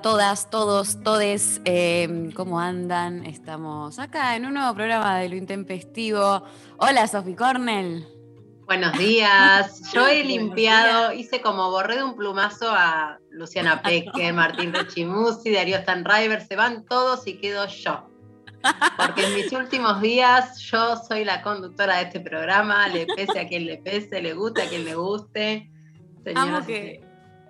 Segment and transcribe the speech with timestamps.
[0.00, 1.60] todas, todos, todes.
[1.64, 3.24] Eh, ¿Cómo andan?
[3.24, 6.42] Estamos acá en un nuevo programa de Lo Intempestivo.
[6.78, 8.06] Hola, Sofi Cornell.
[8.66, 9.90] Buenos días.
[9.94, 15.78] Yo he limpiado, hice como borré de un plumazo a Luciana Peque, Martín Rechimusi, Darío
[15.78, 18.08] Stanriver, se van todos y quedo yo.
[18.96, 23.46] Porque en mis últimos días yo soy la conductora de este programa, le pese a
[23.46, 25.70] quien le pese, le guste a quien le guste.
[26.24, 27.05] Señoras Amo que,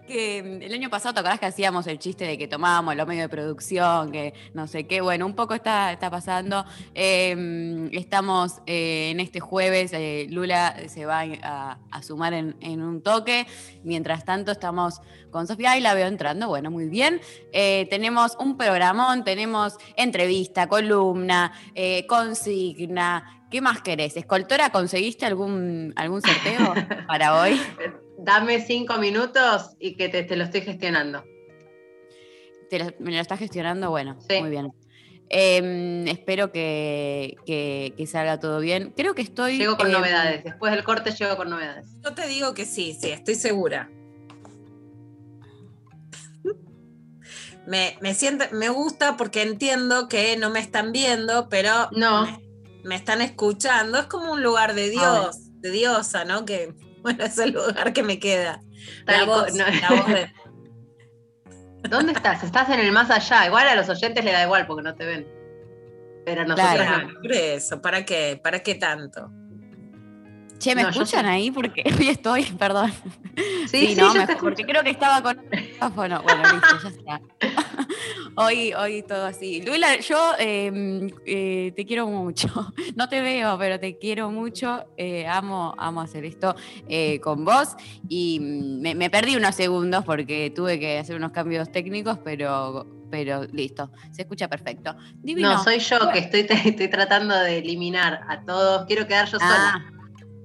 [0.07, 3.25] que el año pasado, ¿te acordás que hacíamos el chiste de que tomábamos los medios
[3.25, 5.01] de producción, que no sé qué?
[5.01, 6.65] Bueno, un poco está, está pasando.
[6.95, 12.83] Eh, estamos eh, en este jueves, eh, Lula se va a, a sumar en, en
[12.83, 13.47] un toque.
[13.83, 16.49] Mientras tanto, estamos con Sofía y la veo entrando.
[16.49, 17.21] Bueno, muy bien.
[17.53, 23.45] Eh, tenemos un programón, tenemos entrevista, columna, eh, consigna.
[23.51, 24.17] ¿Qué más querés?
[24.17, 26.75] Escoltora, ¿conseguiste algún, algún sorteo
[27.07, 27.61] para hoy?
[28.19, 31.25] Dame cinco minutos y que te, te lo estoy gestionando.
[32.71, 33.91] ¿Te lo- ¿Me lo estás gestionando?
[33.91, 34.41] Bueno, Sí.
[34.41, 34.73] muy bien.
[35.29, 38.93] Eh, espero que, que- que salga todo bien.
[38.97, 39.59] Creo que estoy.
[39.59, 40.45] Llego con eh, novedades.
[40.45, 41.87] Después del corte llego con novedades.
[42.05, 43.91] Yo te digo que sí, sí, estoy segura.
[47.67, 52.25] Me, me siento, me gusta porque entiendo que no me están viendo, pero No.
[52.25, 52.41] me,
[52.85, 53.99] me están escuchando.
[53.99, 56.45] Es como un lugar de Dios, de diosa, ¿no?
[56.45, 56.73] Que
[57.07, 58.61] bueno, es el lugar que me queda.
[59.07, 59.65] La voz, no.
[59.67, 60.33] la voz de-
[61.89, 62.43] ¿Dónde estás?
[62.43, 63.47] Estás en el más allá.
[63.47, 65.27] Igual a los oyentes le da igual porque no te ven.
[66.25, 67.09] Pero nosotros Claro.
[67.09, 67.21] no.
[67.21, 68.41] Por eso, ¿para qué?
[68.43, 69.31] ¿Para qué tanto?
[70.59, 71.51] Che, ¿me No, escuchan ahí?
[71.53, 72.93] Porque hoy estoy, perdón.
[73.71, 76.23] Sí, sí, no, yo me- te porque creo que estaba con otro micrófono.
[76.23, 77.21] Bueno, listo, ya está.
[78.39, 79.63] Hoy, hoy todo así.
[79.63, 82.49] Lula, yo eh, eh, te quiero mucho.
[82.95, 84.85] No te veo, pero te quiero mucho.
[84.97, 86.55] Eh, amo, amo hacer esto
[86.89, 87.75] eh, con vos.
[88.09, 92.87] Y mm, me, me perdí unos segundos porque tuve que hacer unos cambios técnicos, pero,
[93.11, 93.91] pero listo.
[94.13, 94.95] Se escucha perfecto.
[95.23, 95.55] Divino.
[95.55, 98.87] No, soy yo que estoy, estoy tratando de eliminar a todos.
[98.87, 99.49] Quiero quedar yo sola.
[99.49, 99.91] Ah,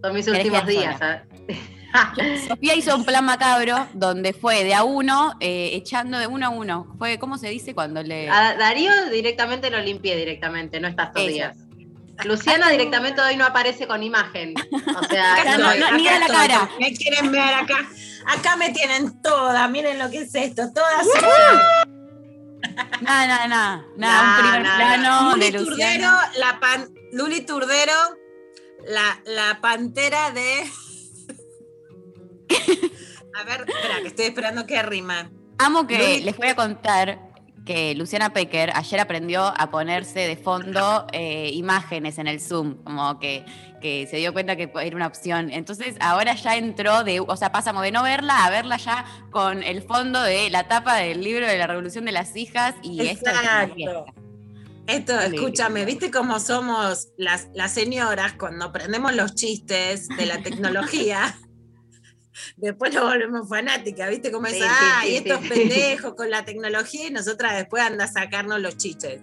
[0.02, 1.00] Son mis últimos días.
[2.48, 6.50] Sofía hizo un plan macabro donde fue de a uno, eh, echando de uno a
[6.50, 6.96] uno.
[6.98, 8.30] Fue, ¿cómo se dice cuando le.
[8.30, 11.58] A Darío directamente lo limpié directamente, no estas dos días.
[12.24, 14.54] Luciana directamente hoy no aparece con imagen.
[14.72, 16.48] O sea, Acá no- no, no, ni acá da la estoy.
[16.48, 16.70] cara.
[16.80, 17.90] Me quieren ver acá.
[18.28, 19.68] Acá me tienen toda.
[19.68, 20.72] Miren lo que es esto.
[20.74, 21.08] Todas.
[23.02, 23.86] Nada, nada, nada.
[23.98, 27.94] Nah, Nada, un primer nah, plano Luli de Turdero, la pan, Luli Turdero,
[28.88, 30.64] la, la pantera de.
[33.34, 35.32] A ver, espera, que estoy esperando que rima.
[35.58, 37.32] Amo que les voy a contar
[37.66, 43.20] que Luciana Pecker ayer aprendió a ponerse de fondo eh, imágenes en el Zoom, como
[43.20, 43.46] que,
[43.82, 45.52] que se dio cuenta que era una opción.
[45.52, 49.64] Entonces ahora ya entró de, o sea, pasamos de no verla a verla ya con
[49.64, 53.30] el fondo de la tapa del libro de la Revolución de las Hijas y esto
[53.30, 54.06] Exacto.
[54.88, 55.38] Esto, lindo.
[55.38, 61.38] escúchame, ¿viste cómo somos las, las señoras cuando aprendemos los chistes de la tecnología?
[62.58, 64.32] Después nos volvemos fanáticas, ¿viste?
[64.32, 65.50] Como es, Sí, ah, sí, y estos sí.
[65.50, 69.22] pendejos con la tecnología y nosotras después anda a sacarnos los chistes.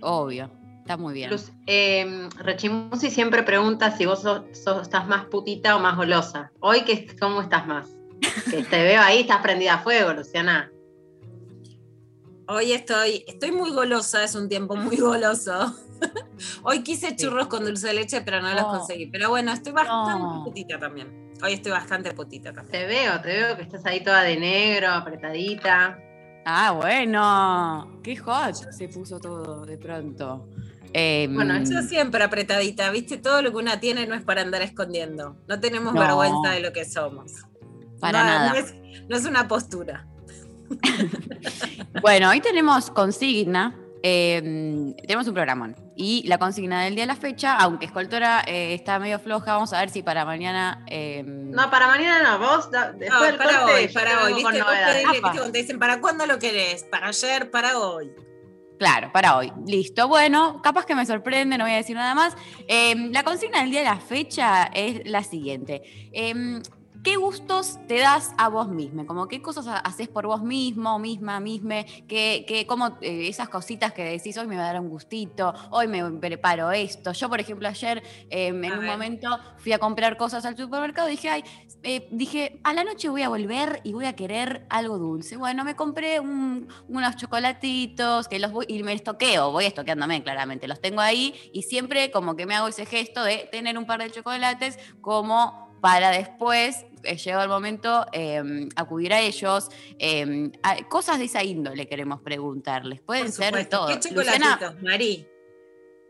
[0.00, 0.50] Obvio,
[0.80, 1.30] está muy bien.
[1.30, 6.52] Luz- eh, Rechimusi siempre pregunta si vos sos- sos- estás más putita o más golosa.
[6.60, 7.88] Hoy, que, ¿cómo estás más?
[8.50, 10.70] Que te veo ahí, estás prendida a fuego, Luciana.
[12.48, 15.74] Hoy estoy, estoy muy golosa, es un tiempo muy goloso.
[16.62, 19.06] Hoy quise churros con dulce de leche, pero no los conseguí.
[19.06, 20.42] Pero bueno, estoy bastante No.
[20.44, 21.29] putita también.
[21.42, 22.72] Hoy estoy bastante putita también.
[22.72, 25.98] Te veo, te veo que estás ahí toda de negro, apretadita.
[26.44, 28.00] Ah, bueno.
[28.02, 30.48] Qué hot se puso todo de pronto.
[30.92, 33.16] Em, Bueno, Yo siempre apretadita, ¿viste?
[33.18, 35.36] Todo lo que una tiene no es para andar escondiendo.
[35.48, 36.00] No tenemos No.
[36.00, 37.32] vergüenza de lo que somos.
[38.00, 38.48] Para No, nada.
[38.50, 38.74] No es,
[39.08, 40.06] no es una postura.
[42.02, 43.76] Bueno, hoy tenemos consigna.
[44.02, 45.76] eh, tenemos un programón.
[46.00, 49.72] Y la consigna del día de la fecha, aunque Escoltora eh, está medio floja, vamos
[49.74, 50.82] a ver si para mañana.
[50.88, 54.32] eh, No, para mañana no, vos da- después No, del para corte, hoy, para hoy.
[54.42, 54.62] con ¿Viste?
[54.62, 54.94] Vos novedades.
[54.94, 55.12] pedile, Apa.
[55.12, 55.38] ¿viste?
[55.38, 56.84] Cuando te dicen, ¿para cuándo lo querés?
[56.84, 58.10] Para ayer, para hoy.
[58.78, 59.52] Claro, para hoy.
[59.66, 60.08] Listo.
[60.08, 62.34] Bueno, capaz que me sorprende, no voy a decir nada más.
[62.66, 65.82] Eh, la consigna del día de la fecha es la siguiente.
[66.14, 66.62] Eh,
[67.02, 69.06] ¿Qué gustos te das a vos mismo?
[69.06, 73.48] Como qué cosas ha- haces por vos mismo, misma, misme, que, que como eh, esas
[73.48, 77.12] cositas que decís, hoy me va a dar un gustito, hoy me preparo esto.
[77.12, 78.90] Yo, por ejemplo, ayer eh, en A un ver.
[78.90, 81.44] momento fui a comprar cosas al supermercado y dije, ay,
[81.82, 85.38] eh, dije, a la noche voy a volver y voy a querer algo dulce.
[85.38, 90.68] Bueno, me compré un- unos chocolatitos que los voy, y me estoqueo, voy estoqueándome claramente,
[90.68, 94.02] los tengo ahí y siempre como que me hago ese gesto de tener un par
[94.02, 99.68] de chocolates como para después, eh, llegado el momento, eh, acudir a ellos.
[99.98, 103.00] eh, a- cosas de esa índole queremos preguntarles.
[103.00, 103.86] Pueden Por ser todo.
[103.88, 105.26] ¿Qué chocolatitos, Mari?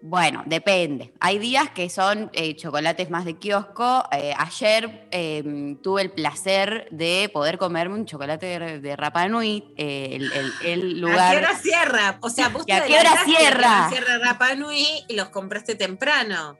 [0.02, 1.12] bueno, depende.
[1.20, 4.02] Hay días que son eh, chocolates más de kiosco.
[4.12, 9.74] Eh, ayer eh, tuve el placer de poder comerme un chocolate de, de Rapa Nui,
[9.76, 11.36] eh, el, el- el ¿A qué lugar.
[11.36, 12.18] hora cierra?
[12.22, 13.88] O sea, vos ¿Y a te qué hora cierra?
[13.90, 16.58] Cierra Rapa Nui y los compraste temprano.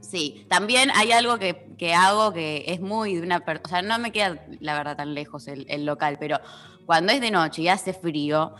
[0.00, 3.98] Sí, también hay algo que, que hago que es muy de una o sea, no
[3.98, 6.38] me queda la verdad tan lejos el, el local, pero
[6.84, 8.54] cuando es de noche y hace frío,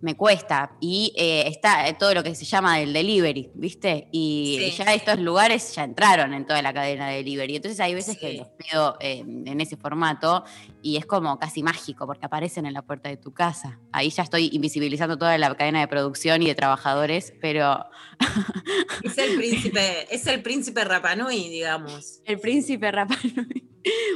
[0.00, 0.72] me cuesta.
[0.80, 4.08] Y eh, está todo lo que se llama el delivery, ¿viste?
[4.12, 4.82] Y Sí.
[4.84, 7.56] ya estos lugares ya entraron en toda la cadena de delivery.
[7.56, 10.44] Entonces hay veces que los pido eh, en ese formato
[10.82, 13.80] y es como casi mágico porque aparecen en la puerta de tu casa.
[13.92, 17.84] Ahí ya estoy invisibilizando toda la cadena de producción y de trabajadores, pero
[19.02, 22.20] Es el príncipe, es el príncipe Rapa Nui, digamos.
[22.24, 23.64] El príncipe Rapa Nui.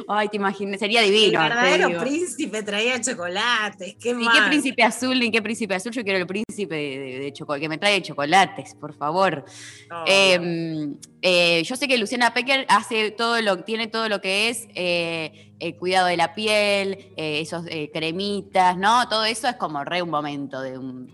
[0.09, 1.41] Ay, te imaginas, sería divino.
[1.43, 3.97] el verdadero príncipe traía chocolates.
[4.01, 4.37] ¿Qué ¿Y más?
[4.37, 5.93] qué príncipe azul ni qué príncipe azul?
[5.93, 9.45] Yo quiero el príncipe de, de, de chocolate, que me trae chocolates, por favor.
[9.91, 10.05] Obvio.
[10.07, 14.67] Eh, eh, yo sé que Luciana Pecker hace todo lo, tiene todo lo que es
[14.75, 19.09] eh, el cuidado de la piel, eh, esos cremitas, ¿no?
[19.09, 21.13] Todo eso es como re un momento de un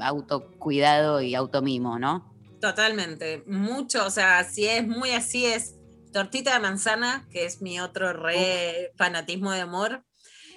[0.00, 2.32] autocuidado y automimo, ¿no?
[2.60, 3.42] Totalmente.
[3.46, 5.79] Mucho, o sea, si es muy así, es
[6.12, 10.04] tortita de manzana, que es mi otro re fanatismo de amor.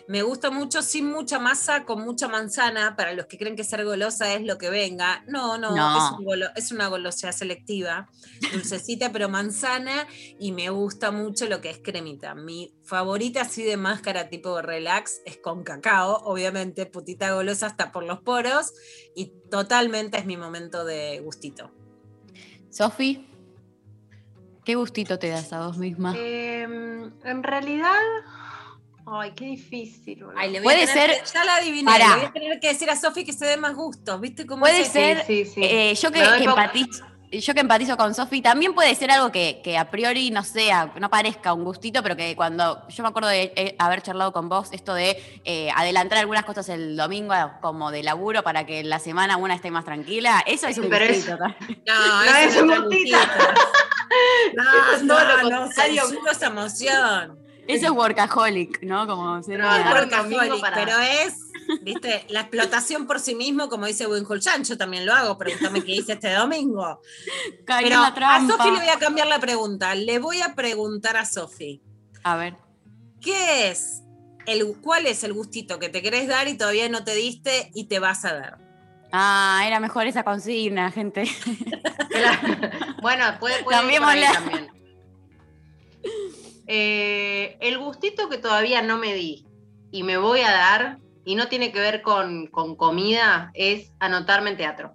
[0.06, 2.98] Me gusta mucho sin mucha masa, con mucha manzana.
[2.98, 5.24] Para los que creen que ser golosa es lo que venga.
[5.30, 5.98] No, no, No.
[5.98, 8.10] Es, un golo- es una golosidad selectiva,
[8.52, 10.06] dulcecita, pero manzana.
[10.40, 12.36] Y me gusta mucho lo que es cremita.
[12.36, 18.04] Mi favorita así de máscara tipo relax es con cacao, obviamente, putita golosa hasta por
[18.04, 18.74] los poros.
[19.16, 21.72] Y totalmente es mi momento de gustito.
[22.70, 23.26] Sofi,
[24.65, 26.13] ¿qué gustito te das a vos misma?
[26.18, 27.94] Eh, en realidad,
[29.06, 30.24] ay, qué difícil.
[30.24, 30.39] boludo.
[30.39, 32.68] Ay, le voy a Puede tener ser- ya la adiviné, le voy a tener que
[32.69, 35.62] decir a Sofi que se dé más gustos, ¿viste cómo Puede ser- Sí, sí, sí.
[35.63, 37.06] Eh, yo que, que empatizo,
[37.41, 40.91] yo que empatizo con Sofi, también puede ser algo que, que a priori no sea,
[41.00, 44.50] no parezca un gustito, pero que cuando yo me acuerdo de eh, haber charlado con
[44.50, 49.00] vos, esto de eh, adelantar algunas cosas el domingo como de laburo para que la
[49.00, 51.38] semana una esté más tranquila, eso es un Pero es- gustito.
[51.88, 53.18] No, No, es un gustito.
[54.56, 54.63] No,
[54.95, 56.03] es todo no, lo no, contrario.
[56.41, 57.39] emoción.
[57.68, 59.07] Eso es workaholic, ¿no?
[59.07, 60.01] Como ser No, claro.
[60.01, 61.33] Workaholic, para- Pero es,
[61.81, 65.94] viste, la explotación por sí mismo, como dice Winholchan, yo también lo hago, pregúntame qué
[65.94, 67.01] hice este domingo.
[67.65, 68.48] caí en Pero la a.
[68.48, 69.95] Sofi le voy a cambiar la pregunta.
[69.95, 71.81] Le voy a preguntar a Sofi.
[72.23, 72.56] A ver.
[73.21, 74.04] ¿Qué es?
[74.45, 77.85] El, ¿Cuál es el gustito que te querés dar y todavía no te diste y
[77.85, 78.57] te vas a dar?
[79.11, 81.23] Ah, era mejor esa consigna, gente.
[83.02, 84.68] Bueno, puede, puede ir por ahí también.
[86.68, 89.45] Eh, el gustito que todavía no me di
[89.92, 94.51] y me voy a dar, y no tiene que ver con, con comida, es anotarme
[94.51, 94.94] en teatro.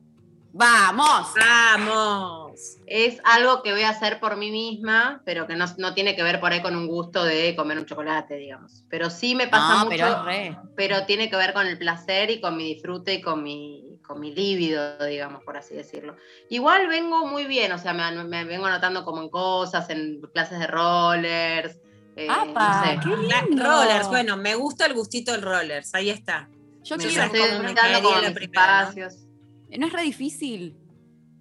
[0.53, 1.35] ¡Vamos!
[1.39, 2.79] ¡Vamos!
[2.87, 6.23] Es algo que voy a hacer por mí misma, pero que no, no tiene que
[6.23, 8.83] ver por ahí con un gusto de comer un chocolate, digamos.
[8.89, 12.41] Pero sí me pasa No, mucho, pero pero tiene que ver con el placer y
[12.41, 16.17] con mi disfrute y con mi, con mi líbido, digamos, por así decirlo.
[16.49, 20.59] Igual vengo muy bien, o sea, me, me vengo anotando como en cosas, en clases
[20.59, 21.79] de rollers.
[22.19, 22.69] Eh, ¡Apa!
[22.69, 23.01] no sé.
[23.03, 23.65] ¡Qué lindo!
[23.65, 26.51] rollers, bueno, me gusta el gustito del rollers, ahí está.
[26.83, 27.25] Yo Me quiero
[28.39, 29.27] espacios.
[29.71, 30.77] No es re difícil.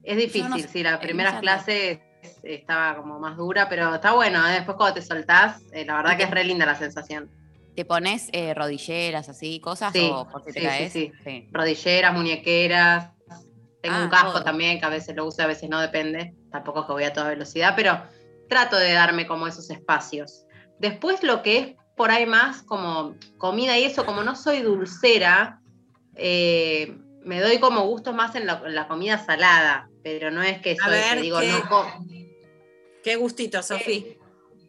[0.03, 1.99] Es difícil, no- sí, las primeras clases
[2.43, 4.53] estaba como más dura, pero está bueno, ¿eh?
[4.53, 7.29] después cuando te soltás, eh, la verdad que es re linda la sensación.
[7.75, 11.47] ¿Te pones eh, rodilleras así, cosas Sí, o porque te sí, sí, sí.
[11.51, 13.11] Rodilleras, muñequeras,
[13.81, 14.43] tengo Ah, un casco todo.
[14.43, 17.13] también que a veces lo uso, a veces no, depende, tampoco es que voy a
[17.13, 18.01] toda velocidad, pero
[18.49, 20.45] trato de darme como esos espacios.
[20.79, 25.61] Después lo que es por ahí más como comida y eso, como no soy dulcera,
[26.15, 30.61] eh, me doy como gustos más en la, en la comida salada, pero no es
[30.61, 31.51] que soy, que ver, digo, ¿qué?
[31.51, 32.05] no
[33.03, 34.17] Qué gustito, Sofi.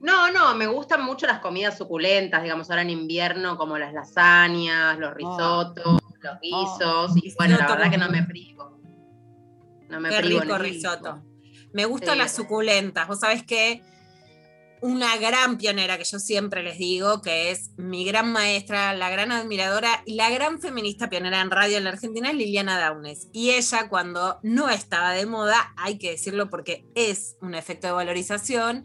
[0.01, 4.97] No, no, me gustan mucho las comidas suculentas, digamos, ahora en invierno, como las lasañas,
[4.99, 8.79] los risotos, los guisos, y bueno, la verdad que no me privo.
[9.89, 11.23] No me Qué privo rico en risotto.
[11.73, 12.19] Me gustan Sí.
[12.19, 13.09] las suculentas.
[13.09, 13.83] Vos sabés que
[14.81, 19.33] una gran pionera que yo siempre les digo, que es mi gran maestra, la gran
[19.33, 23.29] admiradora y la gran feminista pionera en radio en la Argentina, es Liliana Daunes.
[23.33, 27.93] Y ella, cuando no estaba de moda, hay que decirlo porque es un efecto de
[27.93, 28.85] valorización,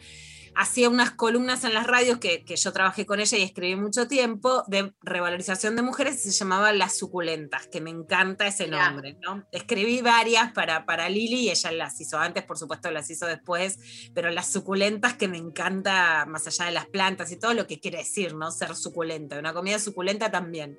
[0.55, 4.07] hacía unas columnas en las radios que, que yo trabajé con ella y escribí mucho
[4.07, 9.17] tiempo de revalorización de mujeres y se llamaba Las Suculentas, que me encanta ese nombre.
[9.21, 9.45] ¿no?
[9.51, 14.11] Escribí varias para, para Lili y ella las hizo antes, por supuesto las hizo después,
[14.13, 17.79] pero las suculentas que me encanta, más allá de las plantas y todo lo que
[17.79, 18.51] quiere decir, ¿no?
[18.51, 20.77] Ser suculenta, una comida suculenta también.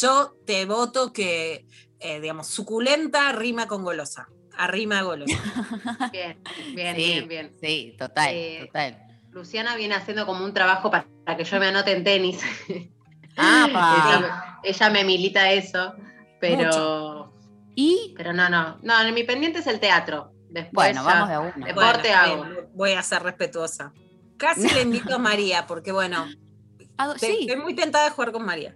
[0.00, 1.66] Yo te voto que,
[2.00, 5.32] eh, digamos, suculenta rima con golosa, arrima a golosa.
[6.12, 6.38] Bien,
[6.74, 7.52] bien, Sí, bien, bien.
[7.60, 9.07] Sí, total, Eh, total.
[9.30, 12.40] Luciana viene haciendo como un trabajo para, para que yo me anote en tenis.
[13.40, 15.94] Ah, ella, ella me milita eso,
[16.40, 17.32] pero,
[17.76, 18.78] Y pero no, no.
[18.82, 20.32] No, mi pendiente es el teatro.
[20.50, 21.66] Después bueno, ya- vamos de a uno.
[21.66, 22.44] Deporte Bueno, hago.
[22.44, 23.92] bien, voy a ser respetuosa.
[24.36, 26.26] Casi le invito a María, porque bueno,
[26.98, 28.74] Ah, te- sí, estoy muy tentada de jugar con María.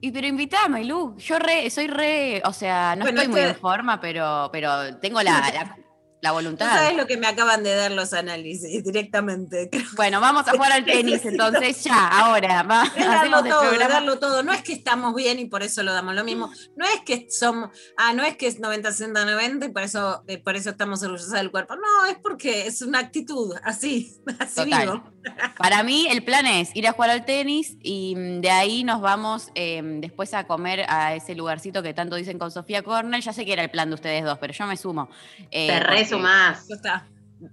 [0.00, 1.16] y pero invítame, Lu.
[1.18, 4.96] Yo re, soy re, o sea, no Bueno, estoy muy este- en forma, pero, pero
[4.98, 5.76] tengo la, la,
[6.24, 6.68] la Tú voluntad.
[6.74, 9.70] sabes lo que me acaban de dar los análisis directamente.
[9.94, 12.62] Bueno, vamos a jugar al tenis entonces ya, ahora.
[12.64, 14.42] Va, Es darlo todo, darlo todo.
[14.42, 16.50] No es que estamos bien y por eso lo damos lo mismo.
[16.76, 20.24] No es que somos, ah, no es que es 90, 60, 90 y por eso,
[20.26, 21.76] eh, por eso estamos orgullosas del cuerpo.
[21.76, 24.80] No, es porque es una actitud, así, así Total.
[24.90, 25.10] vivo.
[25.56, 29.00] Para mí el plan es ir a jugar al tenis y mm, de ahí nos
[29.00, 33.22] vamos eh, después a comer a ese lugarcito que tanto dicen con Sofía Cornell.
[33.22, 35.08] Ya sé que era el plan de ustedes dos, pero yo me sumo.
[35.50, 35.80] Eh, Te
[36.68, 37.06] está.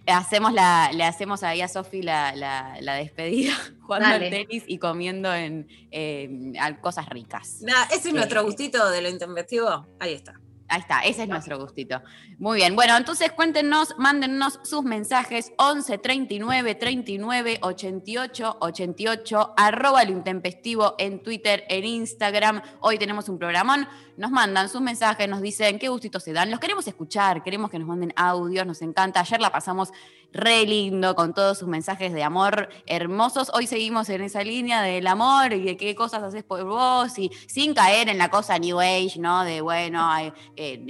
[0.07, 4.25] Hacemos la, le hacemos ahí a Sofi la, la- la despedida jugando Dale.
[4.25, 7.57] al tenis y comiendo en, eh, al- cosas ricas.
[7.61, 9.85] Nada, ese es nuestro gustito de lo intempestivo.
[9.99, 10.39] Ahí está.
[10.71, 12.01] Ahí está, ese es nuestro gustito.
[12.37, 20.11] Muy bien, bueno, entonces cuéntenos, mándennos sus mensajes 11 39 39 88 88, arroba lo
[20.11, 22.61] intempestivo en Twitter, en Instagram.
[22.79, 23.85] Hoy tenemos un programón,
[24.15, 26.49] nos mandan sus mensajes, nos dicen qué gustitos se dan.
[26.49, 29.19] Los queremos escuchar, queremos que nos manden audios, nos encanta.
[29.19, 29.91] Ayer la pasamos
[30.33, 33.51] re lindo con todos sus mensajes de amor hermosos.
[33.53, 37.29] Hoy seguimos en esa línea del amor y de qué cosas haces por vos y
[37.47, 39.43] sin caer en la cosa New Age, ¿no?
[39.43, 40.09] De bueno,
[40.55, 40.83] eh,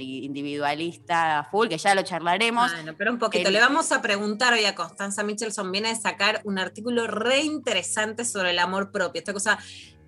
[0.46, 2.72] individualista full, que ya lo charlaremos.
[2.72, 3.48] Bueno, pero un poquito.
[3.48, 5.70] El- Le vamos a preguntar hoy a Constanza Michelson.
[5.72, 9.18] Viene de sacar un artículo re interesante sobre el amor propio.
[9.18, 9.58] Esta cosa,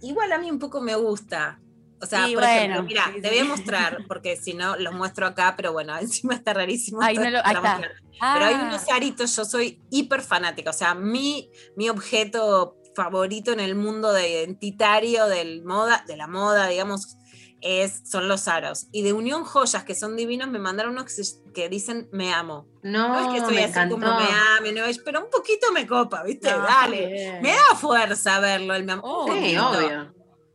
[0.03, 1.61] igual a mí un poco me gusta.
[2.05, 4.77] O sea, Y por bueno, ejemplo, mira, sí, te voy a mostrar, porque si no,
[4.77, 7.01] los muestro acá, pero bueno, encima está rarísimo.
[7.03, 7.61] Ay, no lo- ahí está.
[7.61, 7.93] mostrar.
[8.33, 13.51] Pero hay Ah, unos aritos, yo soy hiper fanática, o sea, mi, mi objeto favorito
[13.53, 17.17] en el mundo de identitario del moda, de la moda, digamos,
[17.61, 18.87] es, son los aros.
[18.93, 21.07] Y de Unión Joyas, que son divinos, me mandaron unos
[21.53, 22.69] que, dicen me amo.
[22.83, 23.95] No, No es que estoy así encantó.
[23.99, 26.51] como me no es, pero un poquito me copa, ¿viste?
[26.53, 27.09] no, Dale.
[27.09, 27.43] bien.
[27.43, 29.03] Me da fuerza verlo, el me amo.
[29.05, 30.15] Oh, Sí, obvio.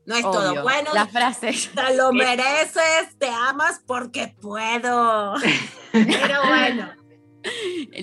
[0.09, 0.63] No es todo Obvio.
[0.63, 0.89] bueno.
[0.93, 1.53] La frase.
[1.73, 5.35] Te lo mereces, te amas porque puedo.
[5.91, 6.89] Pero bueno.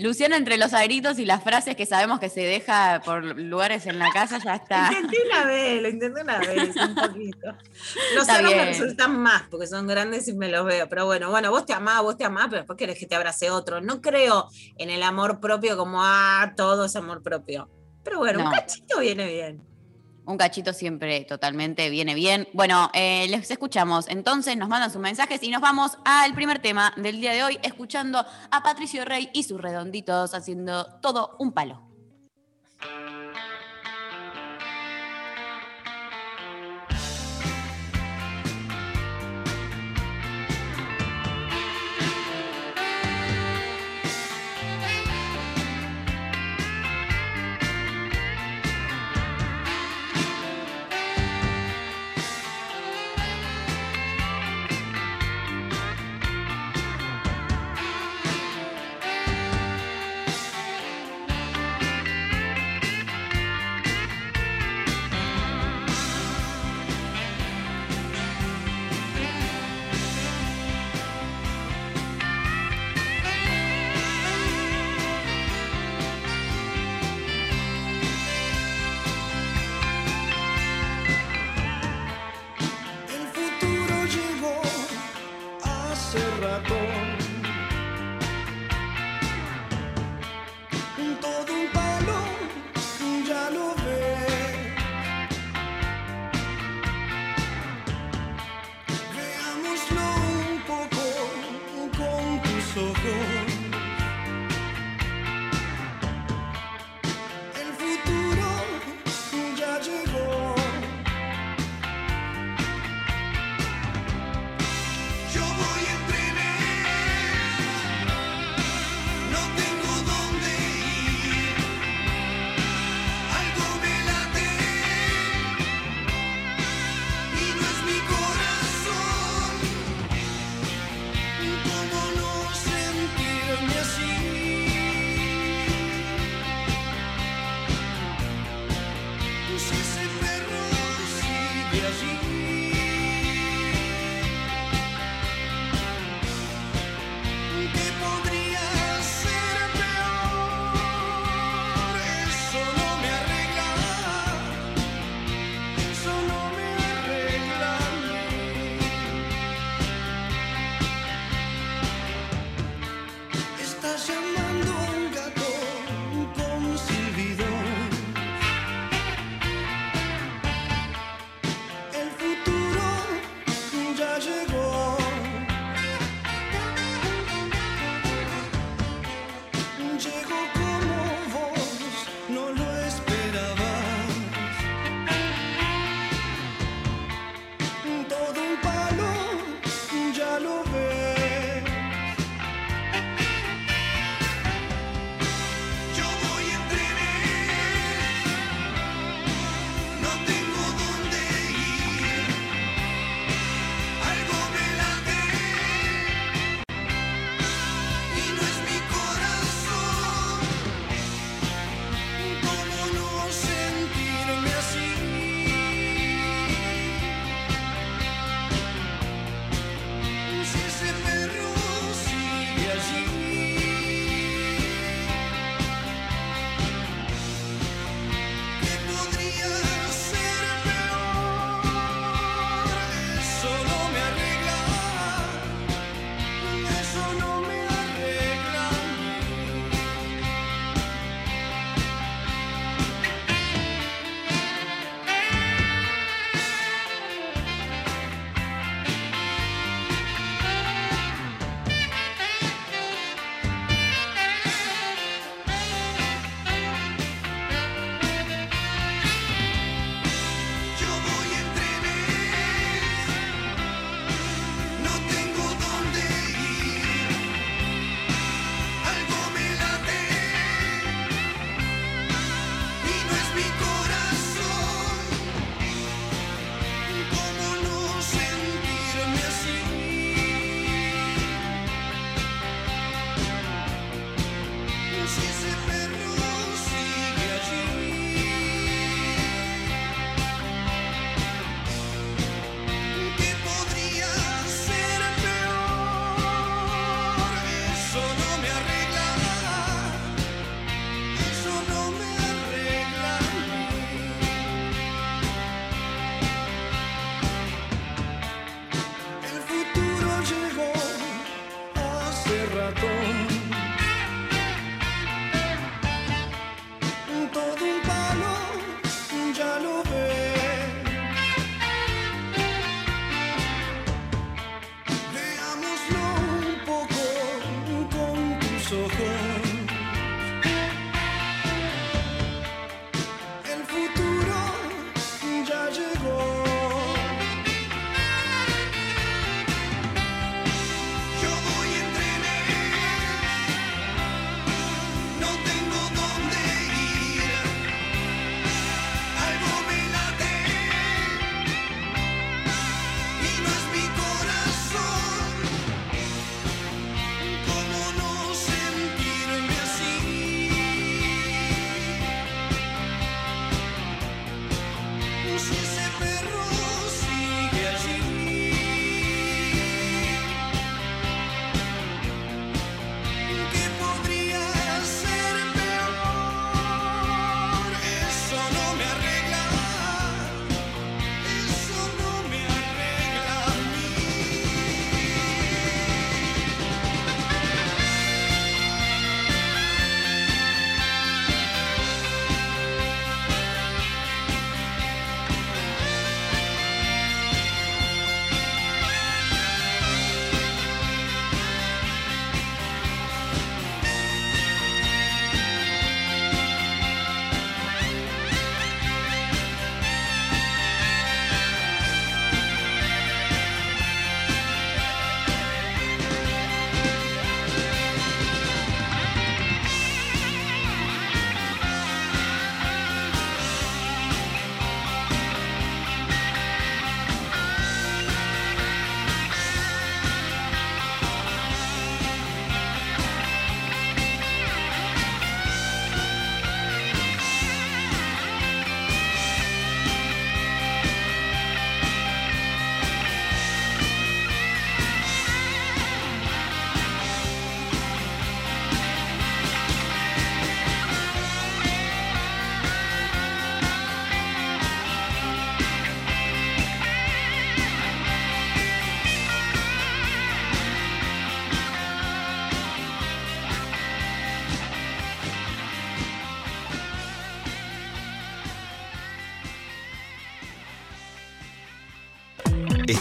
[0.01, 3.99] Luciana entre los agritos y las frases que sabemos que se deja por lugares en
[3.99, 4.89] la casa ya está.
[4.91, 7.49] Intenté una vez, lo intenté una vez, un poquito.
[8.15, 10.89] Los Está aros me resultan más porque son grandes y me los veo.
[10.89, 13.51] Pero bueno, bueno, vos te amás, vos te amás, pero después querés que te abrace
[13.51, 13.81] otro.
[13.83, 14.49] No creo
[14.79, 17.69] en el amor propio como, ah, todo es amor propio.
[18.05, 18.51] Pero bueno, un No.
[18.53, 19.63] cachito viene bien.
[20.27, 22.49] Un cachito siempre totalmente viene bien.
[22.53, 24.09] Bueno, eh, les escuchamos.
[24.09, 27.59] Entonces nos mandan sus mensajes y nos vamos al primer tema del día de hoy,
[27.63, 31.86] escuchando a Patricio Rey y sus redonditos haciendo todo un palo.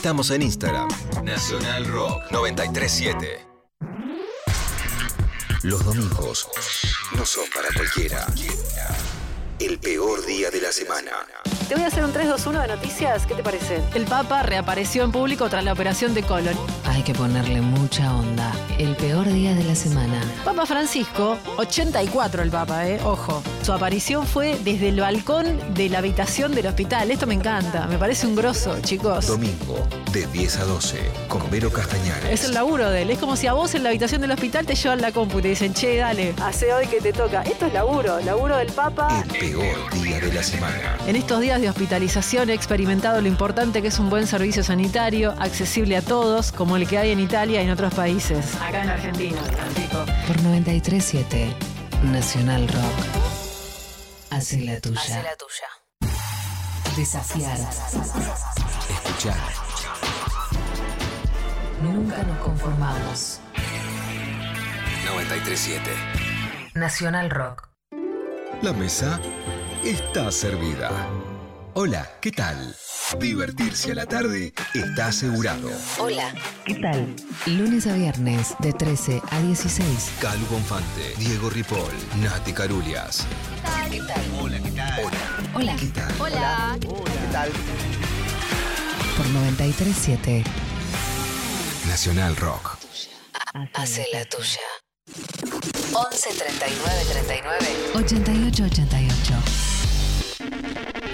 [0.06, 0.88] Estamos en Instagram.
[1.24, 3.44] Nacional Rock 937.
[5.63, 6.48] Los domingos
[7.18, 8.24] no son para cualquiera.
[9.58, 11.10] El peor día de la semana.
[11.68, 13.82] Te voy a hacer un 3-2-1 de noticias, ¿qué te parece?
[13.96, 16.56] El Papa reapareció en público tras la operación de colon.
[17.06, 18.52] Que ponerle mucha onda.
[18.80, 20.20] El peor día de la semana.
[20.44, 23.00] Papa Francisco, 84 el Papa, ¿eh?
[23.04, 23.44] Ojo.
[23.62, 27.12] Su aparición fue desde el balcón de la habitación del hospital.
[27.12, 29.28] Esto me encanta, me parece un grosso, chicos.
[29.28, 32.26] Domingo, de 10 a 12, con Vero Castañares.
[32.32, 33.12] Es el laburo de él.
[33.12, 35.41] Es como si a vos en la habitación del hospital te llevan la compu y
[35.44, 37.44] te dicen, che, dale, hace hoy que te toca.
[37.44, 39.24] Esto es laburo, laburo del Papa.
[39.32, 40.98] El peor día de la semana.
[41.06, 45.36] En estos días de hospitalización he experimentado lo importante que es un buen servicio sanitario,
[45.38, 48.55] accesible a todos, como el que hay en Italia y en otros países.
[48.62, 50.05] Acá en Argentina, Francisco.
[50.27, 51.55] Por 937
[52.03, 53.25] Nacional Rock.
[54.29, 54.99] Hace la tuya.
[54.99, 55.67] Hacé la tuya.
[56.95, 57.58] Desafiar.
[58.89, 59.38] Escuchar.
[61.81, 63.39] Nunca nos conformamos.
[65.05, 65.91] 937.
[66.75, 67.69] Nacional Rock.
[68.62, 69.19] La mesa
[69.84, 70.91] está servida.
[71.78, 72.74] Hola, ¿qué tal?
[73.20, 75.70] Divertirse a la tarde está asegurado.
[76.00, 76.34] Hola.
[76.66, 77.14] ¿Qué tal?
[77.48, 80.12] Lunes a viernes de 13 a 16.
[80.22, 83.28] Calu Bonfante, Diego Ripoll, Nati Carulias.
[83.92, 84.22] ¿Qué tal?
[84.42, 85.06] Hola, ¿qué tal?
[85.54, 85.76] Hola.
[85.76, 86.16] ¿Qué tal?
[86.18, 86.78] Hola.
[86.80, 87.50] ¿Qué tal?
[89.18, 90.46] Por 937
[91.90, 92.78] Nacional Rock.
[93.74, 94.62] Hace la tuya.
[95.94, 99.14] 11 39 39 88 88.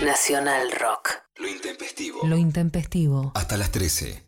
[0.04, 1.22] Nacional Rock.
[1.38, 2.20] Lo intempestivo.
[2.26, 3.32] Lo intempestivo.
[3.36, 4.28] Hasta las 13.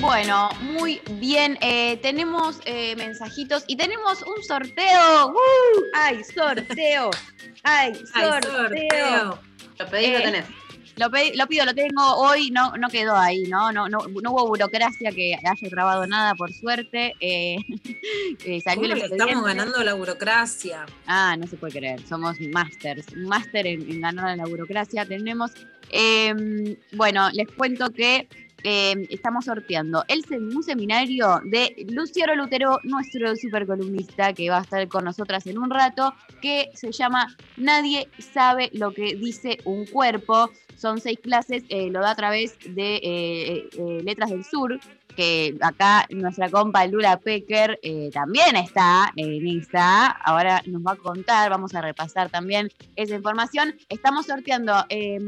[0.00, 1.58] Bueno, muy bien.
[1.60, 5.28] eh, tenemos eh, mensajitos y tenemos un sorteo.
[5.28, 5.36] ¡Woo!
[5.94, 7.10] ¡Ay, sorteo!
[7.62, 8.52] ¡Ay, Ay, sorteo!
[8.52, 9.38] sorteo.
[9.78, 10.44] Lo pedís, lo Eh, tenés.
[10.96, 13.70] Lo, pido, lo tengo hoy, no, no quedó ahí, ¿no?
[13.70, 17.12] No, no, no hubo burocracia que haya grabado nada, por suerte.
[17.20, 17.58] Eh,
[18.44, 20.86] eh, salió ¿Cómo el le estamos ganando la burocracia?
[21.06, 25.04] Ah, no se puede creer, somos masters, un máster en, en ganar la burocracia.
[25.04, 25.52] Tenemos,
[25.90, 28.26] eh, bueno, les cuento que
[28.68, 34.88] eh, estamos sorteando el, un seminario de Luciano Lutero, nuestro supercolumnista, que va a estar
[34.88, 40.50] con nosotras en un rato, que se llama Nadie sabe lo que dice un cuerpo.
[40.76, 44.78] Son seis clases, eh, lo da a través de eh, eh, Letras del Sur,
[45.16, 50.08] que acá nuestra compa Lula Pecker eh, también está en Insta.
[50.08, 53.74] Ahora nos va a contar, vamos a repasar también esa información.
[53.88, 55.18] Estamos sorteando eh,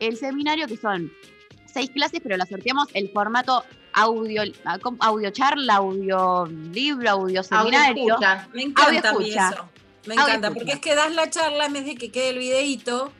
[0.00, 1.12] el seminario que son
[1.66, 4.42] seis clases, pero la sorteamos el formato audio,
[4.98, 8.06] audio charla, audio libro, audio seminario.
[8.08, 8.48] escucha.
[8.52, 9.50] Me encanta a mí escucha.
[9.50, 9.68] eso.
[10.06, 10.54] Me Audio encanta, escucha.
[10.54, 13.12] porque es que das la charla en vez de que quede el videíto,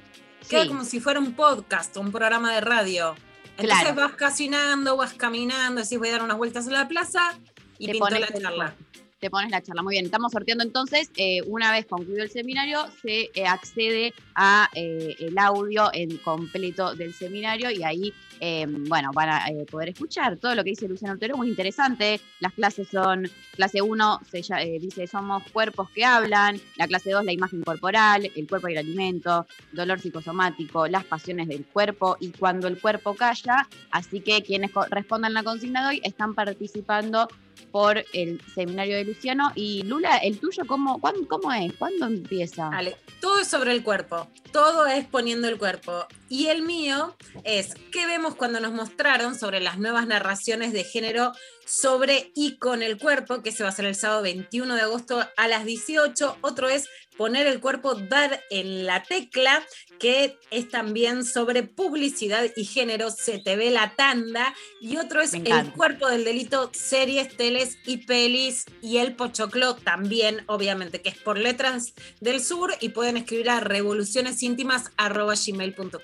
[0.49, 0.69] queda Sí.
[0.69, 3.15] como si fuera un podcast, un programa de radio.
[3.59, 3.95] Entonces Claro.
[3.95, 7.23] vas caminando, vas caminando, decís voy a dar unas vueltas en la plaza
[7.79, 8.75] y Te pinto la charla.
[9.27, 9.83] Te pones la charla.
[9.83, 14.71] Muy bien, estamos sorteando entonces, eh, una vez concluido el seminario, se eh, accede a
[14.73, 20.37] eh, el audio en completo del seminario y ahí, eh, bueno, van a poder escuchar
[20.37, 22.21] todo lo que dice Luciano Otero, muy interesante.
[22.39, 24.43] Las clases son, clase 1 se
[24.79, 28.79] dice somos cuerpos que hablan, la clase 2 la imagen corporal, el cuerpo y el
[28.79, 34.71] alimento, dolor psicosomático, las pasiones del cuerpo y cuando el cuerpo calla, así que quienes
[34.91, 37.27] respondan la consigna de hoy están participando
[37.77, 39.53] por el seminario de Luciano.
[39.55, 41.75] Y Lula, ¿el tuyo cómo, cuán- cómo es?
[41.75, 42.71] ¿Cuándo empieza?
[42.71, 46.07] Vale, todo es sobre el cuerpo, todo es poniendo el cuerpo.
[46.31, 51.33] Y el mío es, ¿qué vemos cuando nos mostraron sobre las nuevas narraciones de género
[51.67, 55.23] sobre y con el cuerpo, que se va a hacer el sábado 21 de agosto
[55.37, 56.39] a las 18?
[56.41, 59.63] Otro es poner el cuerpo, dar en la tecla,
[59.99, 64.55] que es también sobre publicidad y género, se te ve la tanda.
[64.81, 68.65] Y otro es el cuerpo del delito, series, teles y pelis.
[68.83, 73.61] Y el pochoclo también, obviamente, que es por letras del sur y pueden escribir a
[73.61, 76.01] revolucionesíntimas.gmail.com.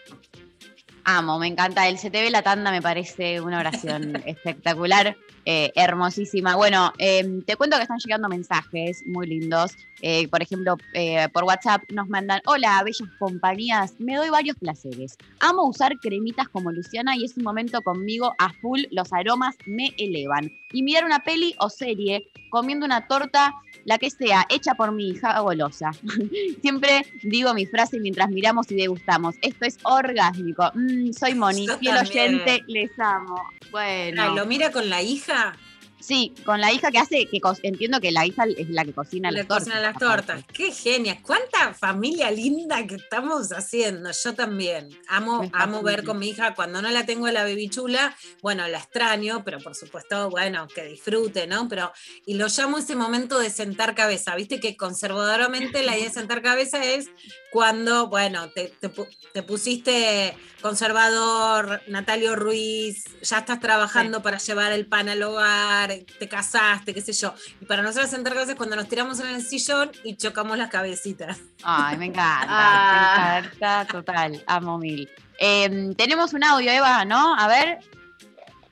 [1.05, 1.88] Amo, me encanta.
[1.88, 6.55] El CTV La Tanda me parece una oración espectacular, eh, hermosísima.
[6.55, 9.72] Bueno, eh, te cuento que están llegando mensajes muy lindos.
[10.03, 15.17] Eh, por ejemplo, eh, por WhatsApp nos mandan, hola, bellas compañías, me doy varios placeres.
[15.41, 19.95] Amo usar cremitas como Luciana y es un momento conmigo a full, los aromas me
[19.99, 20.53] elevan.
[20.73, 25.11] Y mirar una peli o serie comiendo una torta, la que sea, hecha por mi
[25.11, 25.93] hija golosa.
[26.62, 29.37] Siempre digo mi frase mientras miramos y degustamos.
[29.41, 30.71] Esto es orgásmico.
[30.75, 32.35] Mm, soy Moni, Yo fiel también.
[32.35, 33.43] oyente, les amo.
[33.71, 34.35] Bueno.
[34.35, 35.57] ¿Lo mira con la hija?
[36.03, 39.31] Sí, con la hija que hace, que entiendo que la hija es la que cocina
[39.31, 39.59] las tortas.
[39.59, 40.45] cocinan las tortas.
[40.53, 41.21] Qué genia.
[41.23, 44.11] Cuánta familia linda que estamos haciendo.
[44.11, 44.88] Yo también.
[45.07, 46.55] Amo, amo ver con mi hija.
[46.55, 51.47] Cuando no la tengo la bebichula, bueno, la extraño, pero por supuesto, bueno, que disfrute,
[51.47, 51.69] ¿no?
[51.69, 51.93] Pero,
[52.27, 54.35] y lo llamo ese momento de sentar cabeza.
[54.35, 57.11] Viste que conservadoramente la idea de sentar cabeza es
[57.53, 64.73] cuando, bueno, te, te pu- te pusiste conservador, Natalio Ruiz, ya estás trabajando para llevar
[64.73, 67.35] el pan al hogar, te casaste, qué sé yo.
[67.61, 70.71] Y para nosotros sentar cabeza es cuando nos tiramos en el sillón y chocamos las
[70.71, 71.38] cabecitas.
[71.62, 72.47] Ay, me encanta.
[72.49, 73.41] Ah.
[73.43, 74.43] Me encanta, total.
[74.47, 75.09] Amo mil.
[75.38, 77.35] Em, tenemos un audio, Eva, ¿no?
[77.38, 77.79] A ver.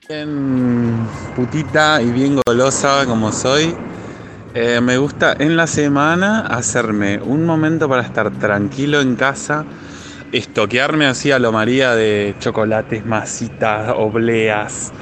[0.09, 3.77] Bien putita y bien golosa como soy.
[4.54, 9.64] Eh, me gusta en la semana hacerme un momento para estar tranquilo en casa,
[10.32, 14.92] estoquearme así a lo María de chocolates, masitas, obleas,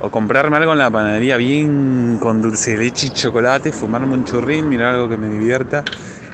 [0.00, 4.24] o comprarme algo en la panadería bien con dulce de leche y chocolate, fumarme un
[4.24, 5.84] churrín, mirar algo que me divierta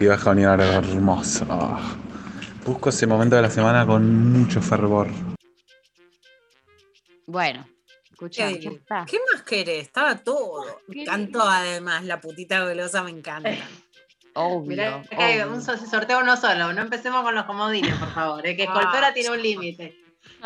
[0.00, 1.46] y algo hermoso.
[2.66, 5.08] Busco ese momento de la semana con mucho fervor.
[7.26, 7.64] Bueno,
[8.14, 9.04] escucha, ¿Qué, ya está.
[9.08, 9.82] ¿Qué más querés?
[9.82, 10.80] Estaba todo.
[10.88, 13.50] Me encantó además, la putita golosa me encanta.
[14.36, 14.68] Obvio.
[14.68, 15.52] Mirá obvio.
[15.52, 18.74] un so- sorteo uno solo, no empecemos con los comodines, por favor, eh, que Ah.
[18.74, 19.96] Escoltora tiene un límite.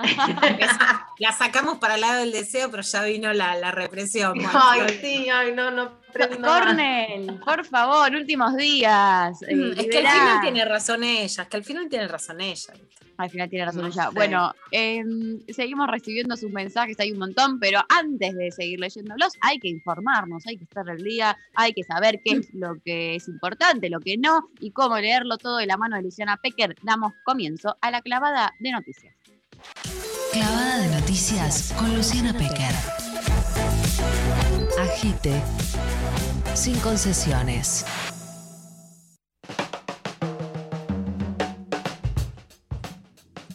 [1.18, 4.34] La sacamos para el lado del deseo, pero ya vino la, la represión.
[4.34, 6.64] Bueno, Ay, sí, ay, no, no prendo más.
[6.64, 9.42] Cornel, por favor, últimos días.
[9.42, 12.72] eh, Es que al final tiene razón ella, es que al final tiene razón ella.
[13.16, 14.04] Al final tiene razón No ella.
[14.04, 14.14] sé.
[14.14, 19.58] Bueno, em, seguimos recibiendo sus mensajes, hay un montón, pero antes de seguir leyéndolos, hay
[19.58, 23.26] que informarnos, hay que estar al día, hay que saber qué es lo que es
[23.26, 26.76] importante, lo que no, y cómo leerlo todo de la mano de Luciana Pecker.
[26.82, 29.16] Damos comienzo a la clavada de noticias.
[30.33, 32.75] Clavada de noticias con Luciana Pecker.
[34.79, 35.42] Agite.
[36.55, 37.85] Sin concesiones.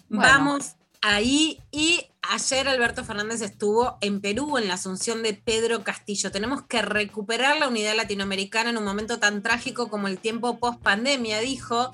[0.09, 0.29] Bueno.
[0.31, 6.31] Vamos ahí y ayer Alberto Fernández estuvo en Perú en la asunción de Pedro Castillo.
[6.31, 10.81] Tenemos que recuperar la unidad latinoamericana en un momento tan trágico como el tiempo post
[10.81, 11.93] pandemia, dijo.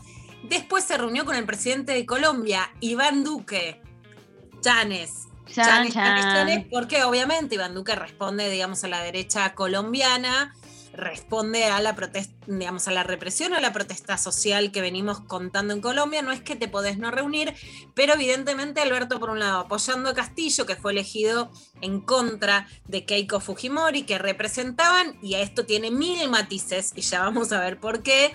[0.50, 3.82] Después se reunió con el presidente de Colombia, Iván Duque.
[4.62, 5.28] Chanes.
[5.46, 6.06] Chan, Chanes, chan.
[6.06, 10.54] Chanes, Chanes, porque obviamente Iván Duque responde, digamos, a la derecha colombiana,
[10.94, 15.74] responde a la protesta, digamos, a la represión, a la protesta social que venimos contando
[15.74, 16.22] en Colombia.
[16.22, 17.56] No es que te podés no reunir,
[17.96, 23.06] pero evidentemente Alberto, por un lado, apoyando a Castillo, que fue elegido en contra de
[23.06, 27.80] Keiko Fujimori, que representaban, y a esto tiene mil matices, y ya vamos a ver
[27.80, 28.34] por qué.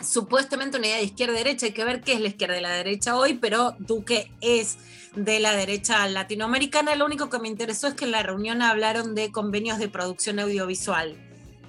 [0.00, 3.16] Supuestamente una idea de izquierda-derecha, hay que ver qué es la izquierda y la derecha
[3.16, 4.78] hoy, pero Duque es
[5.16, 6.94] de la derecha latinoamericana.
[6.94, 10.38] Lo único que me interesó es que en la reunión hablaron de convenios de producción
[10.38, 11.16] audiovisual.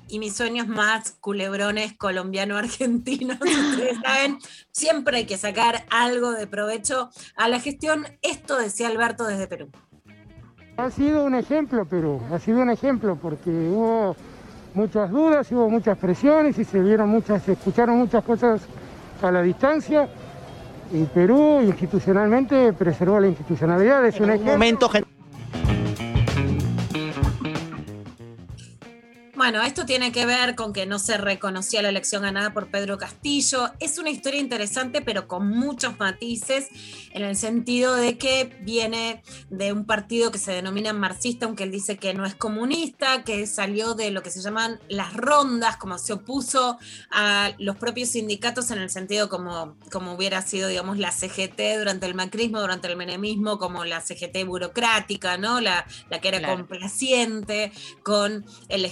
[0.08, 4.40] Y mis sueños más culebrones colombiano-argentinos, ustedes saben,
[4.72, 8.06] siempre hay que sacar algo de provecho a la gestión.
[8.22, 9.70] Esto decía Alberto desde Perú.
[10.78, 14.16] Ha sido un ejemplo, Perú, ha sido un ejemplo porque hubo
[14.74, 18.62] muchas dudas, hubo muchas presiones y se vieron muchas, se escucharon muchas cosas
[19.22, 20.08] a la distancia.
[20.92, 24.54] Y Perú institucionalmente preservó la institucionalidad, es un ejemplo.
[29.40, 32.98] Bueno, esto tiene que ver con que no se reconocía la elección ganada por Pedro
[32.98, 33.72] Castillo.
[33.80, 36.68] Es una historia interesante, pero con muchos matices,
[37.14, 41.72] en el sentido de que viene de un partido que se denomina marxista, aunque él
[41.72, 45.98] dice que no es comunista, que salió de lo que se llaman las rondas, como
[46.00, 46.78] se opuso
[47.10, 52.08] a los propios sindicatos en el sentido como, como hubiera sido, digamos, la CGT durante
[52.08, 55.62] el macrismo, durante el menemismo, como la CGT burocrática, ¿no?
[55.62, 56.58] La, la que era Claro.
[56.58, 57.72] complaciente
[58.04, 58.84] con el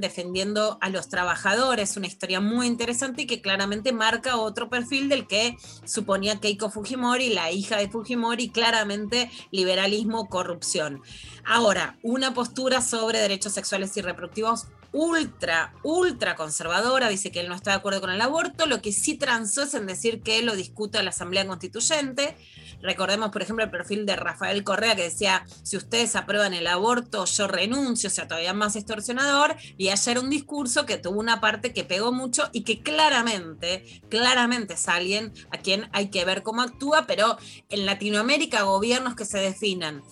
[0.00, 1.96] defendiendo a los trabajadores.
[1.96, 7.30] Una historia muy interesante y que claramente marca otro perfil del que suponía Keiko Fujimori,
[7.30, 11.02] la hija de Fujimori, claramente liberalismo, corrupción.
[11.44, 17.54] Ahora, una postura sobre derechos sexuales y reproductivos ultra, ultra conservadora, dice que él no
[17.54, 20.56] está de acuerdo con el aborto, lo que sí transó es en decir que lo
[20.56, 22.36] discute la Asamblea Constituyente.
[22.82, 27.24] Recordemos, por ejemplo, el perfil de Rafael Correa que decía, si ustedes aprueban el aborto,
[27.24, 31.72] yo renuncio, o sea, todavía más extorsionador, y ayer un discurso que tuvo una parte
[31.72, 36.62] que pegó mucho y que claramente, claramente es alguien a quien hay que ver cómo
[36.62, 40.02] actúa, pero en Latinoamérica gobiernos que se definan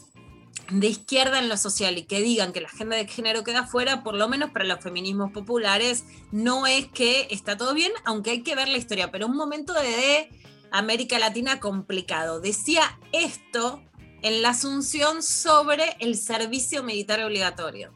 [0.70, 4.02] de izquierda en lo social y que digan que la agenda de género queda fuera,
[4.02, 8.42] por lo menos para los feminismos populares, no es que está todo bien, aunque hay
[8.42, 10.30] que ver la historia, pero un momento de
[10.74, 12.40] América Latina complicado.
[12.40, 13.80] Decía esto
[14.22, 17.94] en la asunción sobre el servicio militar obligatorio.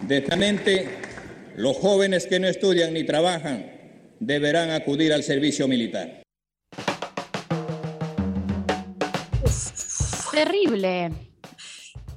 [0.00, 0.98] De esta mente,
[1.54, 3.70] los jóvenes que no estudian ni trabajan
[4.18, 6.22] deberán acudir al servicio militar.
[10.32, 11.12] Terrible.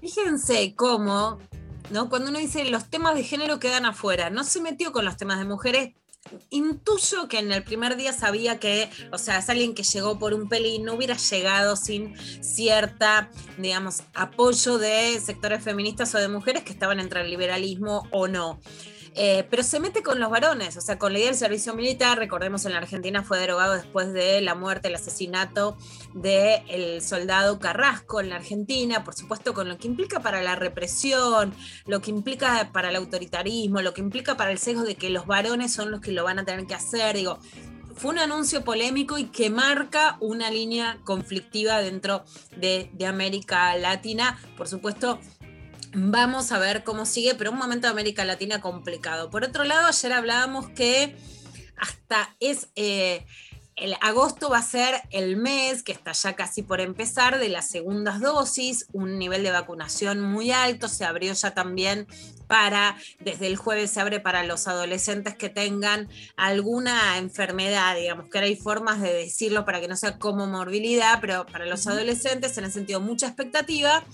[0.01, 1.37] Fíjense cómo,
[1.91, 2.09] ¿no?
[2.09, 5.37] Cuando uno dice los temas de género quedan afuera, no se metió con los temas
[5.37, 5.93] de mujeres.
[6.49, 10.33] Intuyo que en el primer día sabía que, o sea, es alguien que llegó por
[10.33, 16.63] un pelín, no hubiera llegado sin cierta, digamos, apoyo de sectores feministas o de mujeres
[16.63, 18.59] que estaban entre el liberalismo o no.
[19.15, 22.17] Eh, pero se mete con los varones, o sea, con la idea del servicio militar,
[22.17, 25.77] recordemos en la Argentina fue derogado después de la muerte, el asesinato
[26.13, 31.53] del soldado Carrasco en la Argentina, por supuesto con lo que implica para la represión,
[31.85, 35.25] lo que implica para el autoritarismo, lo que implica para el sesgo de que los
[35.25, 37.39] varones son los que lo van a tener que hacer, digo,
[37.95, 42.23] fue un anuncio polémico y que marca una línea conflictiva dentro
[42.55, 45.19] de, de América Latina, por supuesto
[45.93, 49.29] Vamos a ver cómo sigue, pero un momento de América Latina complicado.
[49.29, 51.15] Por otro lado, ayer hablábamos que
[51.77, 53.25] hasta es eh,
[53.79, 57.69] el agosto va a ser el mes que está ya casi por empezar de las
[57.69, 62.05] segundas dosis, un nivel de vacunación muy alto, se abrió ya también
[62.47, 68.37] para, desde el jueves se abre para los adolescentes que tengan alguna enfermedad, digamos que
[68.37, 72.57] ahora hay formas de decirlo para que no sea como morbilidad, pero para los adolescentes
[72.57, 74.05] en el sentido mucha expectativa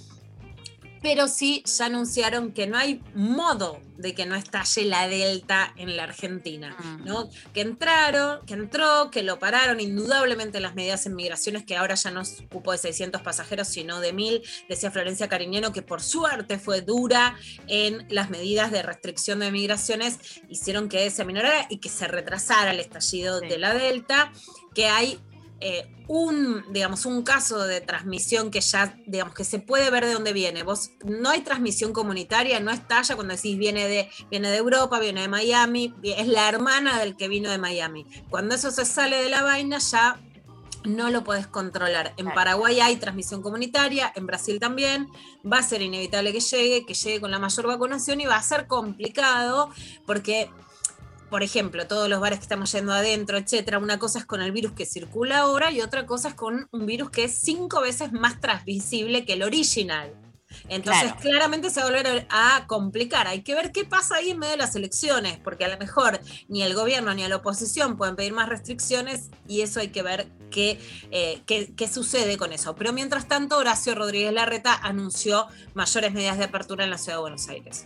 [1.06, 5.96] pero sí ya anunciaron que no hay modo de que no estalle la Delta en
[5.96, 7.06] la Argentina, Mm.
[7.06, 7.30] ¿no?
[7.54, 12.10] Que entraron, que entró, que lo pararon, indudablemente las medidas en migraciones, que ahora ya
[12.10, 16.58] no es cupo de 600 pasajeros, sino de 1000, decía Florencia Cariñeno, que por suerte
[16.58, 17.36] fue dura
[17.68, 22.72] en las medidas de restricción de migraciones, hicieron que se aminorara y que se retrasara
[22.72, 24.34] el estallido de la Delta,
[24.74, 25.20] que hay
[25.62, 30.14] eh, un, digamos, un caso de transmisión que ya, digamos, que se puede ver de
[30.14, 30.64] dónde viene.
[30.64, 35.22] Vos, no hay transmisión comunitaria, no estalla cuando decís viene de, viene de Europa, viene
[35.22, 38.06] de Miami, es la hermana del que vino de Miami.
[38.30, 40.20] Cuando eso se sale de la vaina, ya
[40.86, 42.14] no lo podés controlar.
[42.18, 45.10] En Paraguay hay transmisión comunitaria, en Brasil también.
[45.52, 48.44] Va a ser inevitable que llegue, que llegue con la mayor vacunación y va a
[48.44, 49.70] ser complicado
[50.06, 50.50] porque
[51.30, 54.52] por ejemplo, todos los bares que estamos yendo adentro, etcétera, una cosa es con el
[54.52, 58.12] virus que circula ahora y otra cosa es con un virus que es cinco veces
[58.12, 60.14] más transmisible que el original.
[60.70, 61.20] Entonces, Claro.
[61.22, 63.28] claramente se va a volver a complicar.
[63.28, 66.20] Hay que ver qué pasa ahí en medio de las elecciones, porque a lo mejor
[66.48, 70.28] ni el gobierno ni la oposición pueden pedir más restricciones y eso hay que ver
[70.52, 70.80] qué,
[71.12, 72.76] eh, qué, qué sucede con eso.
[72.76, 77.22] Pero mientras tanto, Horacio Rodríguez Larreta anunció mayores medidas de apertura en la ciudad de
[77.22, 77.86] Buenos Aires.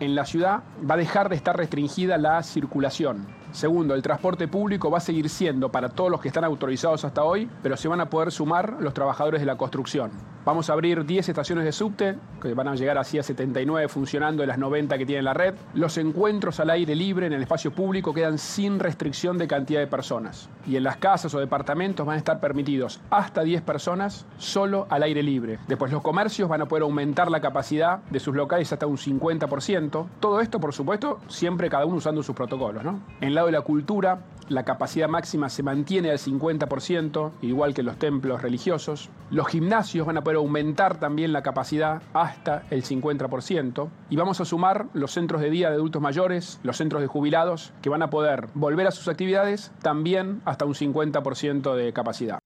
[0.00, 3.28] En la ciudad va a dejar de estar restringida la circulación.
[3.54, 7.22] Segundo, el transporte público va a seguir siendo para todos los que están autorizados hasta
[7.22, 10.10] hoy, pero se van a poder sumar los trabajadores de la construcción.
[10.44, 14.42] Vamos a abrir 10 estaciones de subte, que van a llegar así a 79 funcionando
[14.42, 15.54] de las 90 que tiene la red.
[15.72, 19.86] Los encuentros al aire libre en el espacio público quedan sin restricción de cantidad de
[19.86, 20.50] personas.
[20.66, 25.04] Y en las casas o departamentos van a estar permitidos hasta 10 personas solo al
[25.04, 25.60] aire libre.
[25.68, 30.06] Después los comercios van a poder aumentar la capacidad de sus locales hasta un 50%.
[30.18, 32.82] Todo esto, por supuesto, siempre cada uno usando sus protocolos.
[32.82, 33.00] ¿no?
[33.46, 39.08] De la cultura, la capacidad máxima se mantiene al 50%, igual que los templos religiosos.
[39.30, 43.88] Los gimnasios van a poder aumentar también la capacidad hasta el 50%.
[44.10, 47.72] Y vamos a sumar los centros de día de adultos mayores, los centros de jubilados,
[47.80, 52.43] que van a poder volver a sus actividades también hasta un 50% de capacidad.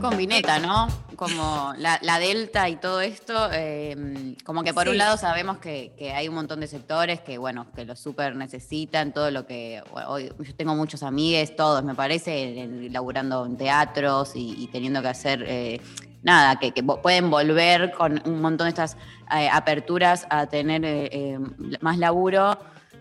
[0.00, 0.88] Combineta, ¿no?
[1.16, 4.90] Como la, la delta y todo esto, eh, como que por Sí.
[4.90, 8.34] un lado sabemos que, que hay un montón de sectores que, bueno, que lo súper
[8.36, 13.56] necesitan, todo lo que, hoy yo tengo muchos amigues, todos me parece, en- laburando en
[13.56, 15.80] teatros y, y teniendo que hacer, eh,
[16.22, 18.96] nada, que, pueden volver con un montón de estas
[19.36, 21.38] eh, aperturas a tener eh, eh,
[21.80, 22.58] más laburo,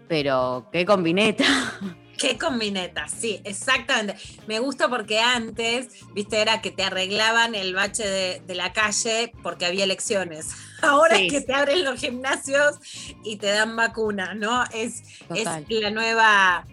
[0.08, 1.46] pero qué combineta.
[2.20, 4.22] Qué combineta, sí, exactamente.
[4.46, 9.32] Me gusta porque antes, viste, era que te arreglaban el bache de, de la calle
[9.42, 10.50] porque había elecciones.
[10.82, 11.28] Ahora Sí.
[11.28, 12.76] es que te abren los gimnasios
[13.24, 14.64] y te dan vacuna, ¿no?
[14.74, 15.04] Es,
[15.34, 16.66] es la nueva,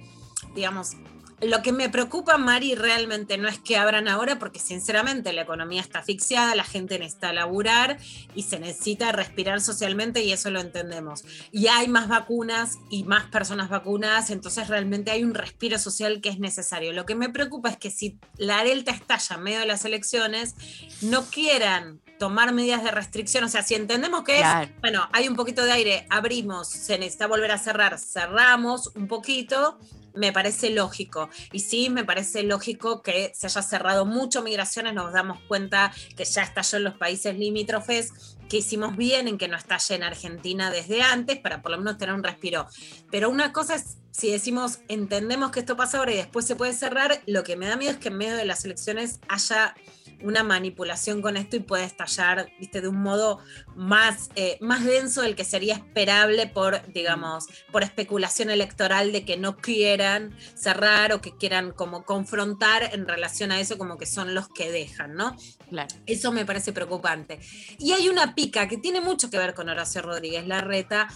[0.55, 0.97] digamos,
[1.41, 5.83] lo que me preocupa, Mari, realmente no es que abran ahora, porque sinceramente la economía
[5.83, 7.99] está asfixiada, la gente necesita laburar
[8.35, 11.25] y se necesita respirar socialmente y eso lo entendemos.
[11.53, 16.31] Y hay más vacunas y más personas vacunadas, entonces realmente hay un respiro social que
[16.31, 16.93] es necesario.
[16.93, 20.55] Lo que me preocupa es que si la Delta estalla en medio de las elecciones,
[21.03, 24.65] no quieran tomar medidas de restricción, o sea, si entendemos que Claro.
[24.65, 29.07] es, bueno, hay un poquito de aire, abrimos, se necesita volver a cerrar, cerramos un
[29.09, 29.79] poquito,
[30.15, 31.29] me parece lógico.
[31.53, 36.25] Y sí, me parece lógico que se haya cerrado mucho migraciones, nos damos cuenta que
[36.25, 38.13] ya estalló en los países limítrofes
[38.49, 41.99] que hicimos bien en que no estalle en Argentina desde antes, para por lo menos
[41.99, 42.67] tener un respiro.
[43.11, 46.73] Pero una cosa es, si decimos, entendemos que esto pasa ahora y después se puede
[46.73, 49.75] cerrar, lo que me da miedo es que en medio de las elecciones haya
[50.23, 53.39] una manipulación con esto y puede estallar, viste, de un modo
[53.75, 59.37] más, eh, más denso del que sería esperable por, digamos, por especulación electoral de que
[59.37, 64.35] no quieran cerrar o que quieran como confrontar en relación a eso como que son
[64.35, 65.37] los que dejan, ¿no?
[65.69, 65.95] Claro.
[66.07, 67.39] Eso me parece preocupante.
[67.79, 71.09] Y hay una pica que tiene mucho que ver con Horacio Rodríguez Larreta,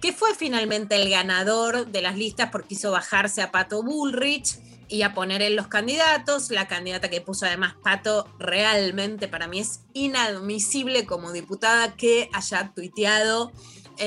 [0.00, 5.02] que fue finalmente el ganador de las listas porque hizo bajarse a Pato Bullrich y
[5.02, 6.50] a poner en los candidatos.
[6.50, 12.72] La candidata que puso además Pato realmente para mí es inadmisible como diputada que haya
[12.74, 13.52] tuiteado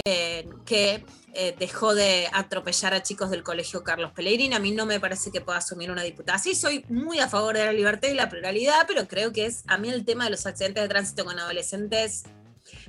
[0.06, 4.56] eh, que eh, dejó de atropellar a chicos del colegio Carlos Pellegrini.
[4.56, 6.38] A mí no me parece que pueda asumir una diputada.
[6.38, 9.64] Sí, soy muy a favor de la libertad y la pluralidad, pero creo que es
[9.68, 12.24] a mí el tema de los accidentes de tránsito con adolescentes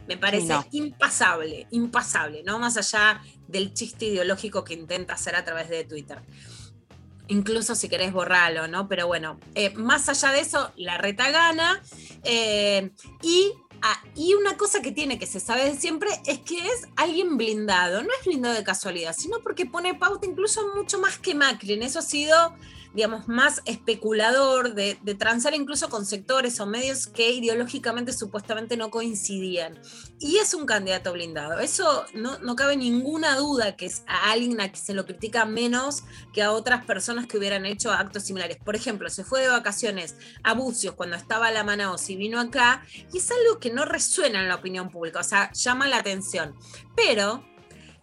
[0.07, 0.67] me parece no.
[0.73, 2.59] impasable, impasable, ¿no?
[2.59, 6.21] Más allá del chiste ideológico que intenta hacer a través de Twitter.
[7.29, 8.87] Incluso si querés borrarlo, ¿no?
[8.87, 11.83] Pero bueno, eh, más allá de eso, la reta gana.
[12.23, 12.91] eh,
[13.23, 16.87] y, ah, y una cosa que tiene, que se sabe de siempre, es que es
[16.97, 18.03] alguien blindado.
[18.03, 21.73] No es blindado de casualidad, sino porque pone pauta incluso mucho más que Macri.
[21.73, 22.55] En eso ha sido
[22.95, 28.91] digamos, más especulador, de, de transar incluso con sectores o medios que ideológicamente supuestamente no
[28.91, 29.79] coincidían.
[30.21, 31.59] Y es un candidato blindado.
[31.59, 35.45] Eso no, no cabe ninguna duda que es a alguien a quien se lo critica
[35.45, 38.59] menos que a otras personas que hubieran hecho actos similares.
[38.65, 42.85] Por ejemplo, se fue de vacaciones a Bucios cuando estaba la Manaos y vino acá,
[43.13, 46.55] y es algo que no resuena en la opinión pública, o sea, llama la atención.
[46.95, 47.45] Pero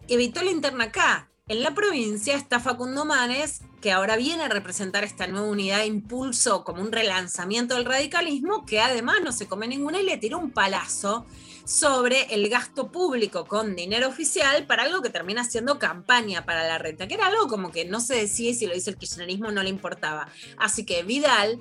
[0.08, 1.30] evitó la interna acá.
[1.48, 5.86] En la provincia está Facundo Manes, que ahora viene a representar esta nueva unidad de
[5.86, 10.38] impulso como un relanzamiento del radicalismo, que además no se come ninguna y le tiró
[10.38, 11.26] un palazo
[11.64, 16.78] sobre el gasto público con dinero oficial para algo que termina siendo campaña para la
[16.78, 19.50] renta, que era algo como que no se decía y si lo dice el kirchnerismo
[19.50, 20.28] no le importaba.
[20.58, 21.60] Así que Vidal,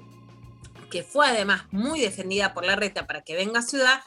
[0.91, 4.01] que fue además muy defendida por la reta para que venga a Ciudad,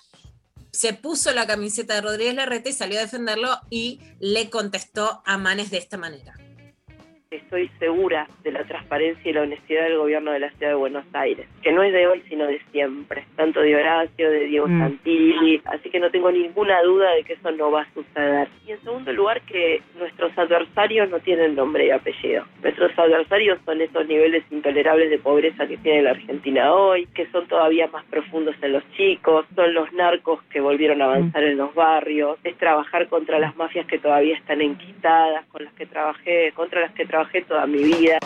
[0.71, 5.37] se puso la camiseta de Rodríguez Larreta y salió a defenderlo y le contestó a
[5.37, 6.35] Manes de esta manera.
[7.35, 11.05] Estoy segura de la transparencia y la honestidad del gobierno de la ciudad de Buenos
[11.12, 14.80] Aires, que no es de hoy sino de siempre, tanto de Horacio, de Diego Mm.
[14.80, 18.49] Santilli, así que no tengo ninguna duda de que eso no va a suceder.
[18.66, 22.45] Y en segundo lugar que nuestros adversarios no tienen nombre y apellido.
[22.62, 27.49] Nuestros adversarios son esos niveles intolerables de pobreza que tiene la Argentina hoy, que son
[27.49, 31.74] todavía más profundos en los chicos, son los narcos que volvieron a avanzar en los
[31.74, 36.80] barrios, es trabajar contra las mafias que todavía están enquistadas, con las que trabajé, contra
[36.80, 38.18] las que trabajé toda mi vida.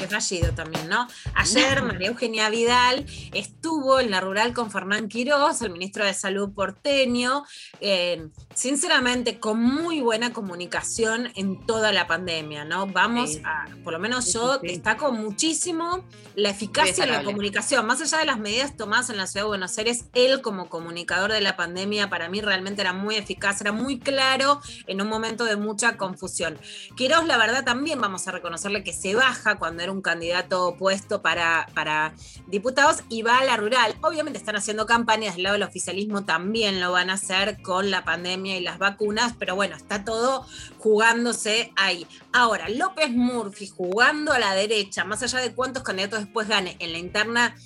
[0.00, 1.06] Qué fallido también, ¿no?
[1.34, 6.54] Ayer María Eugenia Vidal estuvo en la rural con Fernán Quirós, el ministro de Salud
[6.54, 7.44] porteño,
[7.82, 12.86] eh, sinceramente con muy buena comunicación en toda la pandemia, ¿no?
[12.86, 13.42] Vamos Sí.
[13.44, 14.66] a, por lo menos yo sí, sí.
[14.68, 16.02] destaco muchísimo
[16.34, 19.48] la eficacia en la comunicación, más allá de las medidas tomadas en la ciudad de
[19.48, 23.72] Buenos Aires, él como comunicador de la pandemia para mí realmente era muy eficaz, era
[23.72, 26.58] muy claro en un momento de mucha confusión.
[26.96, 31.22] Quirós, la verdad, también vamos a reconocerle que se baja cuando era un candidato opuesto
[31.22, 32.14] para, para
[32.46, 33.94] diputados y va a la rural.
[34.02, 38.04] Obviamente están haciendo campañas del lado del oficialismo, también lo van a hacer con la
[38.04, 40.46] pandemia y las vacunas, pero bueno, está todo
[40.78, 42.06] jugándose ahí.
[42.32, 46.92] Ahora, López Murphy jugando a la derecha, más allá de cuántos candidatos después gane en
[46.92, 47.56] la interna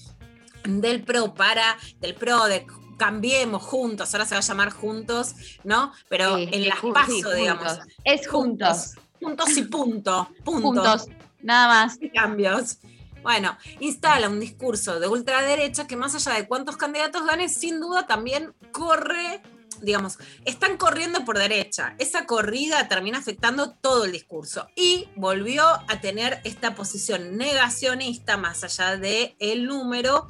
[0.64, 2.66] del PRO para, del PRO de
[2.96, 5.92] cambiemos juntos, ahora se va a llamar juntos, ¿no?
[6.08, 7.66] Pero Sí, en las paso, sí, digamos.
[7.66, 7.86] juntos.
[8.04, 8.94] Es juntos.
[9.20, 10.28] Juntos y punto.
[10.44, 10.62] Punto.
[10.62, 11.06] Juntos.
[11.44, 11.98] Nada más.
[12.14, 12.78] Cambios.
[13.22, 18.06] Bueno, instala un discurso de ultraderecha que más allá de cuántos candidatos gane, sin duda
[18.06, 19.40] también corre,
[19.80, 21.94] digamos, están corriendo por derecha.
[21.98, 24.66] Esa corrida termina afectando todo el discurso.
[24.76, 30.26] Y volvió a tener esta posición negacionista más allá de el número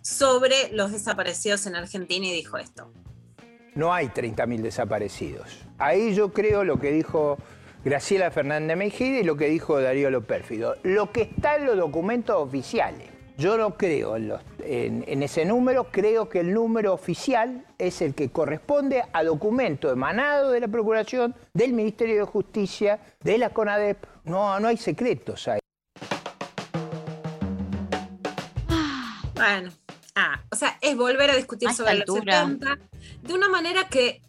[0.00, 2.90] sobre los desaparecidos en Argentina y dijo esto.
[3.74, 5.48] No hay 30.000 desaparecidos.
[5.76, 7.38] Ahí yo creo lo que dijo
[7.84, 10.76] Graciela Fernández Mejía y lo que dijo Darío Lopérfido.
[10.82, 13.08] Lo que está en los documentos oficiales.
[13.36, 18.02] Yo no creo en, los- en- en ese número, creo que el número oficial es
[18.02, 23.50] el que corresponde a documento emanado de la Procuración, del Ministerio de Justicia, de la
[23.50, 24.04] CONADEP.
[24.24, 25.60] No, no hay secretos ahí.
[29.34, 29.70] Bueno,
[30.16, 32.40] ah, o sea, es volver a discutir A sobre los altura.
[32.40, 32.78] 70
[33.22, 34.20] de una manera que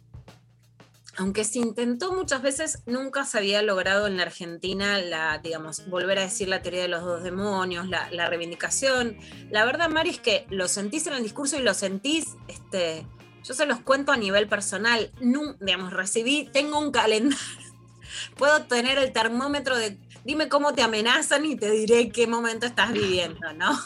[1.20, 6.16] aunque se intentó muchas veces, nunca se había logrado en la Argentina la, digamos, volver
[6.16, 9.18] a decir la teoría de los dos demonios, la, reivindicación.
[9.50, 13.06] La verdad, Mari, es que lo sentís en el discurso y lo sentís, este,
[13.44, 15.10] yo se los cuento a nivel personal.
[15.20, 17.38] No, digamos, recibí, tengo un calendario.
[18.38, 22.94] Puedo tener el termómetro de dime cómo te amenazan y te diré qué momento estás
[22.94, 23.78] viviendo, ¿no?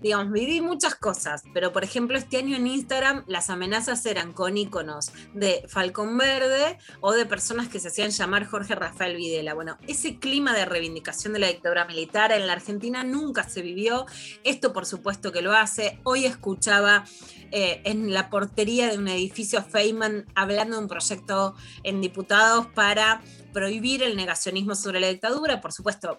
[0.00, 4.56] Digamos, viví muchas cosas, pero por ejemplo este año en Instagram las amenazas eran con
[4.56, 9.54] iconos de Falcón Verde o de personas que se hacían llamar Jorge Rafael Videla.
[9.54, 14.06] Bueno, ese clima de reivindicación de la dictadura militar en la Argentina nunca se vivió.
[14.44, 15.98] Esto por supuesto que lo hace.
[16.04, 17.04] Hoy escuchaba
[17.50, 23.22] eh, en la portería de un edificio Feynman hablando de un proyecto en diputados para
[23.52, 26.18] prohibir el negacionismo sobre la dictadura, por supuesto,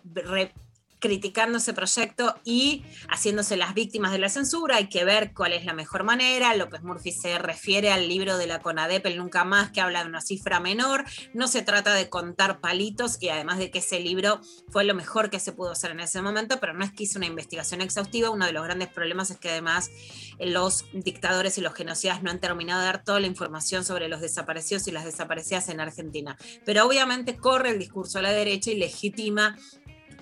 [0.99, 4.77] criticando ese proyecto y haciéndose las víctimas de la censura.
[4.77, 6.55] Hay que ver cuál es la mejor manera.
[6.55, 10.09] López Murphy se refiere al libro de la CONADEP, el Nunca Más, que habla de
[10.09, 11.05] una cifra menor.
[11.33, 15.29] No se trata de contar palitos y además de que ese libro fue lo mejor
[15.29, 18.29] que se pudo hacer en ese momento, pero no es que hice una investigación exhaustiva.
[18.29, 19.89] Uno de los grandes problemas es que además
[20.39, 24.07] eh, los dictadores y los genocidas no han terminado de dar toda la información sobre
[24.07, 26.37] los desaparecidos y las desaparecidas en Argentina.
[26.65, 29.57] Pero obviamente corre el discurso a la derecha y legitima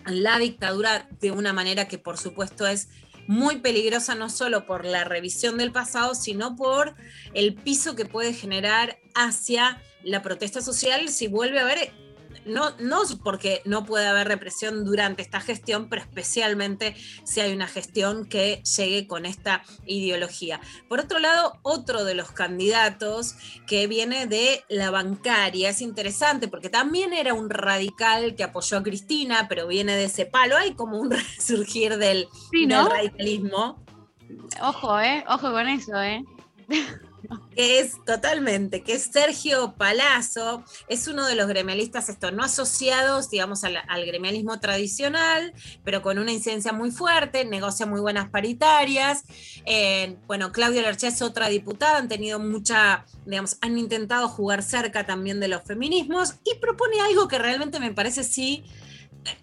[0.05, 2.89] la dictadura de una manera que por supuesto es
[3.27, 6.95] muy peligrosa no solo por la revisión del pasado, sino por
[7.33, 11.91] el piso que puede generar hacia la protesta social si vuelve a haber
[12.45, 17.67] no, no porque no puede haber represión durante esta gestión, pero especialmente si hay una
[17.67, 20.59] gestión que llegue con esta ideología.
[20.87, 23.35] Por otro lado, otro de los candidatos
[23.67, 28.83] que viene de la bancaria es interesante porque también era un radical que apoyó a
[28.83, 30.57] Cristina, pero viene de ese palo.
[30.57, 33.83] Hay como un resurgir del, del radicalismo.
[34.61, 36.23] Ojo, eh, ojo con eso, eh
[37.55, 43.29] que es totalmente, que es Sergio Palazzo, es uno de los gremialistas, esto, no asociados,
[43.29, 45.53] digamos, al, gremialismo tradicional,
[45.83, 49.23] pero con una incidencia muy fuerte, negocia muy buenas paritarias.
[49.65, 55.05] Eh, bueno, Claudia Lerche es otra diputada, han tenido mucha, digamos, han intentado jugar cerca
[55.05, 58.63] también de los feminismos y propone algo que realmente me parece sí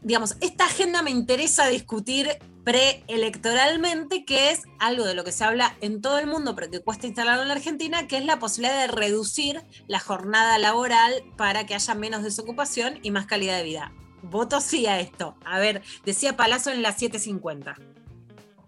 [0.03, 2.29] digamos, esta agenda me interesa discutir
[2.65, 6.83] preelectoralmente, que es algo de lo que se habla en todo el mundo, pero que
[6.83, 11.67] cuesta instalarlo en la Argentina, que es la posibilidad de reducir la jornada laboral para
[11.67, 13.93] que haya menos desocupación y más calidad de vida.
[14.23, 15.35] Voto sí a esto.
[15.45, 17.75] A ver, decía Palazzo en las 7.50.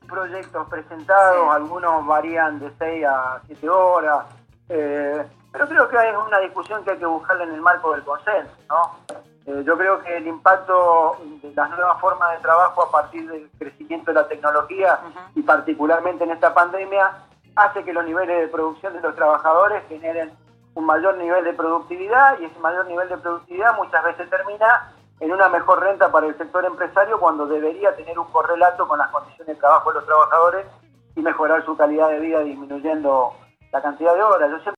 [0.08, 4.26] Proyectos presentados, algunos varían de 6 a 7 horas,
[4.68, 8.02] eh, pero creo que hay una discusión que hay que buscarla en el marco del
[8.04, 8.98] consenso, ¿no?
[9.46, 13.50] Eh, yo creo que el impacto de las nuevas formas de trabajo a partir del
[13.58, 15.00] crecimiento de la tecnología
[15.34, 17.10] y particularmente en esta pandemia
[17.56, 20.32] hace que los niveles de producción de los trabajadores generen
[20.74, 25.32] un mayor nivel de productividad y ese mayor nivel de productividad muchas veces termina en
[25.32, 29.54] una mejor renta para el sector empresario cuando debería tener un correlato con las condiciones
[29.54, 30.66] de trabajo de los trabajadores
[31.14, 33.34] y mejorar su calidad de vida disminuyendo
[33.72, 34.50] la cantidad de horas.
[34.50, 34.72] Yo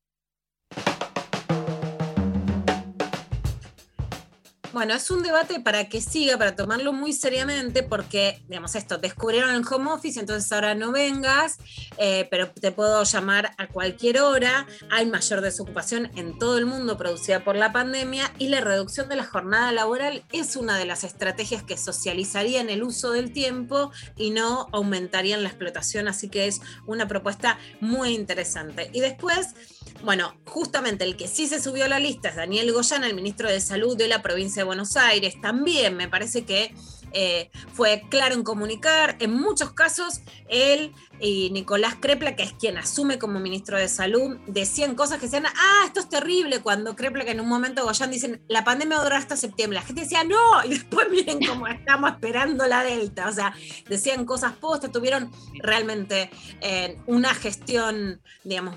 [4.74, 9.54] Bueno, es un debate para que siga, para tomarlo muy seriamente, porque, digamos, esto, descubrieron
[9.54, 11.58] el home office, entonces ahora no vengas,
[11.96, 14.66] eh, pero te puedo llamar a cualquier hora.
[14.90, 19.14] Hay mayor desocupación en todo el mundo producida por la pandemia y la reducción de
[19.14, 24.30] la jornada laboral es una de las estrategias que socializarían el uso del tiempo y
[24.32, 28.90] no aumentarían la explotación, así que es una propuesta muy interesante.
[28.92, 29.54] Y después,
[30.02, 33.48] bueno, justamente el que sí se subió a la lista es Daniel Goyán, el ministro
[33.48, 35.40] de Salud de la provincia de Buenos Aires.
[35.40, 36.74] También me parece que
[37.16, 39.16] eh, fue claro en comunicar.
[39.20, 44.36] En muchos casos, él y Nicolás Crepla, que es quien asume como ministro de Salud,
[44.48, 48.10] decían cosas que decían, ah, esto es terrible, cuando Crepla, que en un momento Goyán
[48.10, 49.78] dicen, la pandemia va hasta septiembre.
[49.78, 53.28] La gente decía, no, y después miren cómo estamos esperando la Delta.
[53.28, 53.54] O sea,
[53.88, 55.30] decían cosas postas, tuvieron
[55.62, 56.30] realmente
[56.60, 58.74] eh, una gestión, digamos,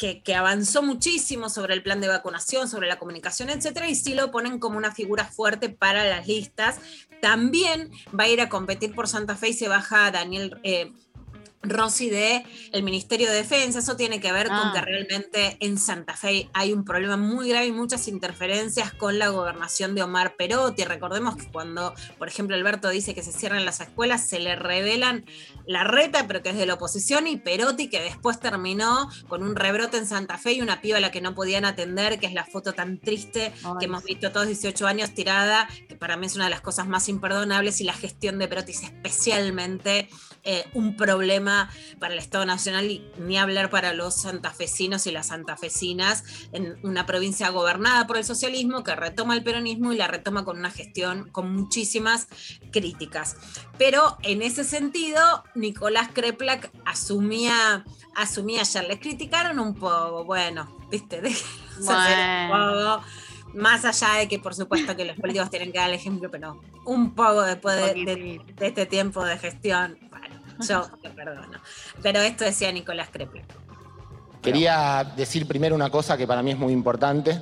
[0.00, 4.30] que, avanzó muchísimo sobre el plan de vacunación, sobre la comunicación, etcétera, y sí lo
[4.30, 6.80] ponen como una figura fuerte para las listas.
[7.20, 10.58] También va a ir a competir por Santa Fe y se baja Daniel.
[10.62, 10.92] Eh,
[11.62, 12.42] Rossi de
[12.72, 14.84] el Ministerio de Defensa, eso tiene que ver con que Ah.
[14.84, 19.94] realmente en Santa Fe hay un problema muy grave y muchas interferencias con la gobernación
[19.94, 20.84] de Omar Perotti.
[20.84, 25.26] Recordemos que cuando, por ejemplo, Alberto dice que se cierran las escuelas, se le revelan
[25.66, 29.54] la reta, pero que es de la oposición, y Perotti, que después terminó con un
[29.54, 32.32] rebrote en Santa Fe y una piba a la que no podían atender, que es
[32.32, 36.36] la foto tan triste que hemos visto todos 18 años tirada, que para mí es
[36.36, 40.08] una de las cosas más imperdonables, y la gestión de Perotti es especialmente
[40.42, 45.10] eh, un problema problema para el Estado Nacional y ni hablar para los santafesinos y
[45.12, 50.06] las santafesinas en una provincia gobernada por el socialismo que retoma el peronismo y la
[50.06, 52.28] retoma con una gestión con muchísimas
[52.72, 53.36] críticas.
[53.78, 57.84] Pero en ese sentido, Nicolás Kreplak asumía,
[58.14, 58.84] asumía ayer.
[58.86, 63.04] Les criticaron un poco, bueno, viste, déjenlos hacer un poco.
[63.52, 66.60] Más allá de que, por supuesto, que los políticos tienen que dar el ejemplo, pero
[66.84, 69.98] un poco después de, de- de este tiempo de gestión,
[70.68, 71.58] yo te perdono.
[72.02, 73.44] Pero esto decía Nicolás Kreplak.
[74.42, 77.40] Quería decir primero una cosa que para mí es muy importante.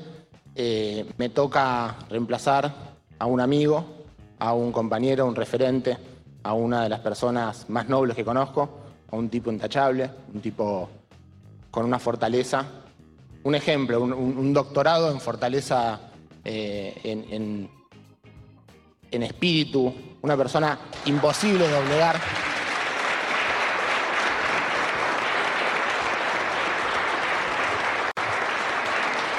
[0.55, 2.73] Eh, me toca reemplazar
[3.19, 4.05] a un amigo,
[4.41, 5.97] a un compañero, un referente,
[6.43, 8.81] a una de las personas más nobles que conozco,
[9.13, 10.89] a un tipo intachable, un tipo
[11.71, 12.65] con una fortaleza,
[13.45, 16.01] un ejemplo, un doctorado en fortaleza
[16.45, 17.71] eh, en, en-
[19.11, 22.21] en espíritu, una persona imposible de doblegar.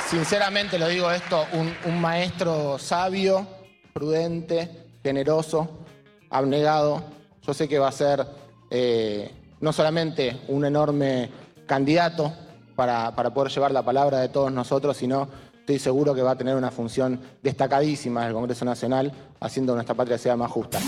[0.09, 3.45] Sinceramente lo digo esto, un, maestro sabio,
[3.93, 5.85] prudente, generoso,
[6.31, 7.03] abnegado.
[7.45, 8.25] Yo sé que va a ser
[8.71, 9.31] eh,
[9.61, 11.29] no solamente un enorme
[11.67, 12.33] candidato
[12.75, 15.29] para, para poder llevar la palabra de todos nosotros, sino
[15.59, 19.75] estoy seguro que va a tener una función destacadísima en el Congreso Nacional, haciendo que
[19.75, 20.79] nuestra patria sea más justa.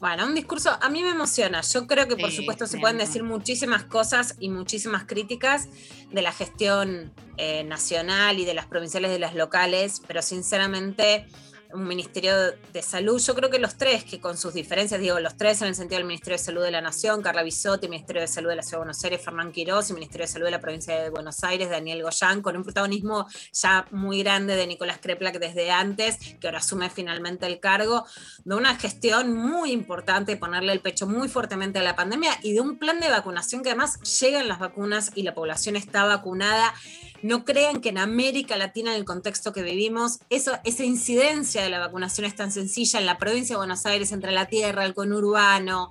[0.00, 1.60] Bueno, un discurso a mí me emociona.
[1.60, 5.68] Yo creo que por Sí, supuesto se pueden decir muchísimas cosas y muchísimas críticas
[6.10, 11.26] de la gestión eh, nacional y de las provinciales de las locales, pero sinceramente
[11.72, 12.34] un Ministerio
[12.72, 15.68] de Salud, yo creo que los tres, que con sus diferencias, digo los tres en
[15.68, 18.56] el sentido del Ministerio de Salud de la Nación, Carla Bisotti, Ministerio de Salud de
[18.56, 21.10] la Ciudad de Buenos Aires, Fernán Quirós, y Ministerio de Salud de la Provincia de
[21.10, 26.18] Buenos Aires, Daniel Goyán, con un protagonismo ya muy grande de Nicolás Kreplak desde antes,
[26.40, 28.04] que ahora asume finalmente el cargo,
[28.44, 32.60] de una gestión muy importante, ponerle el pecho muy fuertemente a la pandemia y de
[32.60, 36.74] un plan de vacunación que además llegan las vacunas y la población está vacunada.
[37.22, 41.78] No crean que en América Latina, en el contexto que vivimos, esa incidencia de la
[41.78, 45.90] vacunación es tan sencilla en la provincia de Buenos Aires, entre la tierra, el conurbano.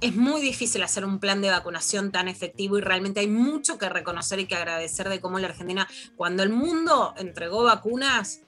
[0.00, 3.88] Es muy difícil hacer un plan de vacunación tan efectivo y realmente hay mucho que
[3.88, 8.42] reconocer y que agradecer de cómo la Argentina, cuando el mundo entregó vacunas,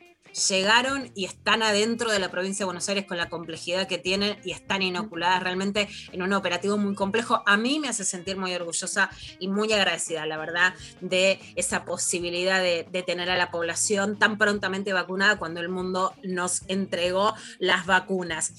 [0.49, 4.39] llegaron y están adentro de la provincia de Buenos Aires con la complejidad que tienen
[4.45, 7.43] y están inoculadas realmente en un operativo muy complejo.
[7.47, 12.61] A mí me hace sentir muy orgullosa y muy agradecida, la verdad, de esa posibilidad
[12.61, 17.87] de, de tener a la población tan prontamente vacunada cuando el mundo nos entregó las
[17.87, 18.53] vacunas.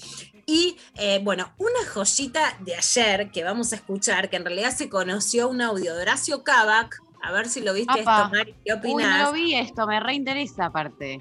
[0.46, 4.88] Y eh, bueno, una joyita de ayer que vamos a escuchar, que en realidad se
[4.88, 7.02] conoció un audio de Horacio Cavac.
[7.22, 9.18] A ver si lo viste esto, Mari, ¿qué Uy, opinas?
[9.18, 11.20] no lo vi esto, me reinteresa aparte.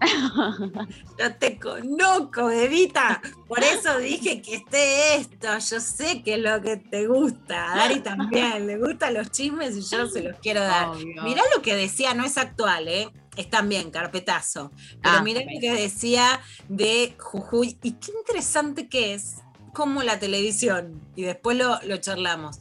[1.18, 3.20] Yo te conozco, bebita.
[3.48, 5.48] Por eso dije que esté esto.
[5.58, 7.72] Yo sé que es lo que te gusta.
[7.72, 10.88] A Dari también le gustan los chismes y yo se los quiero dar.
[10.88, 11.22] Obvio.
[11.22, 13.08] Mirá lo que decía, no es actual, ¿eh?
[13.36, 14.70] Es también carpetazo.
[15.02, 17.78] Pero Ah, mirá lo que decía de Jujuy.
[17.82, 19.36] Y qué interesante que es
[19.72, 21.00] como la televisión.
[21.16, 22.58] Y después lo, lo charlamos.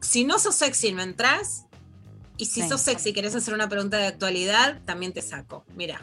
[0.00, 1.66] Si no sos sexy, no entras.
[2.38, 2.68] Y si Sí.
[2.68, 5.64] sos sexy y querés hacer una pregunta de actualidad, también te saco.
[5.76, 6.00] Mira.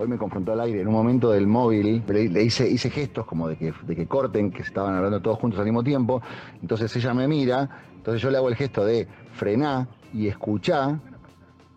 [0.00, 3.56] Hoy me confrontó al aire en un momento del móvil, le, hice, gestos como de
[3.56, 6.22] que, de que corten, que estaban hablando todos juntos al mismo tiempo.
[6.62, 10.98] Entonces ella me mira, entonces yo le hago el gesto de frená y escuchá,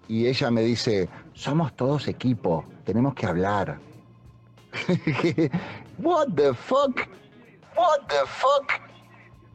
[0.07, 3.79] y ella me dice, somos todos equipo, tenemos que hablar.
[5.97, 7.01] What the fuck?
[7.75, 8.71] What the fuck?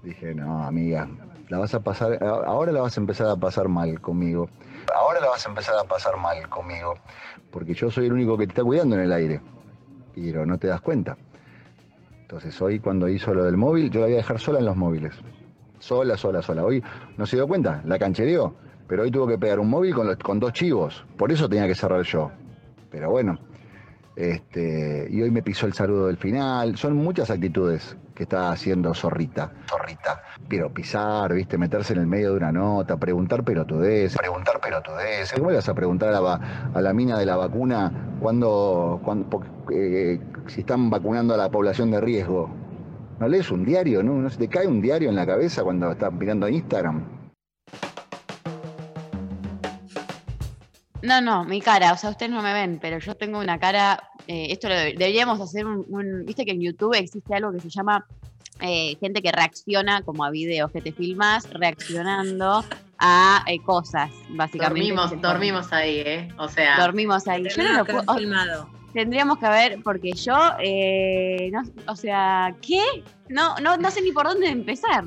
[0.03, 1.09] Dije, no, amiga,
[1.49, 4.51] la vas a pasar, ahora la vas a empezar a pasar mal conmigo.
[4.95, 6.95] Ahora la vas a empezar a pasar mal conmigo.
[7.51, 9.41] Porque yo soy el único que te está cuidando en el aire.
[10.15, 11.17] Pero no te das cuenta.
[12.23, 14.77] Entonces hoy cuando hizo lo del móvil, yo la voy a dejar sola en los
[14.77, 15.15] móviles.
[15.79, 16.65] Sola, sola, sola.
[16.65, 16.83] Hoy
[17.17, 18.55] no se dio cuenta, la canchereó.
[18.87, 21.05] Pero hoy tuvo que pegar un móvil con, dos chivos.
[21.17, 22.31] Por eso tenía que cerrar yo.
[22.91, 23.39] Pero bueno.
[24.17, 26.77] Este, y hoy me pisó el saludo del final.
[26.77, 29.53] Son muchas actitudes que está haciendo Zorrita.
[29.71, 30.25] Zorrita.
[30.49, 34.17] Pero pisar, viste, meterse en el medio de una nota, preguntar pelotudez.
[34.17, 35.33] Preguntar pelotudez.
[35.35, 39.41] ¿Cómo le vas a preguntar a la, a la mina de la vacuna cuando, cuando
[39.73, 42.51] eh, si están vacunando a la población de riesgo?
[43.21, 44.03] ¿No lees un diario?
[44.03, 47.05] ¿No, ¿No se te cae un diario en la cabeza cuando estás mirando Instagram?
[51.03, 54.11] No, no, mi cara, o sea, ustedes no me ven, pero yo tengo una cara,
[54.29, 57.59] eh, esto lo de- deberíamos hacer un, un- viste que en YouTube existe algo que
[57.61, 58.07] se llama
[58.61, 62.65] eh, gente que reacciona como a videos, que te filmas reaccionando
[62.99, 64.91] a eh, cosas, básicamente.
[64.93, 66.29] Dormimos, dormimos ahí, ¿eh?
[66.39, 66.79] O sea.
[66.81, 67.45] Dormimos ahí.
[67.49, 68.69] Yo no lo puedo, filmado.
[68.93, 72.83] tendríamos que ver, porque yo, eh, no- o sea, ¿qué?
[73.29, 75.05] No, no, no sé ni por dónde empezar.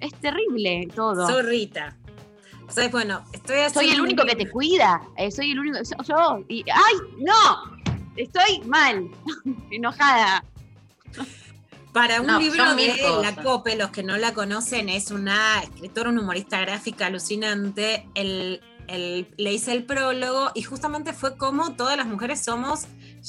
[0.00, 1.26] Es terrible todo.
[1.28, 1.94] Zorrita.
[2.68, 2.90] ¿Sabes?
[2.90, 3.80] Bueno, estoy haciendo.
[3.80, 5.02] soy el único que te cuida.
[5.16, 5.78] eh, soy el único.
[5.78, 6.94] Yo, yo- y, ¡Ay!
[7.18, 7.75] ¡No!
[8.16, 9.08] Estoy mal.
[9.70, 10.44] Enojada.
[11.92, 13.36] Para un No, libro de cosas.
[13.36, 18.06] La Cope, los que no la conocen, es una escritora, una humorista gráfica alucinante.
[18.14, 22.86] El, el- le hice el prólogo y justamente fue como todas las mujeres somos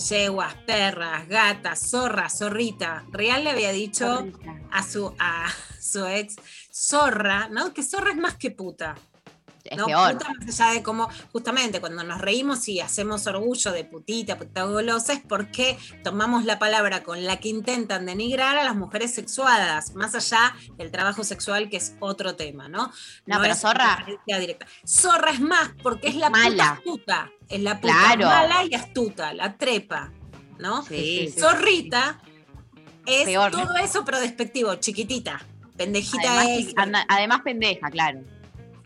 [0.09, 3.05] yeguas, perras, gatas, zorras, zorrita.
[3.11, 4.27] Real le había dicho
[4.69, 5.45] a su, a
[5.79, 6.35] su ex,
[6.71, 7.73] zorra, ¿no?
[7.73, 8.95] Que zorra es más que puta.
[9.72, 9.86] Es ¿no?
[9.86, 10.18] peor.
[10.45, 15.13] Más allá de cómo, justamente cuando nos reímos y hacemos orgullo de putita, puta golosa,
[15.13, 20.15] es porque tomamos la palabra con la que intentan denigrar a las mujeres sexuadas, más
[20.15, 22.91] allá del trabajo sexual, que es otro tema, ¿no?
[23.26, 24.05] No, pero es zorra-
[24.39, 24.65] directa.
[24.86, 26.80] Zorra es más, porque es la Mala.
[26.84, 27.32] puta astuta.
[27.49, 28.26] Es la puta Claro.
[28.26, 30.11] mala y astuta, la trepa,
[30.59, 30.84] ¿no?
[30.84, 32.20] Sí, sí, Zorrita
[33.05, 33.51] es Peor.
[33.51, 35.39] todo eso, pero despectivo, chiquitita.
[35.78, 36.74] Pendejita Además, es,
[37.07, 38.20] además pendeja, claro.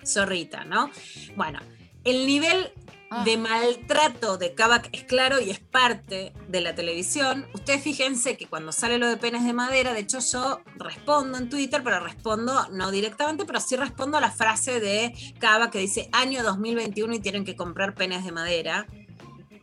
[0.05, 0.89] Zorrita, ¿no?
[1.35, 1.59] Bueno,
[2.03, 2.71] el nivel
[3.13, 3.25] Ah.
[3.25, 7.45] de maltrato de Kavak es claro y es parte de la televisión.
[7.53, 11.49] Ustedes fíjense que cuando sale lo de penes de madera, de hecho yo respondo en
[11.49, 16.07] Twitter, pero respondo no directamente, pero sí respondo a la frase de Kavak que dice
[16.13, 18.87] año 2021 y tienen que comprar penes de madera.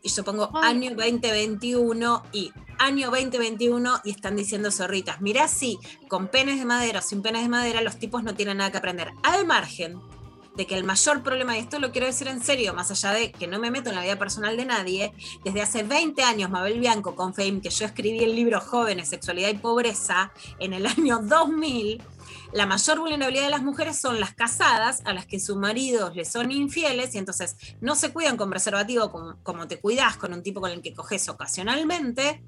[0.02, 5.22] Y yo pongo año 2021 y año 2021 y están diciendo zorritas.
[5.22, 5.78] Mirá si
[6.08, 8.76] con penes de madera o sin penes de madera los tipos no tienen nada que
[8.76, 9.10] aprender.
[9.22, 9.98] Al margen
[10.58, 13.30] de que el mayor problema, y esto lo quiero decir en serio, más allá de
[13.30, 15.12] que no me meto en la vida personal de nadie,
[15.44, 19.50] desde hace 20 años Mabel Bianco con Fame, que yo escribí el libro Jóvenes, Sexualidad
[19.50, 22.02] y Pobreza en el año 2000,
[22.52, 26.28] la mayor vulnerabilidad de las mujeres son las casadas, a las que sus maridos les
[26.28, 30.42] son infieles y entonces no se cuidan con preservativo como, como te cuidas con un
[30.42, 32.42] tipo con el que coges ocasionalmente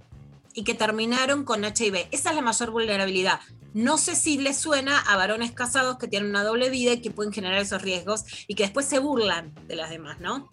[0.54, 2.08] y que terminaron con HIV.
[2.10, 3.40] Esa es la mayor vulnerabilidad.
[3.72, 7.10] No sé si les suena a varones casados que tienen una doble vida y que
[7.10, 10.52] pueden generar esos riesgos y que después se burlan de las demás, ¿no?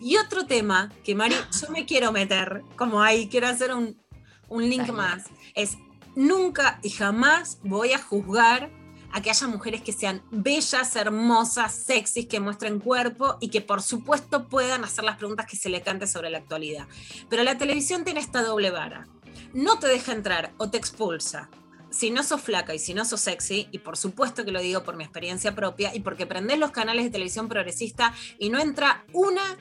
[0.00, 4.00] Y otro tema que, Mari, yo me quiero meter, como ahí, quiero hacer un,
[4.48, 4.92] un link Dale.
[4.92, 5.24] más,
[5.54, 5.76] es
[6.14, 8.70] nunca y jamás voy a juzgar
[9.12, 13.82] a que haya mujeres que sean bellas, hermosas, sexys, que muestren cuerpo y que por
[13.82, 16.86] supuesto puedan hacer las preguntas que se le cante sobre la actualidad.
[17.28, 19.06] Pero la televisión tiene esta doble vara.
[19.52, 21.48] No te deja entrar o te expulsa.
[21.90, 24.82] Si no sos flaca y si no sos sexy, y por supuesto que lo digo
[24.82, 29.06] por mi experiencia propia y porque prendés los canales de televisión progresista y no entra
[29.12, 29.56] una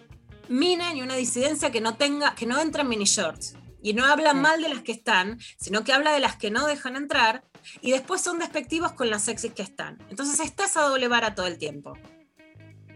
[0.49, 3.55] mina ni una disidencia que no tenga, que no entra en mini shorts.
[3.81, 6.67] Y no habla mal de las que están, sino que habla de las que no
[6.67, 7.45] dejan entrar
[7.81, 9.97] y después son despectivos con las sexys que están.
[10.09, 11.93] Entonces está esa doble vara todo el tiempo.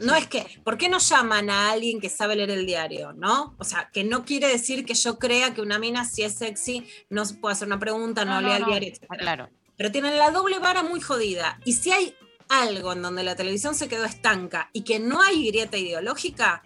[0.02, 3.14] No es que, ¿por qué no llaman a alguien que sabe leer el diario?
[3.14, 3.56] ¿No?
[3.58, 6.86] O sea, que no quiere decir que yo crea que una mina, si es sexy,
[7.10, 9.08] no se puede hacer una pregunta, no, No, no, lea el diario, etc.
[9.18, 9.49] claro.
[9.78, 11.60] Pero tienen la doble vara muy jodida.
[11.66, 12.16] Y si hay
[12.49, 16.64] algo en donde la televisión se quedó estanca y que no hay grieta ideológica,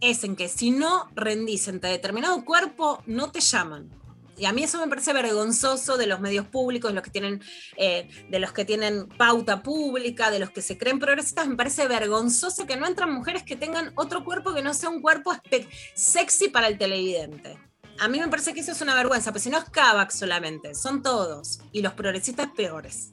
[0.00, 3.99] es en que si no rendís ante determinado cuerpo, no te llaman.
[4.40, 7.42] Y a mí eso me parece vergonzoso de los medios públicos, de los que tienen,
[7.76, 11.46] eh, de los que tienen pauta pública, de los que se creen progresistas.
[11.46, 15.02] Me parece vergonzoso que no entran mujeres que tengan otro cuerpo que no sea un
[15.02, 15.34] cuerpo
[15.94, 17.58] sexy para el televidente.
[17.98, 20.74] A mí me parece que eso es una vergüenza, pero si no es Kavak solamente,
[20.74, 21.60] son todos.
[21.70, 23.12] Y los progresistas peores.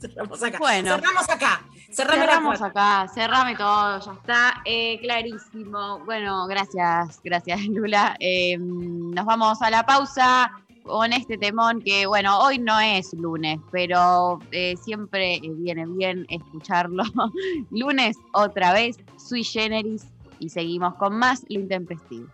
[0.00, 0.58] Cerramos acá.
[0.58, 0.94] Bueno.
[0.96, 1.60] Cerramos acá.
[1.90, 4.62] Cerrame Cerramos acá, cerrame todo, ya está.
[4.64, 5.98] Eh, clarísimo.
[6.04, 8.16] Bueno, gracias, gracias Lula.
[8.20, 10.52] Eh, nos vamos a la pausa
[10.84, 17.02] con este temón que, bueno, hoy no es lunes, pero eh, siempre viene bien escucharlo.
[17.70, 20.06] lunes otra vez, sui generis,
[20.38, 22.28] y seguimos con más Lo Intempestivo.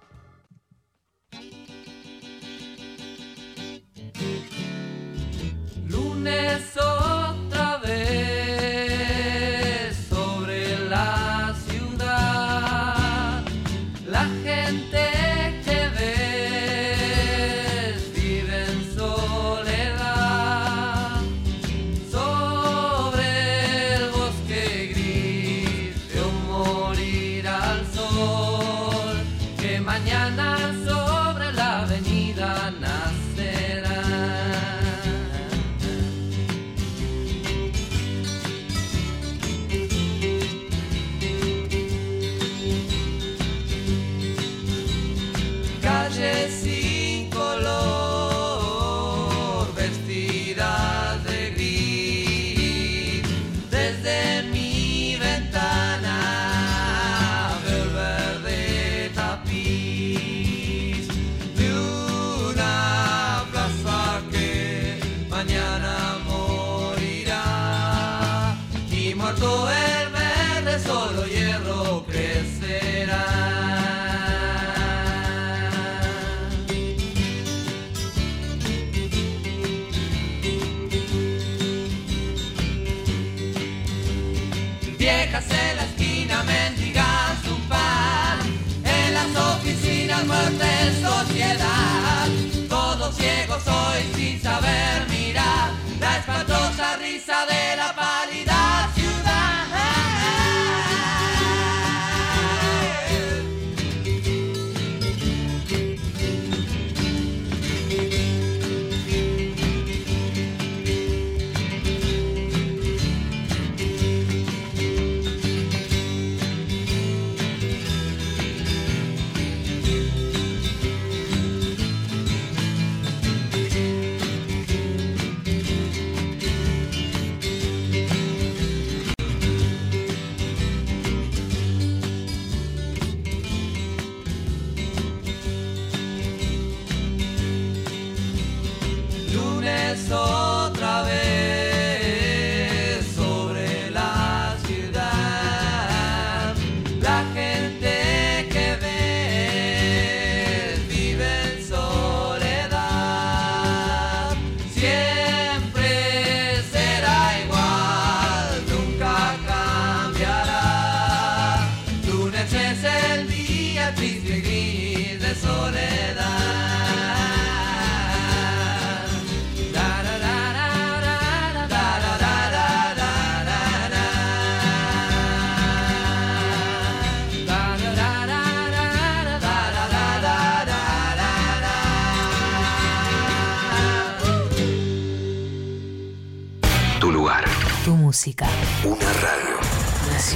[5.89, 6.63] Lunes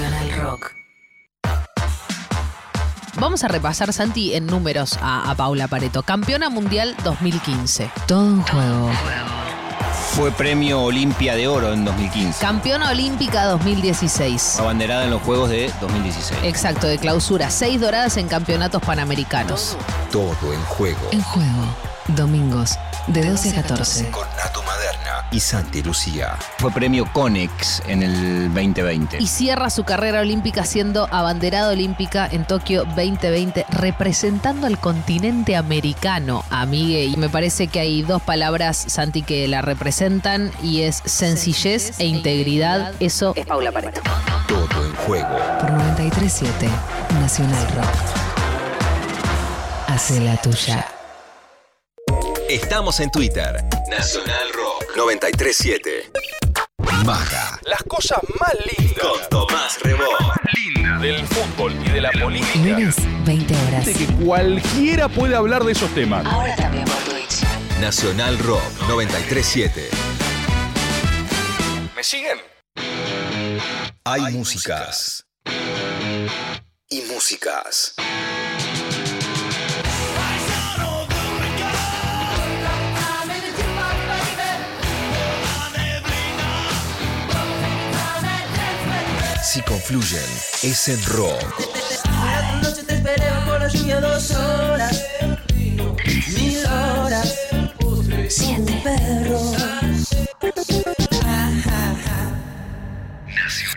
[0.01, 0.72] Nacional Rock.
[3.18, 6.03] Vamos a repasar, Santi, en números a, a Paula Pareto.
[6.03, 7.90] Campeona mundial 2015.
[8.07, 8.90] Todo un juego.
[10.14, 12.40] Fue premio Olimpia de Oro en 2015.
[12.40, 14.59] Campeona olímpica 2016.
[14.61, 16.40] Abanderada en los Juegos de 2016.
[16.44, 17.51] Exacto, de clausura.
[17.51, 19.76] Seis doradas en campeonatos panamericanos.
[20.11, 21.09] Todo en juego.
[21.12, 21.76] En juego.
[22.09, 24.11] Domingos, de 12 a 14.
[24.11, 26.36] Con Nato Maderna y Santi Lucía.
[26.59, 29.18] Fue premio Conex en el 2020.
[29.20, 36.44] Y cierra su carrera olímpica siendo abanderada olímpica en Tokio 2020, representando al continente americano,
[36.51, 37.05] amigue.
[37.05, 42.07] Y me parece que hay dos palabras, Santi, que la representan y es sencillez e
[42.07, 42.92] integridad.
[43.01, 44.01] Eso es Paula Pareto.
[44.46, 45.38] Todo en juego.
[45.61, 46.68] Por 93.7
[47.20, 48.30] Nacional Rock.
[49.88, 50.99] Hace la tuya.
[52.51, 53.64] Estamos en Twitter.
[53.88, 56.11] Nacional Rock 937.
[57.07, 57.61] Maga.
[57.62, 58.98] Las cosas más lindas.
[58.98, 60.03] Con Tomás Rebó.
[60.57, 62.59] Linda del fútbol y de la política.
[62.59, 63.86] Lunes, 20 horas.
[63.86, 66.26] De que cualquiera puede hablar de esos temas.
[66.26, 67.44] Ahora también por Twitch.
[67.80, 69.88] Nacional Rock 937.
[71.94, 72.38] ¿Me siguen?
[74.03, 75.24] Hay músicas.
[76.88, 77.94] Y músicas.
[89.53, 90.22] Si confluyen,
[90.62, 91.42] es en rock.
[92.62, 95.05] noche te esperé bajo la lluvia dos horas.
[96.36, 97.34] Mil horas.
[98.28, 99.57] Siete perros.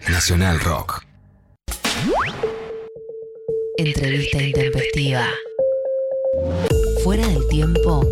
[0.09, 1.03] Nacional Rock.
[3.77, 5.25] Entrevista intempestiva.
[7.03, 8.05] Fuera del tiempo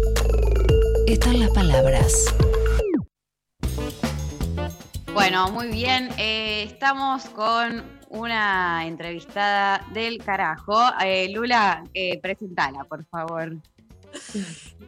[1.06, 2.26] están las palabras.
[5.14, 6.10] Bueno, muy bien.
[6.18, 10.80] eh, estamos con una entrevistada del carajo.
[11.04, 13.58] Eh, Lula, eh, presentala, por favor.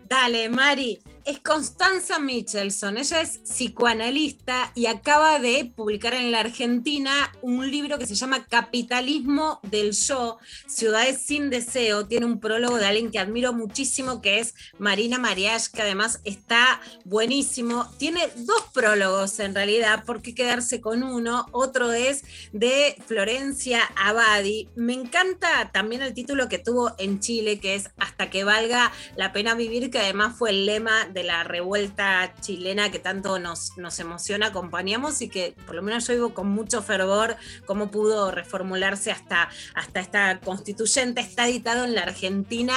[0.07, 0.99] Dale, Mari.
[1.25, 2.97] Es Constanza Michelson.
[2.97, 8.45] Ella es psicoanalista y acaba de publicar en la Argentina un libro que se llama
[8.45, 12.07] Capitalismo del Yo, Ciudades sin Deseo.
[12.07, 16.81] Tiene un prólogo de alguien que admiro muchísimo, que es Marina Mariach, que además está
[17.05, 17.89] buenísimo.
[17.97, 21.45] Tiene dos prólogos en realidad, ¿por qué quedarse con uno?
[21.53, 24.67] Otro es de Florencia Abadi.
[24.75, 29.31] Me encanta también el título que tuvo en Chile, que es Hasta que valga la
[29.31, 33.99] pena vivir, que además fue el lema de la revuelta chilena que tanto nos, nos
[33.99, 37.35] emociona, acompañamos y que por lo menos yo vivo con mucho fervor
[37.65, 41.21] cómo pudo reformularse hasta, hasta esta constituyente.
[41.21, 42.73] Está editado en la Argentina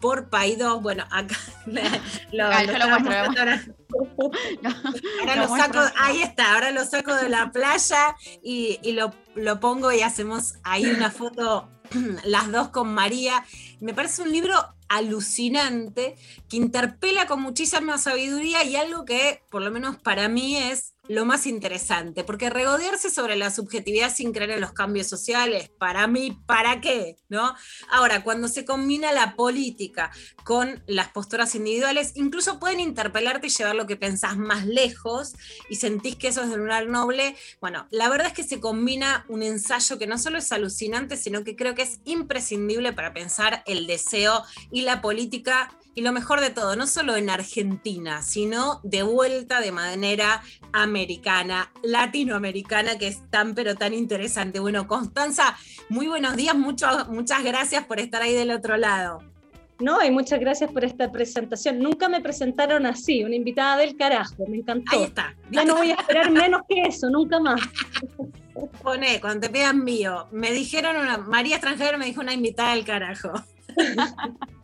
[0.00, 0.82] por Paidós.
[0.82, 1.36] Bueno, acá
[2.32, 3.62] lo, Ah, lo muestro, lo mostrando ahora.
[5.20, 5.94] Ahora Lo lo saco, muestro.
[5.96, 10.54] ahí está, ahora lo saco de la playa y, y lo, lo pongo y hacemos
[10.62, 11.68] ahí una foto,
[12.24, 13.44] las dos con María.
[13.80, 14.54] Me parece un libro
[14.88, 16.16] alucinante
[16.48, 21.24] que interpela con muchísima sabiduría y algo que, por lo menos para mí, es lo
[21.24, 26.38] más interesante, porque regodearse sobre la subjetividad sin creer en los cambios sociales, para mí,
[26.46, 27.16] ¿para qué?
[27.28, 27.54] ¿No?
[27.90, 30.10] Ahora, cuando se combina la política
[30.44, 35.34] con las posturas individuales, incluso pueden interpelarte y llevar lo que pensás más lejos
[35.68, 37.36] y sentís que eso es de un lugar noble.
[37.60, 41.44] Bueno, la verdad es que se combina un ensayo que no solo es alucinante, sino
[41.44, 46.40] que creo que es imprescindible para pensar el deseo y la política y lo mejor
[46.40, 50.42] de todo, no solo en Argentina, sino de vuelta de manera
[50.72, 54.60] americana, latinoamericana, que es tan pero tan interesante.
[54.60, 55.56] Bueno, Constanza,
[55.88, 59.24] muy buenos días, mucho- muchas gracias por estar ahí del otro lado.
[59.80, 61.80] No, y muchas gracias por esta presentación.
[61.80, 64.96] Nunca me presentaron así, una invitada del carajo, me encantó.
[64.96, 65.34] Ahí está.
[65.50, 67.60] Ya no voy a esperar menos que eso, nunca más.
[68.84, 72.84] Pone, cuando te pidan mío, me dijeron una, María extranjera me dijo una invitada del
[72.84, 73.32] carajo.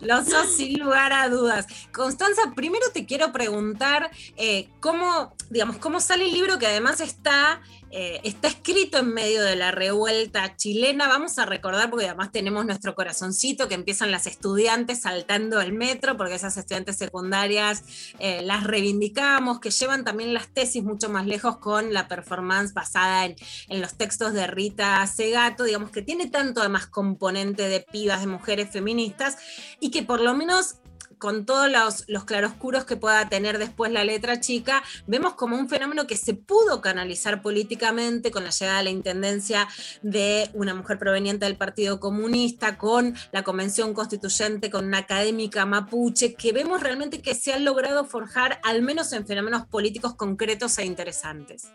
[0.00, 1.66] Lo sos sin lugar a dudas.
[1.92, 7.60] Constanza, primero te quiero preguntar eh, cómo, digamos, cómo sale el libro que además está,
[7.90, 11.08] eh, está escrito en medio de la revuelta chilena.
[11.08, 16.16] Vamos a recordar, porque además tenemos nuestro corazoncito que empiezan las estudiantes saltando el metro,
[16.16, 17.82] porque esas estudiantes secundarias
[18.18, 23.26] eh, las reivindicamos, que llevan también las tesis mucho más lejos con la performance basada
[23.26, 23.36] en,
[23.68, 28.26] en los textos de Rita Segato, digamos que tiene tanto además componente de pibas, de
[28.26, 29.36] mujeres feministas,
[29.80, 30.76] y que por lo menos
[31.20, 36.06] con todos los, claroscuros que pueda tener después la letra chica, vemos como un fenómeno
[36.06, 39.68] que se pudo canalizar políticamente con la llegada a la intendencia
[40.02, 46.34] de una mujer proveniente del Partido Comunista, con la Convención Constituyente, con una académica mapuche,
[46.34, 50.86] que vemos realmente que se han logrado forjar, al menos en fenómenos políticos concretos e
[50.86, 51.70] interesantes.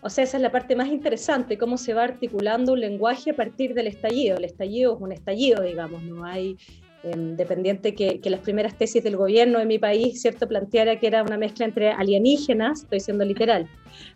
[0.00, 3.34] O sea, esa es la parte más interesante, cómo se va articulando un lenguaje a
[3.36, 4.36] partir del estallido.
[4.36, 6.58] El estallido es un estallido, digamos, no hay
[7.04, 11.06] eh, dependiente que, que, las primeras tesis del gobierno de mi país, ¿cierto?, planteara que
[11.06, 13.68] era una mezcla entre alienígenas, estoy siendo literal.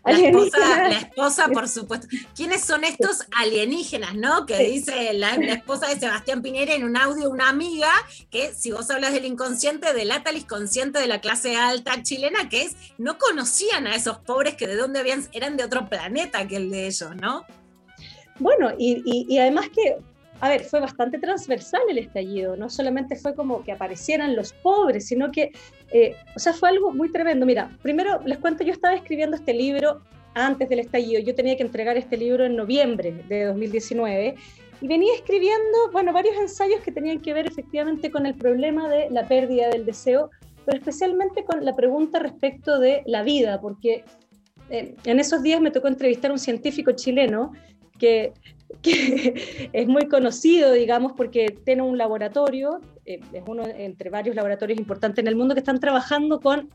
[0.03, 0.57] La esposa,
[0.89, 2.07] la esposa, por supuesto.
[2.35, 4.45] ¿Quiénes son estos alienígenas, no?
[4.45, 7.91] Que dice la, la, esposa de Sebastián Piñera en un audio, una amiga,
[8.31, 12.63] que si vos hablas del inconsciente, delata el inconsciente de la clase alta chilena, que
[12.63, 16.55] es, no conocían a esos pobres que de dónde habían, eran de otro planeta que
[16.55, 17.45] el de ellos, ¿no?
[18.39, 19.97] Bueno, y, y, y además que
[20.41, 25.07] a ver, fue bastante transversal el estallido, no solamente fue como que aparecieran los pobres,
[25.07, 25.51] sino que,
[25.91, 27.45] eh, o sea, fue algo muy tremendo.
[27.45, 30.01] Mira, primero les cuento, yo estaba escribiendo este libro
[30.33, 34.35] antes del estallido, yo tenía que entregar este libro en noviembre de 2019
[34.81, 39.09] y venía escribiendo, bueno, varios ensayos que tenían que ver efectivamente con el problema de
[39.09, 40.29] la pérdida del deseo,
[40.65, 44.05] pero especialmente con la pregunta respecto de la vida, porque
[44.69, 47.51] eh, en esos días me tocó entrevistar a un científico chileno
[47.97, 48.31] que
[48.81, 54.79] que es muy conocido, digamos, porque tiene un laboratorio, eh, es uno entre varios laboratorios
[54.79, 56.69] importantes en el mundo que están trabajando con,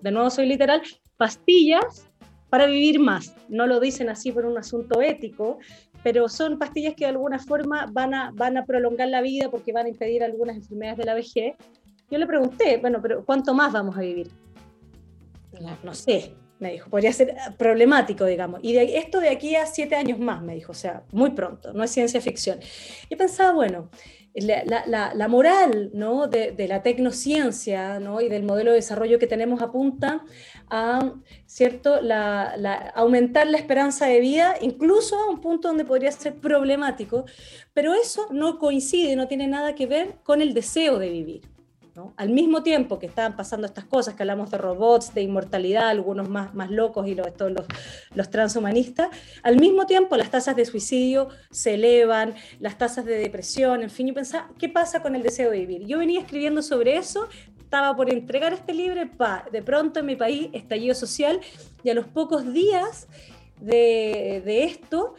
[0.00, 0.82] de nuevo soy literal,
[1.16, 2.08] pastillas
[2.50, 3.34] para vivir más.
[3.48, 5.58] No lo dicen así por un asunto ético,
[6.02, 9.72] pero son pastillas que de alguna forma van a, van a prolongar la vida porque
[9.72, 11.54] van a impedir algunas enfermedades de la vejez.
[12.10, 14.30] Yo le pregunté, bueno, pero ¿cuánto más vamos a vivir?
[15.60, 18.60] No, no sé, me dijo, podría ser problemático, digamos.
[18.62, 21.72] Y de, esto de aquí a siete años más, me dijo, o sea, muy pronto,
[21.72, 22.60] no es ciencia ficción.
[23.08, 23.90] Y pensaba, bueno,
[24.34, 26.28] la, la, la moral ¿no?
[26.28, 28.20] de, de, la tecnociencia ¿no?
[28.20, 30.22] y del modelo de desarrollo que tenemos apunta
[30.68, 31.14] a
[31.46, 32.00] ¿cierto?
[32.00, 37.24] La, aumentar la esperanza de vida, incluso a un punto donde podría ser problemático,
[37.74, 41.49] pero eso no coincide, no tiene nada que ver con el deseo de vivir.
[42.16, 46.28] Al mismo tiempo que estaban pasando estas cosas, que hablamos de robots, de inmortalidad, algunos
[46.28, 47.52] más, más locos y los, todos
[48.14, 49.08] los, transhumanistas,
[49.42, 54.06] al mismo tiempo las tasas de suicidio se elevan, las tasas de depresión, en fin,
[54.06, 55.86] yo pensaba, ¿qué pasa con el deseo de vivir?
[55.86, 57.28] Yo venía escribiendo sobre eso,
[57.58, 61.40] estaba por entregar este libro, pa, de pronto en mi país, estallido social,
[61.82, 63.08] y a los pocos días
[63.60, 65.14] de esto,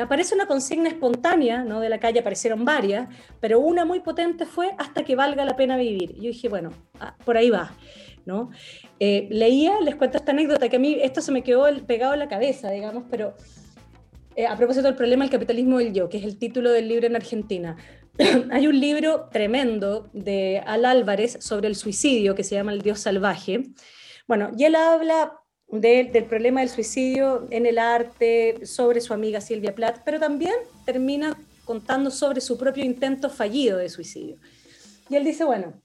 [0.00, 1.80] aparece una consigna espontánea, ¿no?
[1.80, 3.08] De la calle aparecieron varias,
[3.40, 6.14] pero una muy potente fue hasta que valga la pena vivir.
[6.16, 6.70] Yo dije, bueno,
[7.00, 7.72] ah, por ahí va,
[8.26, 8.50] ¿no?
[8.98, 12.18] Eh, leía, les cuento esta anécdota, que a mí esto se me quedó pegado en
[12.18, 13.34] la cabeza, digamos, pero
[14.36, 17.06] eh, a propósito del problema del capitalismo del yo, que es el título del libro
[17.06, 17.76] en Argentina.
[18.50, 23.00] Hay un libro tremendo de Al Álvarez sobre el suicidio que se llama El Dios
[23.00, 23.62] Salvaje.
[24.26, 25.43] Bueno, y él habla
[25.80, 30.54] de, del problema del suicidio en el arte, sobre su amiga Silvia Plath, pero también
[30.84, 34.36] termina contando sobre su propio intento fallido de suicidio.
[35.08, 35.82] Y él dice, bueno,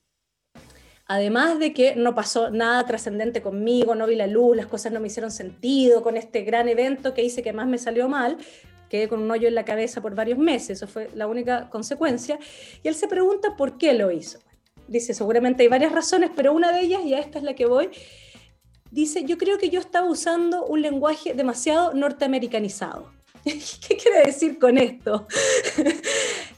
[1.06, 5.00] además de que no pasó nada trascendente conmigo, no vi la luz, las cosas no
[5.00, 8.38] me hicieron sentido con este gran evento que hice que más me salió mal,
[8.88, 12.38] quedé con un hoyo en la cabeza por varios meses, eso fue la única consecuencia,
[12.82, 14.40] y él se pregunta por qué lo hizo.
[14.88, 17.66] Dice, seguramente hay varias razones, pero una de ellas, y a esta es la que
[17.66, 17.90] voy,
[18.90, 23.10] dice, yo creo que yo estaba usando un lenguaje demasiado norteamericanizado.
[23.44, 25.26] ¿Qué quiere decir con esto?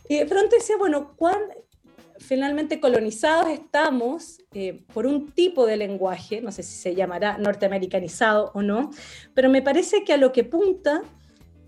[0.08, 1.38] y de pronto decía, bueno, ¿cuán
[2.18, 8.52] finalmente colonizados estamos eh, por un tipo de lenguaje, no sé si se llamará norteamericanizado
[8.54, 8.90] o no,
[9.34, 11.02] pero me parece que a lo que punta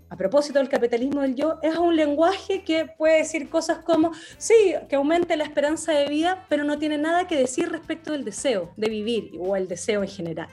[0.09, 4.75] a propósito del capitalismo del yo, es un lenguaje que puede decir cosas como, sí,
[4.87, 8.71] que aumente la esperanza de vida, pero no tiene nada que decir respecto del deseo
[8.77, 10.49] de vivir o el deseo en general.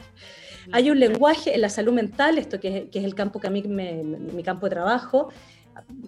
[0.71, 3.63] Hay un lenguaje en la salud mental, esto que, es el campo que a mí,
[3.63, 5.29] me, mi campo de trabajo,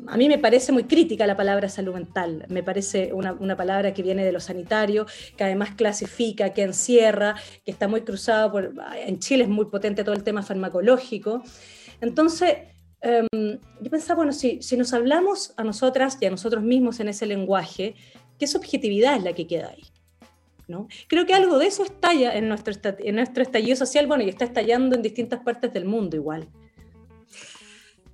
[0.06, 3.94] a mí me parece muy crítica la palabra salud mental, me parece una, una, palabra
[3.94, 7.34] que viene de lo sanitario, que además clasifica, que encierra,
[7.64, 11.42] que está muy cruzado por, en Chile es muy potente todo el tema farmacológico.
[12.00, 12.56] Entonces,
[13.04, 17.08] Um, yo pensaba, bueno, si, si, nos hablamos a nosotras y a nosotros mismos en
[17.08, 17.94] ese lenguaje,
[18.38, 19.84] qué subjetividad es la que queda ahí.
[20.68, 20.88] ¿no?
[21.08, 24.44] Creo que algo de eso estalla en nuestro, en nuestro estallido social, bueno, y está
[24.44, 26.48] estallando en distintas partes del mundo igual.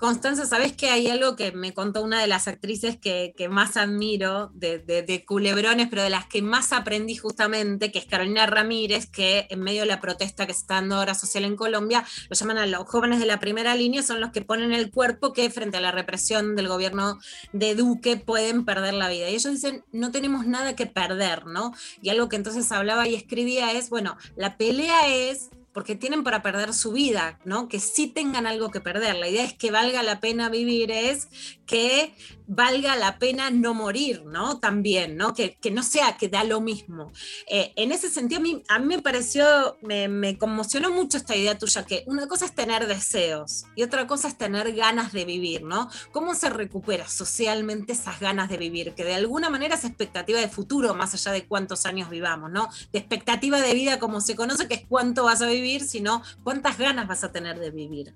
[0.01, 3.77] Constanza, ¿sabes que hay algo que me contó una de las actrices que, que más
[3.77, 8.47] admiro de, de- de Culebrones, pero de las que más aprendí justamente, que es Carolina
[8.47, 12.03] Ramírez, que en medio de la protesta que se está dando ahora social en Colombia,
[12.31, 15.35] lo llaman a los jóvenes de la primera línea, son los que ponen el cuerpo
[15.35, 17.19] que frente a la represión del gobierno
[17.53, 19.29] de Duque pueden perder la vida.
[19.29, 21.75] Y ellos dicen, no tenemos nada que perder, ¿no?
[22.01, 26.43] Y algo que entonces hablaba y escribía es, bueno, la pelea es porque tienen para
[26.43, 27.69] perder su vida, ¿no?
[27.69, 29.17] Que sí tengan algo que perder.
[29.17, 31.29] La idea es que valga la pena vivir, es
[31.67, 32.15] que
[32.51, 34.59] valga la pena no morir, ¿no?
[34.59, 35.35] También, ¿no?
[35.35, 37.13] Que, que no sea que da lo mismo.
[37.49, 41.37] Eh, en ese sentido, a mí, a mí me pareció, me, me conmocionó mucho esta
[41.37, 45.25] idea tuya, que una cosa es tener deseos y otra cosa es tener ganas de
[45.25, 45.89] vivir, ¿no?
[46.11, 48.95] ¿Cómo se recupera socialmente esas ganas de vivir?
[48.95, 52.69] Que de alguna manera es expectativa de futuro, más allá de cuántos años vivamos, ¿no?
[52.93, 56.79] De expectativa de vida como se conoce, que es cuánto vas a vivir, sino cuántas
[56.79, 58.13] ganas vas a tener de vivir.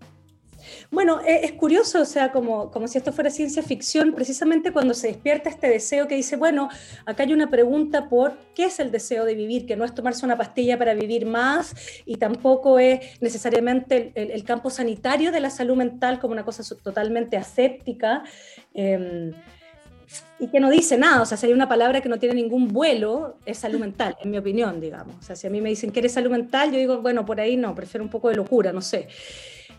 [0.91, 4.95] Bueno, e- es curioso, o sea, como, como si esto fuera ciencia ficción, precisamente cuando
[4.95, 6.69] se despierta este deseo que dice, bueno,
[7.07, 10.25] acá hay una pregunta por qué es el deseo de vivir, que no es tomarse
[10.25, 11.75] una pastilla para vivir más
[12.07, 17.37] y tampoco es necesariamente el, campo sanitario de la salud mental como una cosa totalmente
[17.37, 18.25] aséptica.
[18.75, 19.33] em,
[20.39, 22.69] y que no dice nada, o sea, si hay una palabra que no tiene ningún
[22.69, 25.17] vuelo, es salud mental, en mi opinión, digamos.
[25.17, 27.41] O sea, si a mí me dicen que eres salud mental, yo digo, bueno, por
[27.41, 29.09] ahí no, prefiero un poco de locura, no sé.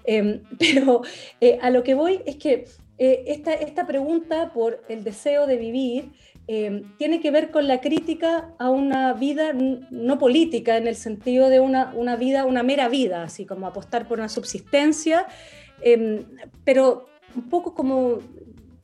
[0.08, 1.02] Em, pero
[1.42, 2.66] eh, a lo que voy es que
[2.98, 6.12] eh, esta, esta pregunta por el deseo de vivir
[6.48, 11.50] em, tiene que ver con la crítica a una vida no política, en el sentido
[11.50, 15.28] de una, una vida, una mera vida, así como apostar por una subsistencia,
[15.82, 16.24] em,
[16.64, 18.20] pero un poco como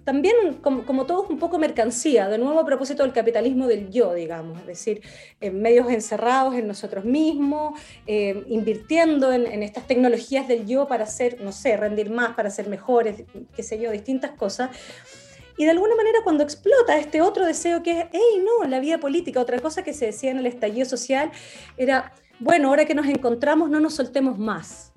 [0.04, 4.14] también como, como todos un poco mercancía, de nuevo a propósito del capitalismo del yo,
[4.14, 5.02] digamos, es decir,
[5.40, 11.42] en medios encerrados en nosotros mismos, eh, invirtiendo en, estas tecnologías del yo para hacer,
[11.42, 13.24] no sé, rendir más, para ser mejores,
[13.56, 14.72] qué sé yo, distintas cosas.
[15.58, 19.00] Y de alguna manera cuando explota este otro deseo que es, hey, no, la vida
[19.00, 21.32] política, otra cosa que se decía en el estallido social
[21.78, 24.94] era, bueno, ahora que nos encontramos no nos soltemos más.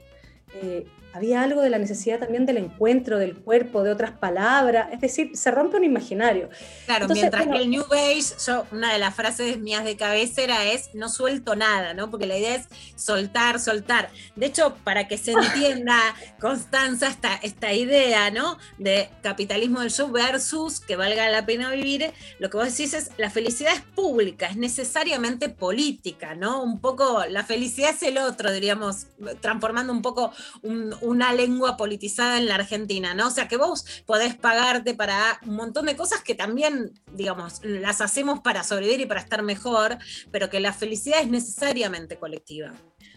[0.63, 5.01] Eh, había algo de la necesidad también del encuentro, del cuerpo, de otras palabras, es
[5.01, 6.51] decir, se rompe un imaginario.
[6.87, 9.97] Claro, Entonces, mientras bueno, que el New Age, yo, una de las frases mías de
[9.97, 12.11] cabecera es no suelto nada, ¿no?
[12.11, 12.67] Porque la idea es
[12.97, 14.11] soltar, soltar.
[14.35, 15.99] De hecho, para que se entienda,
[16.41, 18.59] Constanza, esta, esta idea, ¿no?
[18.79, 23.11] De capitalismo del yo versus que valga la pena vivir, lo que vos decís es
[23.19, 26.63] la felicidad es pública, es necesariamente política, ¿no?
[26.63, 29.07] Un poco, la felicidad es el otro, diríamos,
[29.41, 30.33] transformando un poco
[30.63, 33.29] un- una lengua politizada en la Argentina, ¿no?
[33.29, 38.01] O sea, que vos podés pagarte para un montón de cosas que también, digamos, las
[38.01, 39.99] hacemos para sobrevivir y para estar mejor,
[40.31, 42.73] pero que la felicidad es necesariamente colectiva.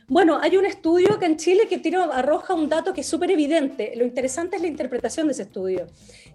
[0.10, 3.30] Bueno, hay un estudio acá en Chile que tiro, arroja un dato que es súper
[3.30, 3.94] evidente.
[3.98, 5.88] Lo interesante es la interpretación de ese estudio,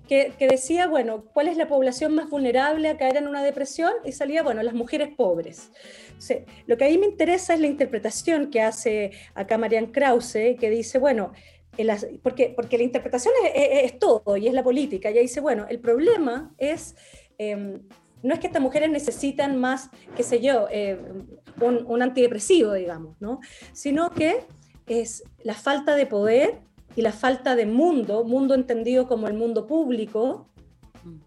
[0.07, 3.93] que, que decía, bueno, ¿cuál es la población más vulnerable a caer en una depresión?
[4.05, 5.71] Y salía, bueno, las mujeres pobres.
[6.67, 10.71] Lo que a mí me interesa es la interpretación que hace acá Marian Krause, que
[10.71, 11.33] dice, bueno,
[12.23, 15.09] porque, porque la interpretación es todo y es la política.
[15.09, 16.95] Ella dice, bueno, el problema es...
[17.39, 17.81] em,
[18.23, 20.97] no es que estas mujeres necesitan más, qué sé yo, eh,
[21.61, 23.41] un, un antidepresivo, digamos, ¿no?
[23.73, 24.45] Sino que
[24.87, 26.61] es la falta de poder
[26.95, 30.49] y la falta de mundo, mundo entendido como el mundo público,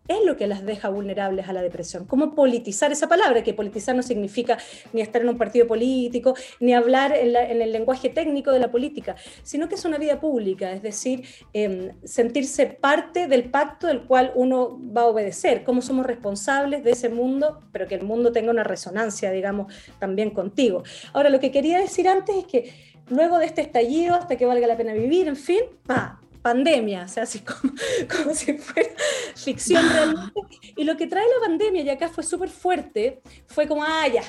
[0.07, 2.05] es lo que las deja vulnerables a la depresión.
[2.05, 3.43] ¿Cómo politizar esa palabra?
[3.43, 4.57] Que politizar no significa
[4.93, 9.15] ni estar en un partido político, ni hablar en, el lenguaje técnico de la política,
[9.43, 14.31] sino que es una vida pública, es decir, em, sentirse parte del pacto del cual
[14.35, 18.51] uno va a obedecer, cómo somos responsables de ese mundo, pero que el mundo tenga
[18.51, 20.83] una resonancia, digamos, también contigo.
[21.13, 22.73] Ahora, lo que quería decir antes es que
[23.09, 26.19] luego de este estallido, hasta que valga la pena vivir, en fin, pa,
[26.49, 27.73] pandemia, o sea, así como,
[28.23, 28.89] como si fuera
[29.35, 30.41] ficción realmente.
[30.77, 34.21] Y lo que trae la pandemia, y acá fue súper fuerte, fue como, ah, ya.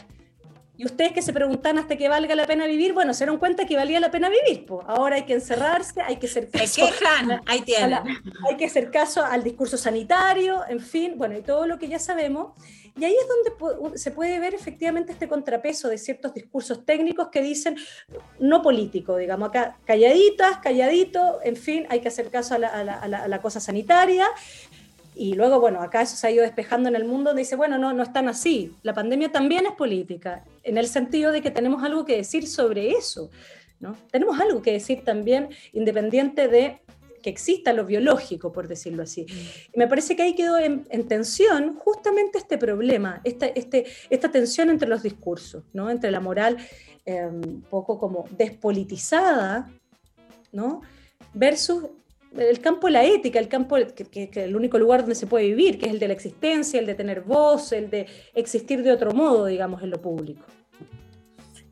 [0.79, 3.67] Y ustedes que se preguntan hasta que valga la pena vivir, bueno, se dieron cuenta
[3.67, 4.65] que valía la pena vivir.
[4.67, 4.83] po.
[4.87, 6.87] Ahora hay que encerrarse, hay que hacer caso.
[6.87, 7.91] quejan, a- ahí tienen.
[7.93, 8.05] la-
[8.49, 11.99] hay que hacer caso al discurso sanitario, en fin, bueno, y todo lo que ya
[11.99, 12.53] sabemos.
[12.99, 17.43] Y ahí es donde se puede ver efectivamente este contrapeso de ciertos discursos técnicos que
[17.43, 17.77] dicen
[18.39, 23.29] no político, digamos, acá calladitas, calladito, en fin, hay que hacer caso a la- a
[23.29, 24.27] la cosa sanitaria.
[25.15, 27.79] Y luego, bueno, acá eso se ha ido despejando en el mundo, donde dice, bueno,
[27.79, 28.75] no, no es tan así.
[28.83, 32.91] La pandemia también es política, en el sentido de que tenemos algo que decir sobre
[32.91, 33.31] eso,
[33.81, 33.97] ¿no?
[34.11, 36.81] Tenemos algo que decir también, independiente de
[37.27, 39.27] que exista lo biológico, por decirlo así.
[39.75, 44.31] Y me parece que ahí quedó en, en tensión justamente este problema, esta, este, esta
[44.31, 45.91] tensión entre los discursos, ¿no?
[45.91, 46.57] entre la moral
[47.05, 49.69] eh, un poco como despolitizada,
[50.53, 50.83] ¿no?
[51.35, 51.87] versus
[52.39, 55.27] el campo de la ética, el campo que, que- que el único lugar donde se
[55.27, 58.85] puede vivir, que es el de la existencia, el de tener voz, el de existir
[58.85, 60.45] de otro modo, digamos, en lo público.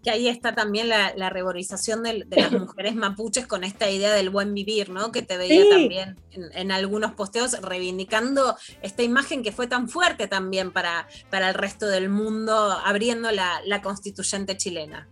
[0.04, 4.52] Que ahí está también la, la de, las mujeres mapuches con esta idea del buen
[4.54, 5.10] vivir, ¿no?
[5.10, 5.70] Que te veía Sí.
[5.70, 11.48] también en, en algunos posteos reivindicando esta imagen que fue tan fuerte también para, para
[11.48, 12.54] el resto del mundo,
[12.84, 15.08] abriendo la, la constituyente chilena.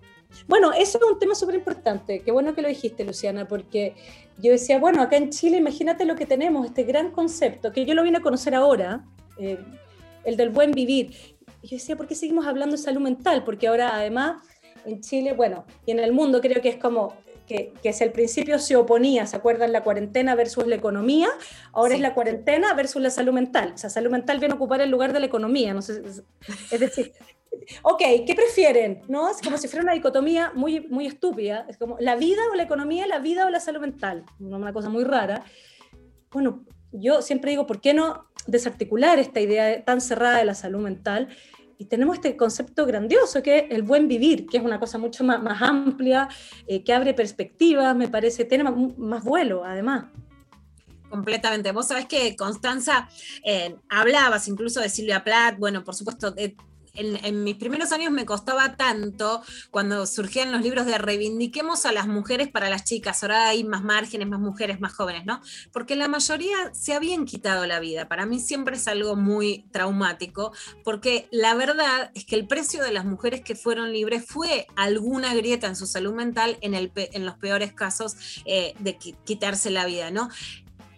[0.47, 2.20] Bueno, eso es un tema súper importante.
[2.20, 3.94] Qué bueno que lo dijiste, Luciana, porque
[4.39, 7.94] yo decía, bueno, acá en Chile, imagínate lo que tenemos, este gran concepto, que yo
[7.94, 9.05] lo vine a conocer ahora,
[9.39, 9.59] eh,
[10.24, 11.14] el del buen vivir.
[11.62, 13.44] Y yo decía, ¿por qué seguimos hablando de salud mental?
[13.44, 14.43] Porque ahora, además,
[14.85, 17.15] en Chile, bueno, y en el mundo creo que es como
[17.47, 19.73] que, que si al principio se oponía, ¿se acuerdan?
[19.73, 21.29] La cuarentena versus la economía,
[21.73, 23.73] ahora es la cuarentena versus la salud mental.
[23.75, 25.75] O sea, salud mental viene a ocupar el lugar de la economía.
[25.75, 26.03] No sé,
[26.71, 27.13] es- decir,
[27.83, 29.03] ok, ¿qué prefieren?
[29.09, 29.29] ¿No?
[29.29, 31.67] Es como si fuera una dicotomía muy, muy estúpida.
[31.69, 34.25] Es como la vida o la economía, la vida o la salud mental.
[34.39, 35.45] Una cosa muy rara.
[36.31, 40.81] Bueno, yo siempre digo, ¿por qué no desarticular esta idea tan cerrada de la salud
[40.81, 41.29] mental?
[41.83, 45.25] Y tenemos este concepto grandioso que es el buen vivir, que es una cosa mucho
[45.25, 46.29] más, amplia,
[46.69, 50.05] eh, que abre perspectivas, me parece, tiene más, más vuelo además.
[51.11, 51.73] Completamente.
[51.73, 53.09] Vos sabés que Constanza
[53.45, 56.57] eh, hablabas incluso de Silvia Plath, bueno, por supuesto, de-
[56.94, 62.06] en, mis primeros años me costaba tanto cuando surgían los libros de reivindiquemos a las
[62.06, 65.40] mujeres para las chicas, ahora hay más márgenes, más mujeres, más jóvenes, ¿no?
[65.73, 68.09] Porque la mayoría se habían quitado la vida.
[68.09, 70.52] Para mí siempre es algo muy traumático,
[70.85, 75.35] porque la verdad es que el precio de las mujeres que fueron libres fue alguna
[75.35, 79.70] grieta en su salud mental en, el, en los peores casos eh, de qui- quitarse
[79.70, 80.28] la vida, ¿no?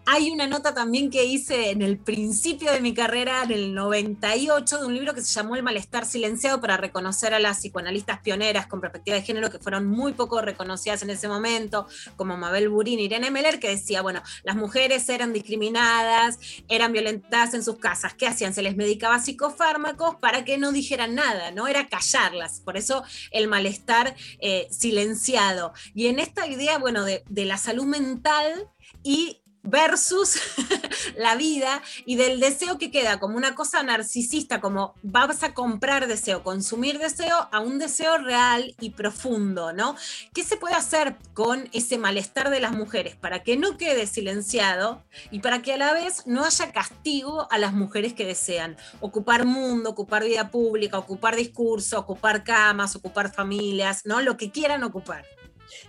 [0.06, 4.80] Hay una nota también que hice en el principio de mi carrera, en el 98,
[4.80, 8.66] de un libro que se llamó El malestar silenciado para reconocer a las psicoanalistas pioneras
[8.66, 11.86] con perspectiva de género que fueron muy poco reconocidas en ese momento,
[12.16, 17.54] como Mabel Burín y Irene Meller, que decía, bueno, las mujeres eran discriminadas, eran violentadas
[17.54, 18.12] en sus casas.
[18.12, 18.52] ¿Qué hacían?
[18.52, 21.66] Se les medicaba psicofármacos para que no dijeran nada, ¿no?
[21.66, 22.60] Era callarlas.
[22.60, 25.72] Por eso el malestar eh, silenciado.
[25.94, 28.68] Y en esta idea, bueno, de, de la salud mental
[29.02, 30.38] y versus
[31.16, 36.06] la vida y del deseo que queda como una cosa narcisista, como vas a comprar
[36.06, 39.96] deseo, consumir deseo, a un deseo real y profundo, ¿no?
[40.32, 45.02] ¿Qué se puede hacer con ese malestar de las mujeres para que no quede silenciado
[45.30, 49.44] y para que a la vez no haya castigo a las mujeres que desean ocupar
[49.44, 54.20] mundo, ocupar vida pública, ocupar discurso, ocupar camas, ocupar familias, ¿no?
[54.20, 55.24] Lo que quieran ocupar.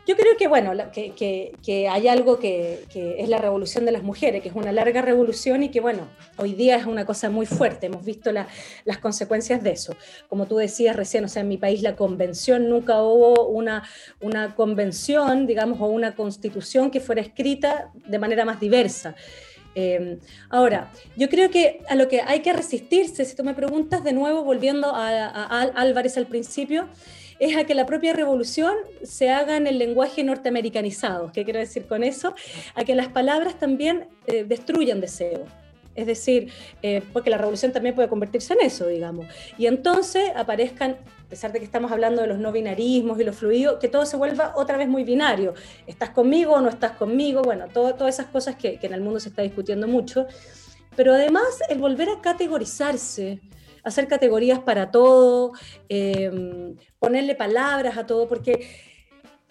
[0.08, 3.92] Yo creo que, bueno, que, que- que hay algo que, que es la revolución de
[3.92, 6.08] las mujeres, que es una larga revolución y que, bueno,
[6.38, 7.88] hoy día es una cosa muy fuerte.
[7.88, 8.48] Hemos visto la-
[8.86, 9.96] las consecuencias de eso.
[10.30, 13.84] Como tú decías recién, o sea, en mi país la convención, nunca hubo una,
[14.22, 19.16] una convención, digamos, o una constitución que fuera escrita de manera más diversa.
[19.78, 20.20] Eh,
[20.50, 24.14] ahora, yo creo que a lo que hay que resistirse, si tú me preguntas de
[24.14, 26.88] nuevo, volviendo a, a- a Álvarez al principio,
[27.40, 31.32] es a que la propia revolución se haga en el lenguaje norteamericanizado.
[31.34, 32.34] ¿Qué quiero decir con eso?
[32.76, 35.46] A que las palabras también eh, destruyan deseo.
[35.96, 36.52] Es decir,
[36.82, 39.28] eh, porque la revolución también puede convertirse en eso, digamos.
[39.58, 43.38] Y entonces aparezcan, a pesar de que estamos hablando de los no binarismos y los
[43.38, 45.54] fluidos, que todo se vuelva otra vez muy binario.
[45.88, 47.44] ¿Estás conmigo o no estás conmigo?
[47.44, 50.28] Bueno, todo- todas esas cosas que, que en el mundo se está discutiendo mucho.
[50.98, 53.40] Pero además el volver a categorizarse,
[53.86, 55.54] hacer categorías para todo,
[55.90, 58.68] eh, ponerle palabras a todo, porque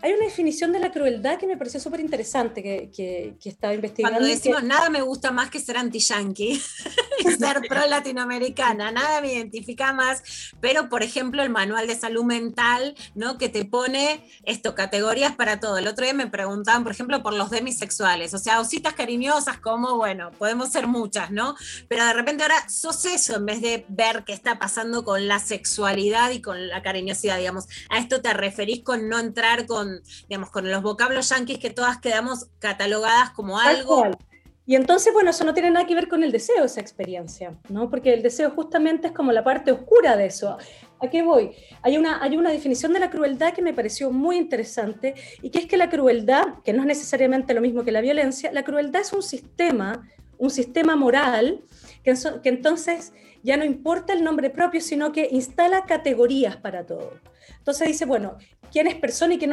[0.05, 3.73] hay una definición de la crueldad que me pareció súper interesante que, que, que estaba
[3.73, 4.19] investigando.
[4.19, 6.61] Cuando que- decimos nada me gusta más que ser anti-yankee
[7.21, 10.23] y ser pro-latinoamericana, nada me identifica más,
[10.61, 13.39] pero por ejemplo el manual de salud mental, ¿no?
[13.39, 15.79] Que te pone esto, categorías para todo.
[15.79, 19.97] El otro día me preguntaban, por ejemplo, por los demisexuales, o sea, ositas cariñosas, como,
[19.97, 21.57] bueno, podemos ser muchas, ¿no?
[21.89, 25.39] Pero de repente ahora sos eso en vez de ver qué está pasando con la
[25.39, 27.69] sexualidad y con la cariñosidad, digamos.
[27.89, 29.94] A esto te referís con no entrar con,
[30.29, 33.97] digamos, con los vocablos yanquis que todas quedamos catalogadas como Tal algo.
[33.97, 34.19] cual.
[34.67, 37.91] Y entonces, bueno, eso no tiene nada que ver con el deseo, esa experiencia, ¿no?
[37.91, 40.57] Porque el deseo justamente es como la parte oscura de eso.
[41.01, 41.51] ¿A qué voy?
[41.83, 45.59] Hay una, hay una definición de la crueldad que me pareció muy interesante y que
[45.59, 49.03] es que la crueldad, que no es necesariamente lo mismo que la violencia, la crueldad
[49.03, 50.09] es un sistema,
[50.39, 51.63] un sistema moral
[52.03, 53.13] que entonces
[53.43, 57.13] ya no importa el nombre propio, sino que instala categorías para todo.
[57.59, 58.37] Entonces dice, bueno,
[58.73, 59.51] quién es persona y quién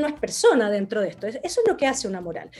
[0.00, 1.26] no, es- persona dentro de esto.
[1.26, 2.50] Es- Eso es lo que hace una moral.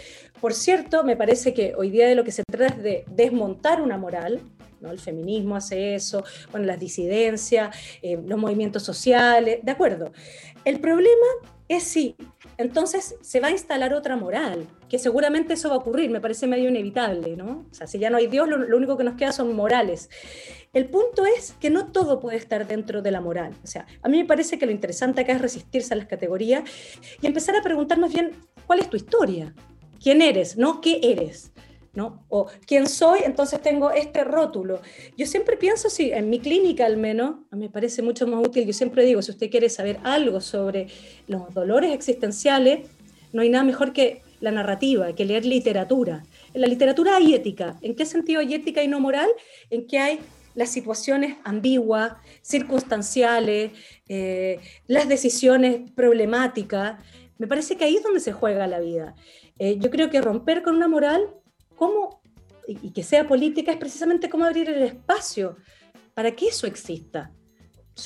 [0.41, 3.81] Por cierto, me parece que hoy día de lo que se trata es de desmontar
[3.81, 4.41] una moral,
[4.81, 4.91] ¿no?
[4.91, 10.13] El feminismo hace eso, bueno, las disidencias, eh, los movimientos sociales, de acuerdo.
[10.65, 11.27] El problema
[11.69, 12.15] es si
[12.57, 16.47] entonces se va a instalar otra moral, que seguramente eso va a ocurrir, me parece
[16.47, 17.67] medio inevitable, ¿no?
[17.71, 20.11] O sea, si ya no hay Dios, lo, único que nos queda son morales.
[20.73, 23.55] El punto es que no todo puede estar dentro de la moral.
[23.63, 26.63] O sea, a mí me parece que lo interesante acá es resistirse a las categorías
[27.21, 28.33] y empezar a preguntarnos bien
[28.67, 29.55] cuál es tu historia,
[30.03, 31.54] quién eres, no qué eres.
[31.95, 32.25] ¿No?
[32.29, 34.81] O quién soy, entonces tengo este rótulo.
[35.17, 38.73] Yo siempre pienso, sí, en mi clínica al menos, me parece mucho más útil, yo
[38.73, 40.89] siempre digo, si usted quiere saber algo sobre
[41.29, 42.89] los dolores existenciales,
[43.33, 46.25] no hay nada mejor que la narrativa, que leer literatura.
[46.53, 47.79] En la literatura hay ética.
[47.81, 49.29] ¿En qué sentido hay ética y no moral?
[49.71, 50.21] En que hay
[50.55, 52.13] las situaciones ambiguas,
[52.43, 53.73] circunstanciales,
[54.09, 57.03] eh, las decisiones problemáticas.
[57.39, 59.17] Me parece que ahí es donde se juega la vida.
[59.59, 61.27] Eh, yo creo que romper con una moral
[61.75, 62.21] cómo,
[62.67, 65.57] y que sea política, es precisamente cómo abrir el espacio
[66.15, 67.31] para que eso exista.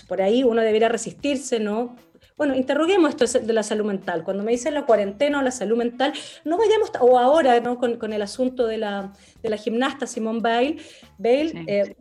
[0.07, 1.97] Por ahí uno debería resistirse, ¿no?
[2.36, 4.23] Bueno, interroguemos esto de la salud mental.
[4.23, 6.12] Cuando me dicen la cuarentena o la salud mental,
[6.45, 7.78] no vayamos, o ahora ¿no?
[7.78, 9.12] con, con el asunto de la,
[9.43, 10.77] de la gimnasta Simone Bale,
[11.19, 11.65] Bale Sí.
[11.66, 11.97] eh,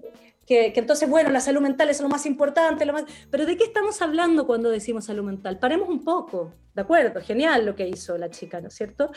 [0.45, 3.03] que, que entonces, bueno, la salud mental es lo más importante, lo más...
[3.29, 5.59] pero ¿de qué estamos hablando cuando decimos salud mental?
[5.59, 7.19] Paremos un poco, ¿de acuerdo?
[7.19, 9.11] Genial lo que hizo la chica, ¿no es cierto?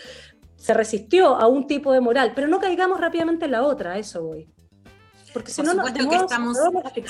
[0.60, 3.98] Se resistió a un tipo de moral, pero no caigamos rápidamente en la otra, a
[3.98, 4.46] eso voy.
[5.32, 6.57] Porque si Por no, no- supuesto que estamos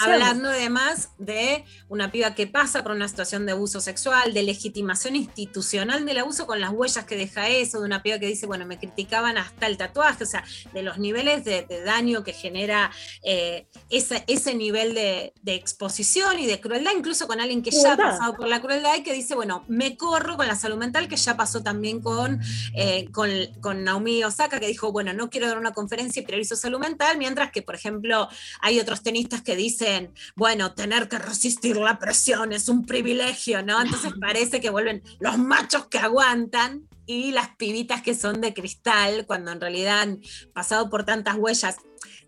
[0.01, 5.17] hablando además de una piba que pasa por una situación de abuso sexual, de legitimación
[5.17, 8.67] institucional del abuso con las huellas que deja eso, de una piba que dice, bueno,
[8.67, 12.91] me criticaban hasta el tatuaje, o sea, de los niveles de, de daño que genera
[13.23, 17.95] eh, ese, ese nivel de, de exposición y de crueldad, incluso con alguien que ya
[17.95, 21.09] ha pasado por la crueldad y que dice, bueno, me corro con la salud mental,
[21.09, 22.41] que ya pasó también con,
[22.75, 23.31] eh, con,
[23.61, 27.17] con Naomi Osaka, que dijo, bueno, no quiero dar una conferencia y priorizo salud mental,
[27.19, 28.10] mientras que, por ejemplo,
[28.61, 33.81] hay otros tenistas que dicen, bueno, tener que resistir la presión es un privilegio, ¿no?
[33.81, 39.27] Entonces parece que vuelven los machos que aguantan y las pibitas que son de cristal,
[39.27, 40.21] cuando en realidad han
[40.53, 41.77] pasado por tantas huellas.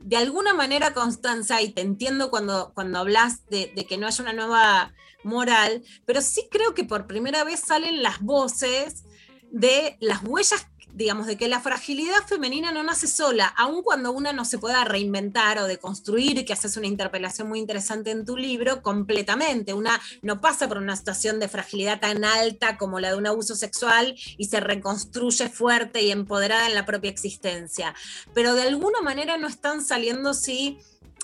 [0.01, 4.23] De alguna manera, Constanza, y te entiendo cuando, cuando hablas de, de que no haya
[4.23, 4.93] una nueva
[5.23, 9.05] moral, pero sí creo que por primera vez salen las voces
[9.53, 14.33] de las huellas, digamos, de que la fragilidad femenina no nace sola, aun cuando una
[14.33, 18.83] no se pueda reinventar o deconstruir, que haces una interpelación muy interesante en tu libro,
[18.83, 19.75] completamente.
[19.75, 23.57] Una no pasa por una situación de fragilidad tan alta como la de un abuso
[23.57, 27.95] sexual y se reconstruye fuerte y empoderada en la propia existencia.
[28.35, 30.79] Pero de alguna manera no están saliendo, sí,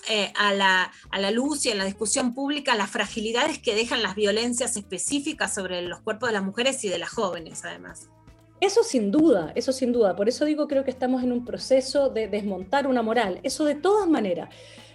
[0.09, 4.03] eh, a, la, a la luz y en la discusión pública las fragilidades que dejan
[4.03, 8.09] las violencias específicas sobre los cuerpos de las mujeres y de las jóvenes, además.
[8.61, 10.17] Eso sin duda, eso sin duda.
[10.17, 13.41] Por eso digo, creo que estamos en un proceso de desmontar una moral.
[13.43, 14.49] Eso de todas maneras.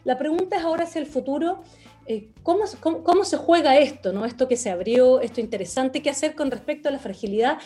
[0.03, 1.61] La pregunta es ahora hacia el futuro,
[2.06, 4.11] eh, ¿cómo, cómo, se juega esto?
[4.11, 4.26] ¿no?
[4.26, 7.57] Esto que se abrió, esto interesante, ¿qué hacer con respecto a la fragilidad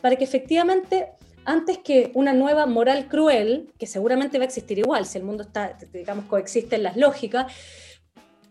[0.00, 1.12] para que efectivamente,
[1.44, 5.44] antes que una nueva moral cruel, que seguramente va a existir igual, si el mundo
[5.44, 7.52] está, digamos, coexiste en las lógicas,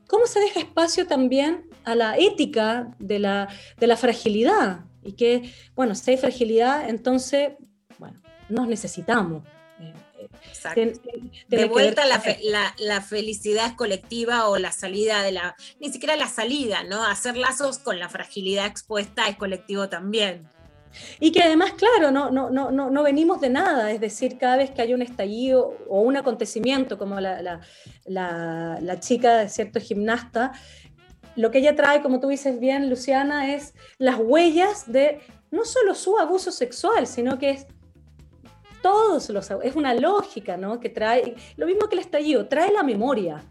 [0.08, 4.86] ¿cómo se deja espacio también a la ética de la, de la fragilidad?
[5.04, 7.52] Y que, bueno, si hay fragilidad, entonces,
[8.00, 9.44] bueno, nos necesitamos.
[9.80, 10.76] Eh, eh, Exacto.
[10.82, 15.56] ten- ten- De vuelta la, fe- la- la felicidad colectiva o la salida de la,
[15.80, 17.04] ni siquiera la salida, ¿no?
[17.06, 20.48] Hacer lazos con la fragilidad expuesta es colectivo también.
[21.20, 24.58] Y que además, claro, no, no, no, no, no venimos de nada, es decir, cada
[24.58, 27.62] vez que hay un estallido o un acontecimiento como la, la,
[28.06, 30.52] la, la chica de cierto gimnasta,
[31.36, 35.20] lo que ella trae, como tú dices bien, Luciana, es las huellas de
[35.52, 37.68] no solo su abuso sexual, sino que es
[38.82, 40.80] todos los es una lógica, ¿no?
[40.80, 43.44] Que trae, lo mismo que el estallido, trae la memoria.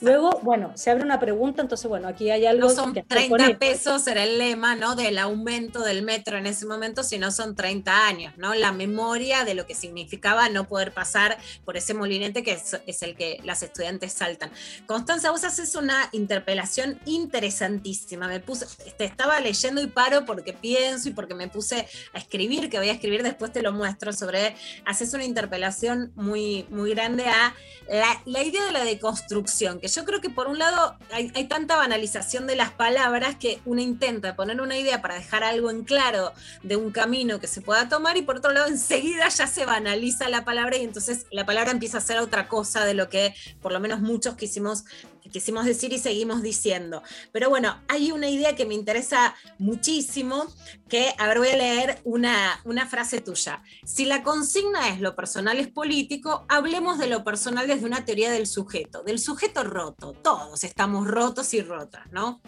[0.00, 3.28] Luego, bueno, se abre una pregunta, entonces, bueno, aquí hay algo No son que hacer
[3.28, 3.58] con 30 esto.
[3.58, 4.94] pesos, era el lema, ¿no?
[4.94, 8.54] Del aumento del metro en ese momento, sino son 30 años, ¿no?
[8.54, 13.02] La memoria de lo que significaba no poder pasar por ese molinete que es, es
[13.02, 14.50] el que las estudiantes saltan.
[14.86, 18.28] Constanza, vos haces una interpelación interesantísima.
[18.28, 22.70] Me puse, te estaba leyendo y paro porque pienso y porque me puse a escribir,
[22.70, 24.54] que voy a escribir, después te lo muestro, sobre,
[24.84, 27.54] haces una interpelación muy, muy grande a
[27.88, 31.44] la, la idea de la deconstrucción, que yo creo que por un lado hay, hay
[31.44, 35.84] tanta banalización de las palabras que uno intenta poner una idea para dejar algo en
[35.84, 36.32] claro
[36.62, 40.28] de un camino que se pueda tomar y por otro lado enseguida ya se banaliza
[40.28, 43.72] la palabra y entonces la palabra empieza a ser otra cosa de lo que por
[43.72, 44.84] lo menos muchos quisimos
[45.30, 47.02] quisimos decir y seguimos diciendo.
[47.32, 50.46] Pero bueno, hay una idea que me interesa muchísimo,
[50.88, 53.62] que, a ver, voy a leer una, una frase tuya.
[53.84, 58.30] Si la consigna es lo personal es político, hablemos de lo personal desde una teoría
[58.30, 60.12] del sujeto, del sujeto roto.
[60.12, 62.40] Todos estamos rotos y rotas, ¿no?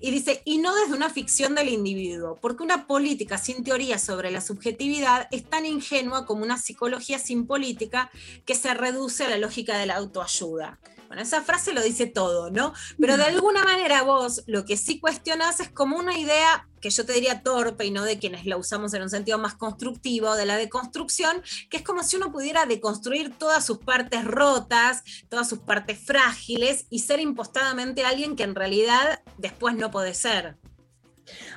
[0.00, 4.30] Y dice, y no desde una ficción del individuo, porque una política sin teoría sobre
[4.30, 8.10] la subjetividad es tan ingenua como una psicología sin política
[8.44, 10.78] que se reduce a la lógica de la autoayuda.
[11.08, 12.74] Bueno, esa frase lo dice todo, ¿no?
[13.00, 17.06] Pero de alguna manera vos lo que sí cuestionás es como una idea que yo
[17.06, 20.44] te diría torpe y no de quienes la usamos en un sentido más constructivo, de
[20.44, 25.60] la deconstrucción, que es como si uno pudiera deconstruir todas sus partes rotas, todas sus
[25.60, 30.58] partes frágiles y ser impostadamente alguien que en realidad después no puede ser.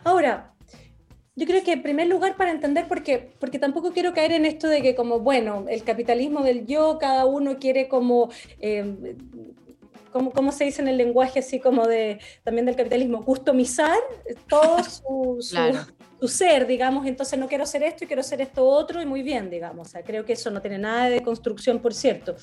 [0.06, 0.51] Ahora,
[1.36, 4.68] yo creo que en primer lugar para entender, porque, porque tampoco quiero caer en esto
[4.68, 8.30] de que como, bueno, el capitalismo del yo, cada uno quiere como,
[8.60, 9.16] eh,
[10.12, 13.24] como, ¿cómo se dice en el lenguaje así como de, también del capitalismo?
[13.24, 13.98] Customizar
[14.50, 15.80] todo su, su, Claro.
[16.20, 19.24] su ser, digamos, entonces no quiero ser esto y quiero ser esto otro y muy
[19.24, 19.88] bien, digamos.
[19.88, 22.36] O sea, creo que eso no tiene nada de construcción, por cierto.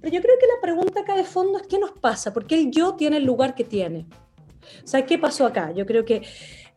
[0.00, 2.54] Pero yo creo que la pregunta acá de fondo es qué nos pasa, por qué
[2.54, 4.06] el yo tiene el lugar que tiene.
[4.82, 5.72] O sea, ¿qué pasó acá?
[5.72, 6.22] Yo creo que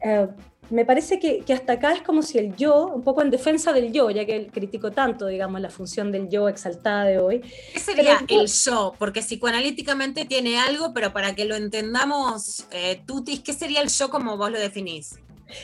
[0.04, 0.28] eh,
[0.70, 3.74] me parece que, que hasta acá es como si el yo, un poco en defensa
[3.74, 7.42] del yo, ya que él criticó tanto, digamos, la función del yo exaltada de hoy.
[7.74, 8.94] ¿Qué sería Pero el yo?
[8.98, 14.10] Porque psicoanalíticamente tiene algo, pero para que lo entendamos, eh, Tutis, ¿qué sería el yo
[14.10, 15.20] como vos lo definís?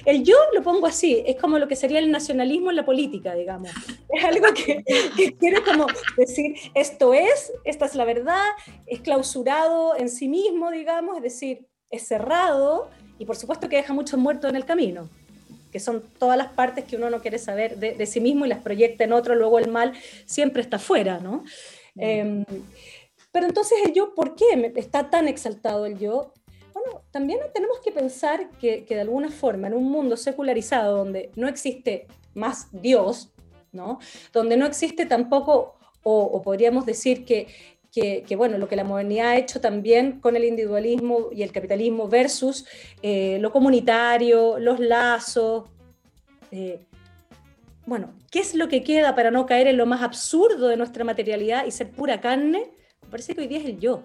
[0.06, 3.34] El yo lo pongo así, es como lo que sería el nacionalismo en la política,
[3.34, 3.72] digamos.
[4.10, 4.84] Es algo que,
[5.16, 8.44] que quiere como decir, esto es, esta es la verdad,
[8.86, 12.90] es clausurado en sí mismo, digamos, es decir, es cerrado
[13.20, 15.08] y por supuesto que deja muchos muertos en el camino,
[15.72, 18.50] que son todas las partes que uno no quiere saber de, de sí mismo y
[18.50, 19.94] las proyecta en otro, luego el mal
[20.26, 21.44] siempre está fuera, ¿no?
[21.98, 22.44] Eh,
[23.32, 26.34] pero entonces el yo, ¿por qué está tan exaltado el yo?
[26.74, 31.30] Bueno, también tenemos que pensar que, que de alguna forma en un mundo secularizado donde
[31.36, 33.30] no existe más Dios,
[33.72, 34.00] ¿no?
[34.34, 37.48] Donde no existe tampoco, o, o podríamos decir que,
[37.92, 41.52] que, que, bueno, lo que la modernidad ha hecho también con el individualismo y el
[41.52, 42.66] capitalismo versus
[43.02, 45.70] eh, lo comunitario, los lazos.
[46.52, 46.80] eh,
[47.86, 51.04] bueno, ¿qué es lo que queda para no caer en lo más absurdo de nuestra
[51.04, 52.72] materialidad y ser pura carne?
[53.02, 54.04] Me parece que hoy día es el yo.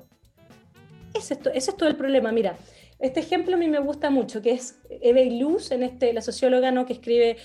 [1.12, 2.32] Ese es, to- ese es todo el problema.
[2.32, 2.56] Mira,
[2.98, 6.70] este ejemplo a mí me gusta mucho, que es Eve Luz, en este, la socióloga
[6.70, 6.86] ¿no?
[6.86, 7.36] que escribe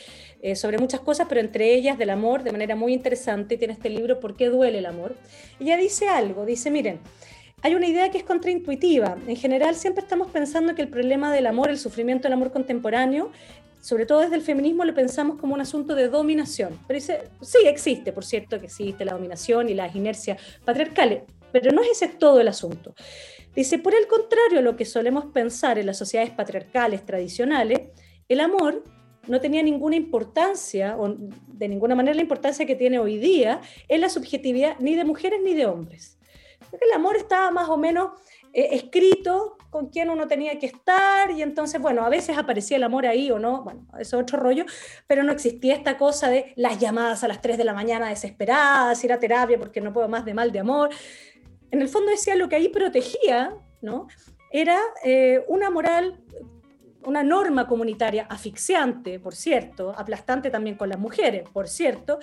[0.41, 3.89] eh, sobre muchas cosas, pero entre ellas del amor, de manera muy interesante, tiene este
[3.89, 5.15] libro ¿Por qué duele el amor?
[5.59, 6.99] Ella dice algo, dice, miren,
[7.61, 9.17] hay una idea que es contraintuitiva.
[9.27, 13.31] En general siempre estamos pensando que el problema del amor, el sufrimiento del amor contemporáneo,
[13.81, 16.79] sobre todo desde el feminismo lo pensamos como un asunto de dominación.
[16.87, 21.71] Pero dice, sí existe, por cierto, que existe la dominación y las inercias patriarcales, pero
[21.71, 22.93] no es ese todo el asunto.
[23.55, 27.81] Dice, por el contrario a lo que solemos pensar en las sociedades patriarcales tradicionales,
[28.27, 28.83] el amor
[29.27, 34.01] no tenía ninguna importancia, o de ninguna manera la importancia que tiene hoy día, en
[34.01, 36.17] la subjetividad ni de mujeres ni de hombres.
[36.69, 38.11] Porque el amor estaba más o menos
[38.53, 42.83] eh, escrito con quién uno tenía que estar y entonces, bueno, a veces aparecía el
[42.83, 44.65] amor ahí o no, bueno, eso es otro rollo,
[45.05, 49.03] pero no existía esta cosa de las llamadas a las 3 de la mañana desesperadas,
[49.03, 50.89] ir a terapia porque no puedo más de mal de amor.
[51.71, 54.07] En el fondo decía lo que ahí protegía, ¿no?
[54.51, 56.19] Era eh, una moral,
[57.05, 62.19] una norma comunitaria asfixiante, por cierto, aplastante también con las mujeres, por cierto,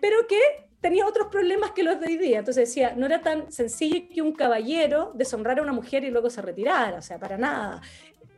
[0.00, 0.38] pero que
[0.82, 2.40] tenía otros problemas que los de hoy día.
[2.40, 6.28] Entonces decía, no era tan sencillo que un caballero deshonrara a una mujer y luego
[6.28, 7.80] se retirara, o sea, para nada.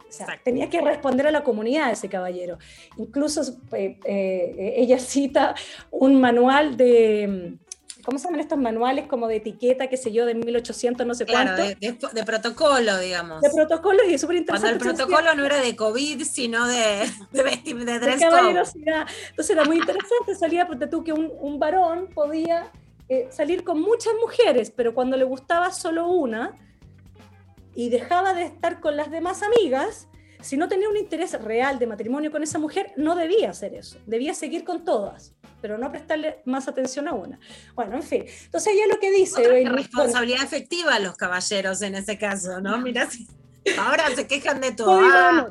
[0.09, 2.59] O sea, tenía que responder a la comunidad ese caballero.
[2.99, 5.57] Incluso eh, eh, ella cita
[5.91, 7.57] un manual de,
[8.05, 11.25] ¿cómo se llaman estos manuales como de etiqueta, qué sé yo, de 1800, no sé
[11.27, 11.63] Claro, cuánto?
[11.81, 13.41] de, de- de protocolo, digamos.
[13.43, 14.91] De protocolos y es súper Cuando interesante.
[14.91, 17.43] el protocolo no era de COVID, sino de, de,
[17.85, 19.07] de de caballerosidad.
[19.31, 22.71] Entonces era muy interesante, salía, porque tú que un, un varón podía
[23.09, 26.53] eh, salir con muchas mujeres, pero cuando le gustaba solo una
[27.75, 30.09] y dejaba de estar con las demás amigas,
[30.45, 33.99] si no tenía un interés real de matrimonio con esa mujer, no debía hacer eso,
[34.07, 35.35] debía seguir con todas
[35.65, 37.39] pero no prestarle más atención a una.
[37.75, 38.27] Bueno, en fin.
[38.45, 39.41] Entonces ella lo que dice...
[39.41, 42.77] Otra eh, responsabilidad efectiva a los caballeros en ese caso, ¿no?
[42.77, 43.09] Mira,
[43.79, 45.01] ahora se quejan de todo.
[45.03, 45.49] Ah.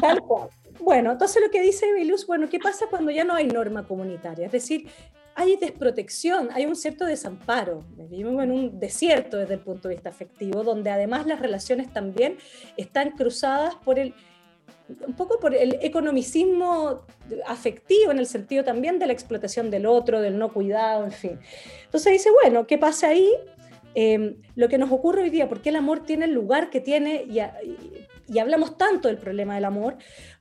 [0.00, 0.48] Tal cual.
[0.80, 4.46] Bueno, entonces lo que dice Belus, bueno, ¿qué pasa cuando ya no hay norma comunitaria?
[4.46, 4.88] Es decir,
[5.34, 7.84] hay desprotección, hay un cierto desamparo.
[7.96, 12.36] Vivimos en un desierto desde el punto de vista afectivo, donde además las relaciones también
[12.76, 14.14] están cruzadas por el
[15.06, 17.06] un poco por el economicismo
[17.46, 21.38] afectivo en el sentido también de la explotación del otro, del no cuidado, en fin.
[21.84, 23.28] Entonces dice, bueno, ¿qué pasa ahí?
[23.94, 26.80] eh, lo que nos ocurre hoy día, por qué el amor tiene el lugar que
[26.80, 29.96] tiene y, y- y hablamos tanto del problema del amor,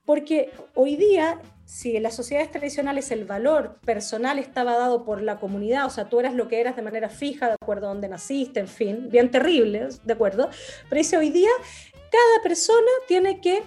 [0.06, 1.42] porque hoy día,
[1.72, 6.10] si en las sociedades tradicionales el valor personal estaba dado por la comunidad, o sea,
[6.10, 9.08] tú eras lo que eras de manera fija, de acuerdo a donde naciste, en fin,
[9.10, 10.50] bien terrible, ¿de acuerdo?
[10.90, 11.50] Pero dice hoy día,
[11.94, 13.64] cada persona tiene que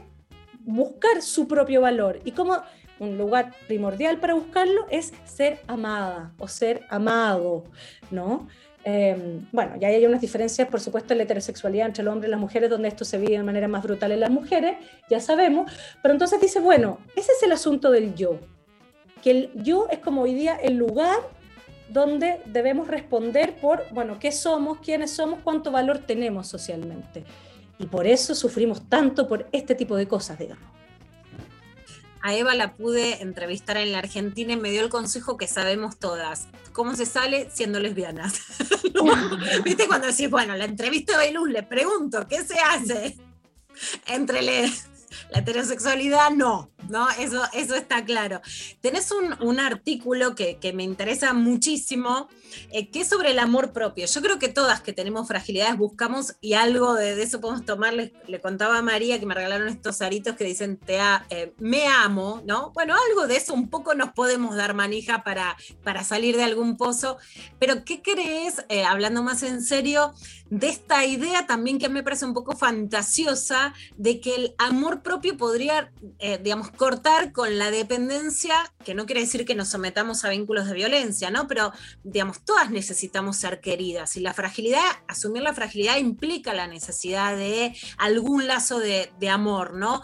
[0.60, 2.20] buscar su propio valor.
[2.26, 2.62] Y como
[2.98, 7.64] un lugar primordial para buscarlo es ser amada o ser amado,
[8.10, 8.48] ¿no?
[8.85, 12.31] Eh, bueno, ya hay unas diferencias, por supuesto, en la heterosexualidad entre el hombre y
[12.31, 14.77] las mujeres, donde esto se vive de manera más brutal en las mujeres,
[15.09, 18.39] ya sabemos, pero entonces dice, bueno, ese es el asunto del yo,
[19.23, 21.16] que el yo es como hoy día el lugar
[21.89, 27.24] donde debemos responder por, bueno, qué somos, quiénes somos, cuánto valor tenemos socialmente.
[27.78, 30.65] Y por eso sufrimos tanto por este tipo de cosas, digamos.
[32.26, 35.98] A Eva la pude entrevistar en la Argentina y me dio el consejo que sabemos
[35.98, 36.48] todas.
[36.72, 38.40] ¿Cómo se sale siendo lesbianas?
[39.64, 43.18] ¿Viste cuando decís, bueno, la entrevista de Beluz, le pregunto, ¿qué se hace?
[44.06, 44.72] Entre le-
[45.31, 47.09] la heterosexualidad, no, ¿no?
[47.11, 48.41] Eso, eso está claro.
[48.81, 52.28] Tenés un, un artículo que, que me interesa muchísimo,
[52.70, 54.07] eh, que es sobre el amor propio.
[54.07, 57.95] Yo creo que todas que tenemos fragilidades buscamos y algo de, eso podemos tomar.
[57.95, 60.99] Le, le contaba a María que me regalaron estos aritos que dicen, te
[61.31, 62.70] eh, me amo, ¿no?
[62.73, 66.77] Bueno, algo de eso un poco nos podemos dar manija para, para salir de algún
[66.77, 67.19] pozo.
[67.59, 70.15] Pero, ¿qué crees, eh, hablando más en serio,
[70.51, 75.36] de esta idea también que me parece un poco fantasiosa de que el amor propio
[75.36, 80.31] podría, eh, digamos, cortar con la dependencia, que no quiere decir que nos sometamos a
[80.31, 81.47] vínculos de violencia, ¿no?
[81.47, 81.72] Pero,
[82.02, 87.76] digamos, todas necesitamos ser queridas y la fragilidad, asumir la fragilidad implica la necesidad de
[87.98, 90.02] algún lazo de, amor, ¿no?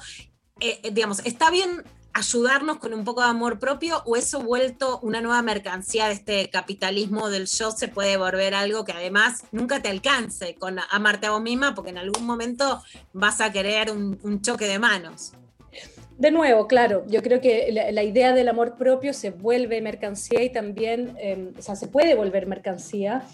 [0.60, 1.82] Eh, eh, digamos, está bien
[2.12, 6.50] ayudarnos con un poco de amor propio o eso vuelto una nueva mercancía de este
[6.50, 11.30] capitalismo del yo se puede volver algo que además nunca te alcance con amarte a
[11.30, 12.82] vos misma porque en algún momento
[13.12, 15.32] vas a querer un, choque de manos.
[16.18, 20.50] De nuevo, claro, yo creo que la, idea del amor propio se vuelve mercancía y
[20.50, 23.24] también, eh, o sea, se puede volver mercancía.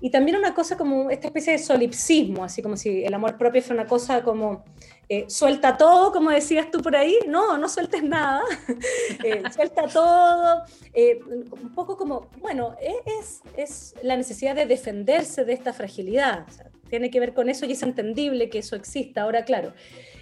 [0.00, 3.62] Y también una cosa como esta especie de solipsismo, así como si el amor propio
[3.62, 4.64] fuera una cosa como
[5.08, 7.16] eh, suelta todo, como decías tú por ahí.
[7.28, 8.42] No, no sueltes nada.
[9.24, 10.64] Eh, suelta todo.
[10.92, 11.18] eh,
[11.50, 16.46] un poco como, bueno, es, es la necesidad de defenderse de esta fragilidad.
[16.48, 19.22] O sea, tiene que ver con eso y es entendible que eso exista.
[19.22, 19.72] Ahora, claro,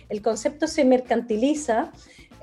[0.09, 1.93] el concepto se mercantiliza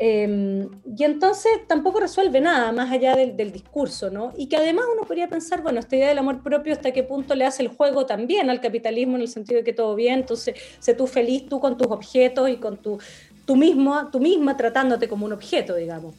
[0.03, 0.67] eh,
[0.97, 4.33] y entonces tampoco resuelve nada más allá del, del, discurso, ¿no?
[4.35, 7.35] Y que además uno podría pensar, bueno, esta idea del amor propio, hasta qué punto
[7.35, 10.55] le hace el juego también al capitalismo en el sentido de que todo bien, entonces
[10.79, 12.97] sé tú feliz tú con tus objetos y con tu,
[13.45, 16.15] tú, mismo, tú misma tratándote como un objeto, digamos.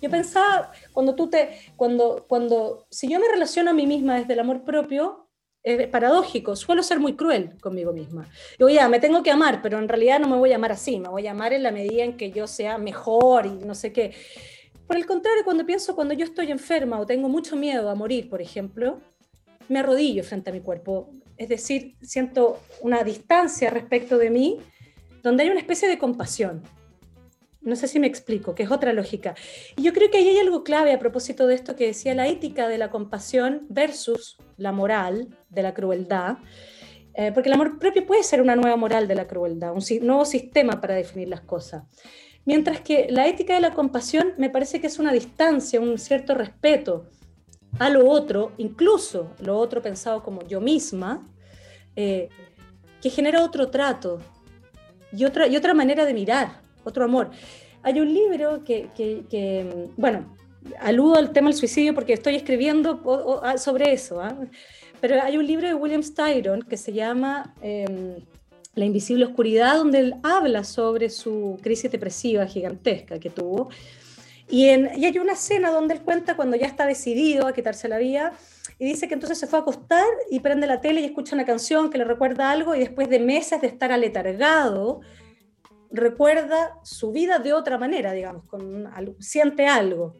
[0.00, 4.32] Yo pensaba, cuando tú te, cuando, cuando, si yo me relaciono a mí misma desde
[4.32, 5.25] el amor propio,
[5.66, 8.28] es paradójico, suelo ser muy cruel conmigo misma.
[8.56, 11.00] Digo, ya, me tengo que amar, pero en realidad no me voy a amar así,
[11.00, 13.92] me voy a amar en la medida en que yo sea mejor y no sé
[13.92, 14.14] qué.
[14.86, 18.30] Por el contrario, cuando pienso, cuando yo estoy enferma o tengo mucho miedo a morir,
[18.30, 19.00] por ejemplo,
[19.68, 21.10] me arrodillo frente a mi cuerpo.
[21.36, 24.58] Es decir, siento una distancia respecto de mí,
[25.24, 26.62] donde hay una especie de compasión.
[27.60, 29.34] No sé si me explico, que es otra lógica.
[29.76, 32.28] Y yo creo que ahí hay algo clave a propósito de esto que decía la
[32.28, 36.36] ética de la compasión versus la moral de la crueldad,
[37.14, 40.24] eh, porque el amor propio puede ser una nueva moral de la crueldad, un nuevo
[40.24, 41.82] sistema para definir las cosas.
[42.44, 46.34] Mientras que la ética de la compasión me parece que es una distancia, un cierto
[46.34, 47.06] respeto
[47.78, 51.26] a lo otro, incluso lo otro pensado como yo misma,
[51.96, 52.28] eh,
[53.02, 54.20] que genera otro trato
[55.10, 57.30] y otra, y otra manera de mirar otro amor.
[57.82, 60.36] Hay un libro que, que, bueno,
[60.80, 63.02] aludo al tema del suicidio porque estoy escribiendo
[63.56, 64.50] sobre eso, ¿eh?
[65.08, 68.18] Pero hay un libro de William Styron que se llama eh,
[68.74, 73.68] La invisible oscuridad, donde él habla sobre su crisis depresiva gigantesca que tuvo.
[74.50, 77.88] Y, en, y hay una escena donde él cuenta cuando ya está decidido a quitarse
[77.88, 78.32] la vida
[78.80, 81.44] y dice que entonces se fue a acostar y prende la tele y escucha una
[81.44, 85.02] canción que le recuerda algo y después de meses de estar aletargado,
[85.92, 90.14] recuerda su vida de otra manera, digamos, con, siente algo.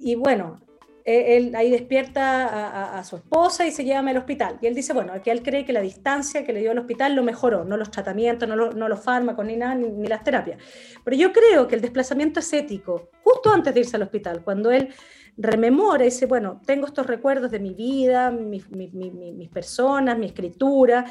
[0.00, 0.58] Y bueno,
[1.04, 4.58] él ahí despierta a, a, a, su esposa y se lleva al hospital.
[4.60, 7.14] Y él dice, bueno, que él cree que la distancia que le dio al hospital
[7.14, 10.24] lo mejoró, no los tratamientos, no, lo, no los fármacos, ni nada, ni, ni, las
[10.24, 10.58] terapias.
[11.04, 14.70] Pero yo creo que el desplazamiento es ético, justo antes de irse al hospital, cuando
[14.70, 14.88] él
[15.36, 20.26] rememora y dice, bueno, tengo estos recuerdos de mi vida, mi, mi, mis personas, mi
[20.26, 21.04] escritura.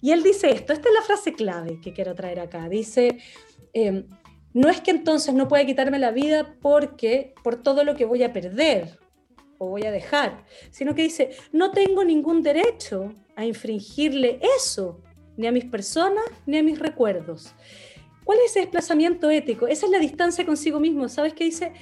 [0.00, 2.68] Y él dice esto, esta es la frase clave que quiero traer acá.
[2.68, 3.18] Dice,
[3.74, 4.04] eh,
[4.54, 8.22] no es que entonces no pueda quitarme la vida porque por todo lo que voy
[8.22, 8.98] a perder
[9.58, 15.02] o voy a dejar, sino que dice, no tengo ningún derecho a infringirle eso,
[15.36, 17.54] ni a mis personas, ni a mis recuerdos.
[18.24, 19.66] ¿Cuál es ese desplazamiento ético?
[19.66, 21.08] Esa es la distancia consigo mismo.
[21.08, 21.72] ¿Sabes qué dice?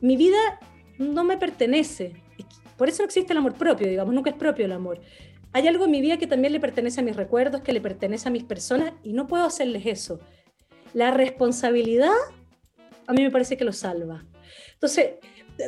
[0.00, 0.60] Mi vida
[0.98, 2.14] no me pertenece.
[2.76, 5.00] Por eso no existe el amor propio, digamos, nunca es propio el amor.
[5.52, 8.28] Hay algo en mi vida que también le pertenece a mis recuerdos, que le pertenece
[8.28, 10.20] a mis personas, y no puedo hacerles eso.
[10.94, 12.10] La responsabilidad
[13.06, 14.24] a mí me parece que lo salva.
[14.74, 15.14] Entonces,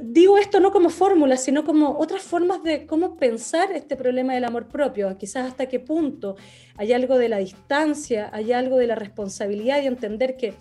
[0.03, 4.45] digo esto no como fórmula, sino como otras formas de cómo pensar este problema del
[4.45, 6.37] amor propio, quizás hasta qué punto
[6.77, 10.55] hay algo de la distancia, hay algo de la responsabilidad y entender que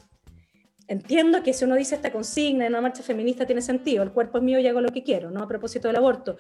[0.87, 4.37] entiendo que si uno dice esta consigna en una marcha feminista tiene sentido, el cuerpo
[4.37, 5.41] es mío y hago lo que quiero, ¿no?
[5.41, 6.37] A propósito del aborto.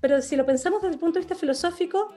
[0.00, 2.12] Pero si lo pensamos desde el punto de vista filosófico,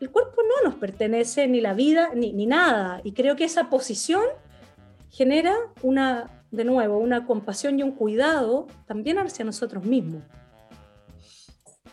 [0.00, 3.00] el cuerpo no nos pertenece ni la vida ni, ni nada.
[3.04, 4.22] Y creo que esa posición
[5.10, 10.22] genera una, de nuevo, una compasión y un cuidado también hacia nosotros mismos.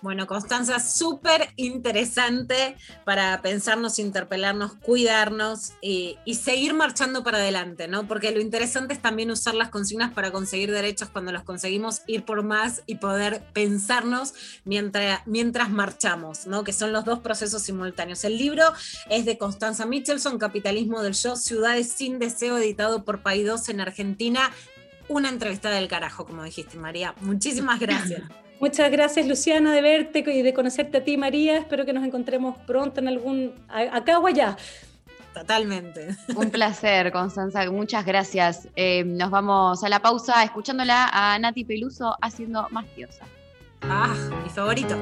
[0.05, 8.07] Bueno, Constanza, súper interesante para pensarnos, interpelarnos, cuidarnos y, seguir marchando para adelante, ¿no?
[8.07, 12.23] Porque lo interesante es también usar las consignas para conseguir derechos cuando los conseguimos, ir
[12.23, 16.63] por más y poder pensarnos mientras, mientras marchamos, ¿no?
[16.63, 18.23] Que son los dos procesos simultáneos.
[18.25, 18.61] El libro
[19.09, 24.51] es de Constanza Michelson, Capitalismo del Yo, Ciudades sin Deseo, editado por Paidós en Argentina.
[25.07, 27.15] Una entrevista del carajo, como dijiste, María.
[27.21, 28.21] Muchísimas gracias.
[28.59, 31.57] Muchas gracias, Luciana, de verte y de conocerte a ti, María.
[31.57, 33.53] Espero que nos encontremos pronto en algún.
[33.69, 34.57] acá o allá.
[35.33, 36.15] Totalmente.
[36.35, 37.69] Un placer, Constanza.
[37.69, 38.69] Muchas gracias.
[38.75, 43.25] Eh, nos vamos a la pausa escuchándola a Nati Peluso haciendo más diosa.
[43.81, 44.95] Ah, mi favorito.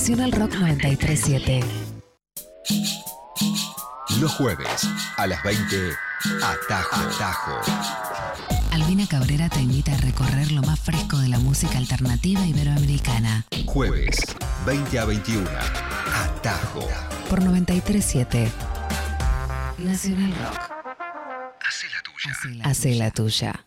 [0.00, 1.60] Nacional Rock 937.
[4.18, 5.76] Los jueves a las 20,
[6.42, 6.96] Atajo.
[7.02, 7.60] Atajo.
[8.72, 13.44] Albina Cabrera te invita a recorrer lo más fresco de la música alternativa iberoamericana.
[13.66, 14.16] Jueves,
[14.64, 15.46] 20 a 21,
[16.14, 16.88] Atajo.
[17.28, 18.50] Por 937.
[19.76, 20.60] Nacional Rock.
[22.64, 23.66] Hace la tuya.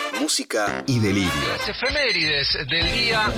[0.31, 1.29] música y delirio.
[1.57, 3.29] Las efemérides del día.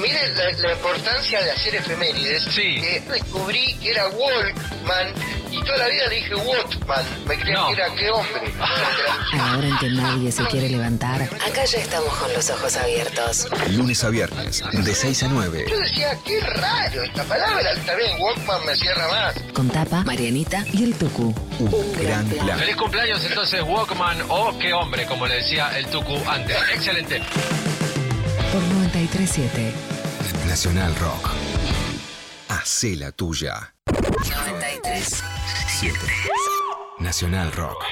[0.00, 2.44] Miren la, la importancia de hacer efemérides.
[2.44, 2.78] Sí.
[2.82, 5.12] Eh, descubrí que era Walkman
[5.56, 7.04] y toda la vida le dije Walkman.
[7.26, 7.66] Me creía No.
[7.68, 8.52] que era qué hombre.
[9.32, 12.76] A la hora en que nadie se quiere levantar, acá ya estamos con los ojos
[12.76, 13.48] abiertos.
[13.70, 15.66] Lunes a viernes, de 6 a 9.
[15.68, 17.74] Yo decía, qué raro esta palabra.
[17.84, 19.34] También Walkman me cierra más.
[19.52, 21.34] Con Tapa, Marianita y el Tucu.
[21.58, 22.58] Un gran plan.
[22.58, 26.56] Feliz cumpleaños entonces Walkman o qué hombre, como le decía el Tucu antes.
[26.74, 27.20] Excelente.
[28.52, 29.72] Por 937.
[30.46, 31.30] Nacional Rock.
[32.48, 33.74] Hacé la tuya.
[33.86, 35.22] 93.
[35.78, 35.94] 7.
[37.00, 37.84] Nacional Rock.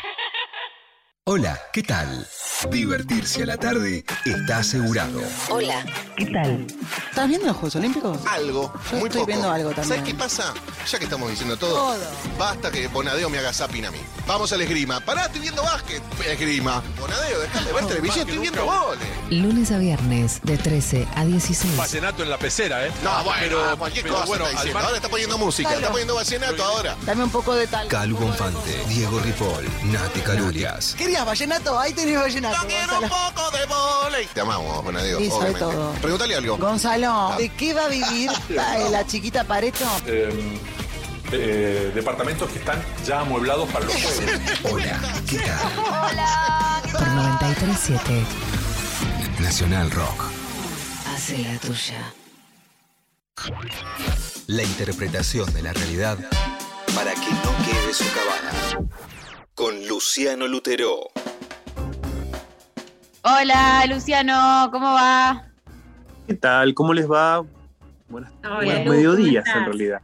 [1.24, 2.27] Hola, ¿qué tal?
[2.70, 5.20] Divertirse a la tarde está asegurado.
[5.51, 5.85] Hola.
[6.16, 6.66] ¿Qué tal?
[7.11, 8.19] ¿Estás viendo los Juegos Olímpicos?
[8.27, 9.27] Algo, Yo muy estoy poco.
[9.27, 9.89] viendo algo también.
[9.89, 10.55] ¿Sabes qué pasa?
[10.91, 11.97] Ya que estamos diciendo todo, Todo.
[12.39, 13.99] basta que Bonadeo me haga zapping a mí.
[14.27, 15.01] Vamos al esgrima.
[15.01, 16.03] Pará, estoy viendo básquet.
[16.27, 16.82] Esgrima.
[17.01, 19.09] Bonadeo, déjame ver televisión, estoy viendo goles.
[19.31, 21.77] Lunes a viernes, de 13 a 16.
[21.77, 22.93] Vallenato en la pecera, ¿eh?
[23.03, 24.78] No, bueno, pero, cualquier pero cosa bueno, está diciendo.
[24.78, 26.97] al mar- Ahora está poniendo música, está poniendo vallenato ahora.
[27.05, 27.89] Dame un poco de tal.
[27.89, 30.95] Calu Bonfante, Diego Ripoll, Nati Calurias.
[30.97, 31.78] ¿Querías vallenato?
[31.78, 32.53] Ahí tenés vallenato.
[32.62, 33.09] Gonzalo.
[33.09, 34.26] poco de volei.
[34.26, 35.60] Te amamos, Bonadeo, Sí, sabe obviamente.
[35.60, 35.93] todo.
[35.94, 36.56] Pregúntale algo.
[36.59, 39.85] Gonzalo, ¿de qué va a vivir la, la chiquita Pareto?
[40.06, 40.59] Eh,
[41.32, 44.20] eh, departamentos que están ya amueblados para los juegos.
[44.72, 46.93] Hola, ¿qué tal?
[46.93, 48.24] Por 937.
[49.40, 50.24] Nacional Rock.
[51.14, 52.12] Hace la tuya.
[54.47, 56.18] La interpretación de la realidad
[56.94, 58.78] para que no quede socavada.
[59.55, 61.10] Con Luciano Lutero.
[63.27, 65.47] Hola, Luciano, ¿cómo va?
[66.27, 66.75] ¿Qué tal?
[66.75, 67.43] ¿Cómo les va?
[68.07, 70.01] Buenas, Hola, buenos Lu, mediodías ¿cómo en realidad.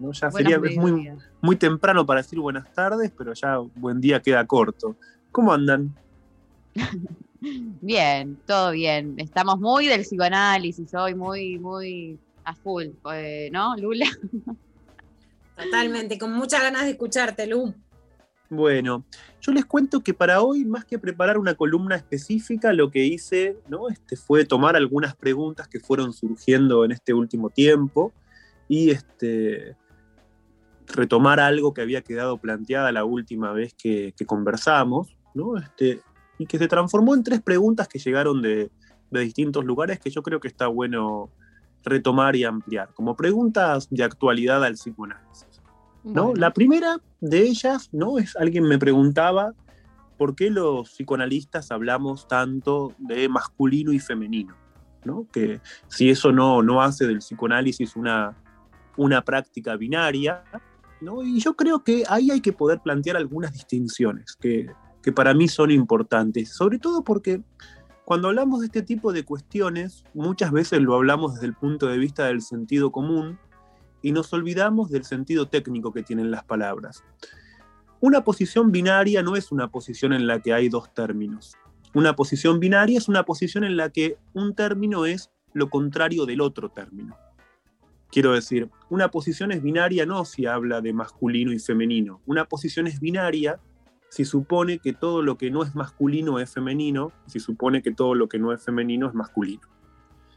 [0.00, 0.10] ¿no?
[0.10, 4.96] Ya sería muy, muy temprano para decir buenas tardes, pero ya buen día queda corto.
[5.30, 5.94] ¿Cómo andan?
[7.40, 9.14] Bien, todo bien.
[9.18, 14.06] Estamos muy del psicoanálisis hoy, muy, muy a full, eh, ¿no, Lula?
[15.56, 17.72] Totalmente, con muchas ganas de escucharte, Lu.
[18.54, 19.04] Bueno,
[19.40, 23.58] yo les cuento que para hoy, más que preparar una columna específica, lo que hice
[23.68, 23.88] ¿no?
[23.88, 28.12] este, fue tomar algunas preguntas que fueron surgiendo en este último tiempo
[28.68, 29.76] y este,
[30.86, 35.16] retomar algo que había quedado planteada la última vez que, conversamos.
[35.62, 36.00] Este,
[36.38, 38.70] y que se transformó en tres preguntas que llegaron de,
[39.10, 41.30] de distintos lugares que yo creo que está bueno
[41.84, 45.53] retomar y ampliar, como preguntas de actualidad al psicoanálisis.
[46.04, 46.34] ¿No?
[46.34, 48.18] La primera de ellas, ¿no?
[48.18, 49.52] Es alguien me preguntaba
[50.16, 54.54] por qué los psicoanalistas hablamos tanto de masculino y femenino,
[55.04, 55.26] ¿no?
[55.32, 58.36] Que si eso no, no hace del psicoanálisis una,
[58.96, 60.44] una práctica binaria,
[61.00, 61.22] ¿no?
[61.22, 64.70] Y yo creo que ahí hay que poder plantear algunas distinciones que,
[65.02, 67.42] que para mí son importantes, sobre todo porque
[68.04, 71.96] cuando hablamos de este tipo de cuestiones, muchas veces lo hablamos desde el punto de
[71.96, 73.38] vista del sentido común,
[74.04, 77.02] y nos olvidamos del sentido técnico que tienen las palabras.
[78.00, 81.56] Una posición binaria no es una posición en la que hay dos términos.
[81.94, 86.42] Una posición binaria es una posición en la que un término es lo contrario del
[86.42, 87.16] otro término.
[88.10, 92.20] Quiero decir, una posición es binaria no si habla de masculino y femenino.
[92.26, 93.58] Una posición es binaria
[94.10, 98.14] si supone que todo lo que no es masculino es femenino, si supone que todo
[98.14, 99.62] lo que no es femenino es masculino.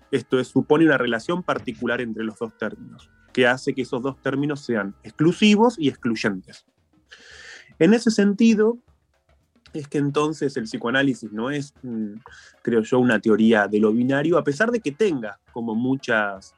[0.09, 4.19] Esto es, supone una relación particular entre los dos términos, que hace que esos dos
[4.19, 6.65] términos sean exclusivos y excluyentes.
[7.77, 8.79] En ese sentido,
[9.73, 12.13] es que entonces el psicoanálisis no es, mm,
[12.63, 16.55] creo yo, una teoría de lo binario, a pesar de que tenga como muchas,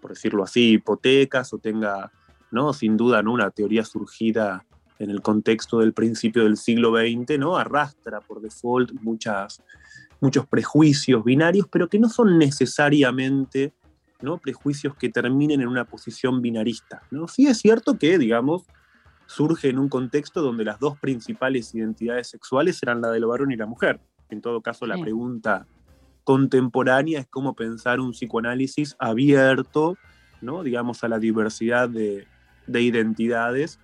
[0.00, 2.10] por decirlo así, hipotecas o tenga,
[2.50, 2.72] ¿no?
[2.72, 3.34] sin duda, ¿no?
[3.34, 4.64] una teoría surgida
[4.98, 7.58] en el contexto del principio del siglo XX, ¿no?
[7.58, 9.62] arrastra por default muchas,
[10.22, 13.74] muchos prejuicios binarios, pero que no son necesariamente
[14.20, 14.38] ¿no?
[14.38, 17.02] prejuicios que terminen en una posición binarista.
[17.10, 17.28] ¿no?
[17.28, 18.64] Sí es cierto que, digamos,
[19.26, 23.56] surge en un contexto donde las dos principales identidades sexuales eran la del varón y
[23.56, 24.00] la mujer.
[24.30, 25.02] En todo caso, la Sí.
[25.02, 25.66] pregunta
[26.24, 29.96] contemporánea es cómo pensar un psicoanálisis abierto,
[30.42, 30.62] ¿no?
[30.62, 32.26] digamos, a la diversidad de,
[32.66, 33.78] de identidades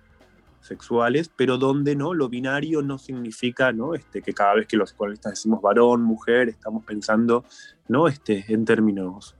[0.61, 2.13] sexuales, pero donde ¿no?
[2.13, 3.93] lo binario no significa ¿no?
[3.95, 7.45] Este, que cada vez que los psicoanalistas decimos varón, mujer, estamos pensando
[7.87, 8.07] ¿no?
[8.07, 9.35] este, en términos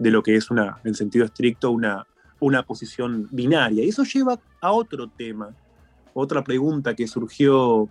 [0.00, 2.06] de lo que es una, en sentido estricto, una,
[2.40, 3.84] una posición binaria.
[3.84, 5.50] Y eso lleva a otro tema,
[6.14, 7.88] otra pregunta que surgió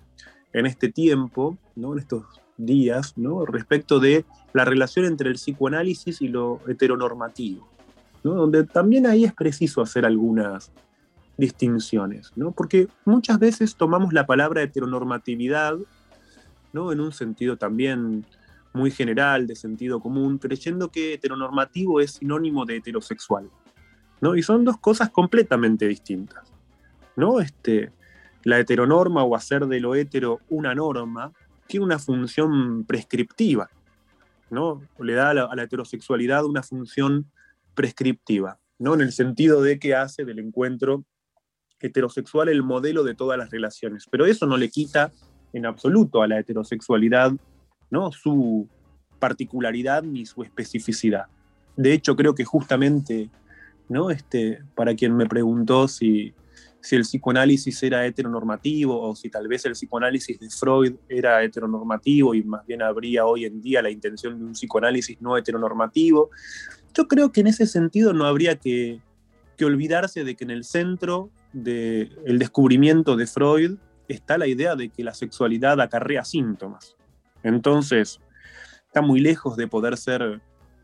[0.52, 1.94] en este tiempo, ¿no?
[1.94, 2.26] en estos
[2.58, 3.46] días, ¿no?
[3.46, 7.70] respecto de la relación entre el psicoanálisis y lo heteronormativo,
[8.24, 8.34] ¿no?
[8.34, 10.72] donde también ahí es preciso hacer algunas
[11.38, 12.52] distinciones, ¿no?
[12.52, 15.78] porque muchas veces tomamos la palabra heteronormatividad
[16.74, 16.92] ¿no?
[16.92, 18.26] en un sentido también
[18.74, 23.50] muy general, de sentido común, creyendo que heteronormativo es sinónimo de heterosexual.
[24.22, 24.36] ¿no?
[24.36, 26.52] Y son dos cosas completamente distintas.
[27.16, 27.40] ¿no?
[27.40, 27.92] Este,
[28.44, 31.32] la heteronorma o hacer de lo hetero una norma
[31.68, 33.70] tiene una función prescriptiva.
[34.50, 34.82] ¿no?
[35.00, 37.26] Le da a la, heterosexualidad una función
[37.76, 38.94] prescriptiva, ¿no?
[38.94, 41.06] en el sentido de que hace del encuentro
[41.80, 44.06] heterosexual el modelo de todas las relaciones.
[44.10, 45.12] Pero eso no le quita
[45.54, 47.32] en absoluto a la heterosexualidad
[47.90, 48.12] ¿no?
[48.12, 48.68] su
[49.20, 51.26] particularidad ni su especificidad.
[51.76, 53.30] De hecho, creo que justamente,
[53.88, 54.12] ¿no?
[54.12, 56.34] este, para quien me preguntó si,
[56.82, 62.34] si el psicoanálisis era heteronormativo o si tal vez el psicoanálisis de Freud era heteronormativo
[62.34, 66.30] y más bien habría hoy en día la intención de un psicoanálisis no heteronormativo,
[66.94, 69.02] yo creo que en ese sentido no habría que,
[69.58, 74.90] que olvidarse de que en el centro del descubrimiento de Freud está la idea de
[74.90, 76.96] que la sexualidad acarrea síntomas.
[77.44, 78.20] Entonces,
[78.88, 80.42] está muy lejos de poder ser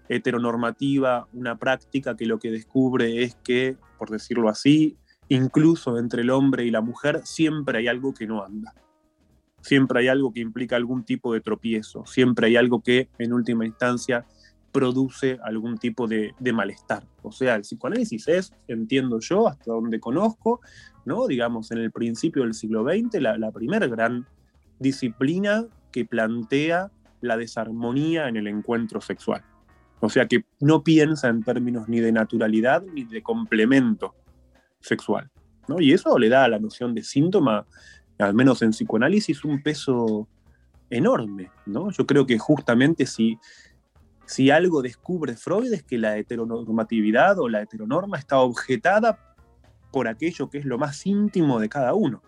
[0.10, 4.98] heteronormativa una práctica que lo que descubre es que, por decirlo así,
[5.30, 8.74] incluso entre el hombre y la mujer siempre hay algo que no anda.
[9.62, 13.66] Siempre hay algo que implica algún tipo de tropiezo, siempre hay algo que en última
[13.66, 14.26] instancia
[14.72, 17.08] produce algún tipo de, malestar.
[17.24, 20.60] O sea, el psicoanálisis es, entiendo yo, hasta donde conozco,
[21.06, 21.26] ¿no?
[21.26, 24.28] digamos, en el principio del siglo XX, la primera gran
[24.78, 25.66] disciplina
[25.96, 26.92] que plantea
[27.22, 29.46] la desarmonía en el encuentro sexual.
[30.02, 34.14] O sea, que no piensa en términos ni de naturalidad ni de complemento
[34.82, 35.32] sexual.
[35.70, 35.80] ¿no?
[35.80, 37.66] Y eso le da a la noción de síntoma,
[38.20, 40.28] al menos en psicoanálisis, un peso
[40.90, 41.50] enorme.
[41.66, 41.90] ¿no?
[41.92, 43.40] Yo creo que justamente si,
[44.26, 49.34] si algo descubre Freud es que la heteronormatividad o la heteronorma está objetada
[49.94, 52.22] por aquello que es lo más íntimo de cada uno,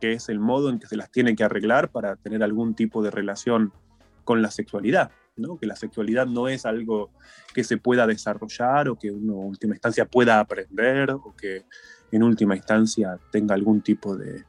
[0.00, 3.02] que es el modo en que se las tiene que arreglar para tener algún tipo
[3.02, 3.72] de relación
[4.24, 5.10] con la sexualidad.
[5.36, 5.58] ¿no?
[5.58, 7.10] que la sexualidad no es algo
[7.54, 11.64] que se pueda desarrollar o que uno en última instancia pueda aprender o que
[12.12, 14.44] en última instancia tenga algún tipo de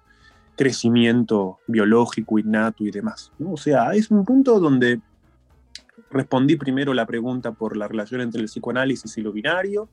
[0.56, 3.32] crecimiento biológico, innato y demás.
[3.40, 3.54] ¿no?
[3.54, 5.00] O sea, es un punto donde
[6.10, 9.90] respondí primero la pregunta por la relación entre el psicoanálisis y lo binario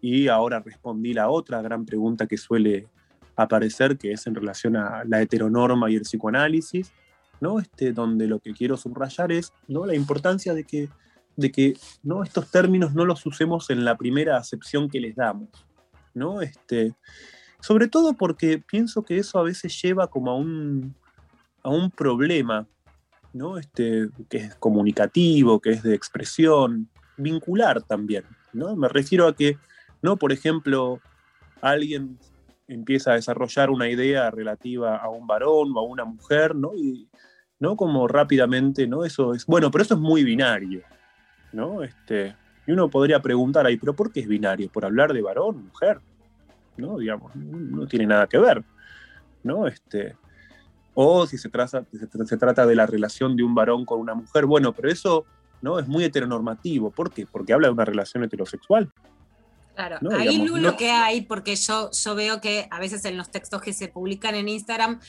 [0.00, 2.88] y ahora respondí la otra gran pregunta que suele
[3.36, 6.92] aparecer, que es en relación a la heteronorma y el psicoanálisis
[7.40, 7.58] ¿no?
[7.60, 9.86] Este, donde lo que quiero subrayar es ¿no?
[9.86, 10.88] la importancia de que,
[11.36, 12.22] de que ¿no?
[12.22, 15.48] estos términos no los usemos en la primera acepción que les damos.
[16.14, 16.40] ¿no?
[16.40, 16.94] Este,
[17.60, 20.94] sobre todo porque pienso que eso a veces lleva como a un,
[21.62, 22.66] a un problema
[23.32, 23.58] ¿no?
[23.58, 28.24] este, que es comunicativo, que es de expresión, vincular también.
[28.52, 28.76] ¿no?
[28.76, 29.58] Me refiero a que,
[30.02, 30.16] ¿no?
[30.16, 31.00] por ejemplo,
[31.60, 32.18] alguien
[32.68, 36.74] empieza a desarrollar una idea relativa a un varón o a una mujer, ¿no?
[36.74, 37.08] Y,
[37.58, 37.76] ¿no?
[37.76, 39.04] Como rápidamente, ¿no?
[39.04, 40.82] Eso es, bueno, pero eso es muy binario,
[41.52, 41.82] ¿no?
[41.82, 42.34] Este,
[42.66, 44.70] y uno podría preguntar ahí, ¿pero por qué es binario?
[44.70, 46.00] ¿Por hablar de varón, mujer?
[46.76, 46.98] ¿No?
[46.98, 48.64] Digamos, no tiene nada que ver,
[49.42, 49.66] ¿no?
[49.66, 50.16] Este,
[50.94, 54.14] o si se trata, se, se trata de la relación de un varón con una
[54.14, 55.24] mujer, bueno, pero eso,
[55.62, 55.78] ¿no?
[55.78, 57.26] Es muy heteronormativo, ¿por qué?
[57.26, 58.90] Porque habla de una relación heterosexual.
[59.74, 60.10] Claro, ¿no?
[60.16, 63.16] ahí Digamos, Lu, no- lo que hay, porque yo, yo veo que a veces en
[63.16, 65.00] los textos que se publican en Instagram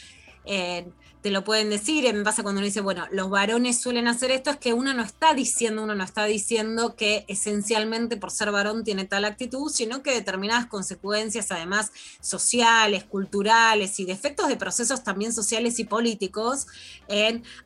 [0.46, 0.88] eh,
[1.26, 4.30] te lo pueden decir, y me pasa cuando uno dice, bueno, los varones suelen hacer
[4.30, 8.52] esto, es que uno no está diciendo, uno no está diciendo que esencialmente por ser
[8.52, 11.92] varón tiene tal actitud, sino que determinadas consecuencias, además
[12.22, 16.68] sociales, culturales y de efectos de procesos también sociales y políticos,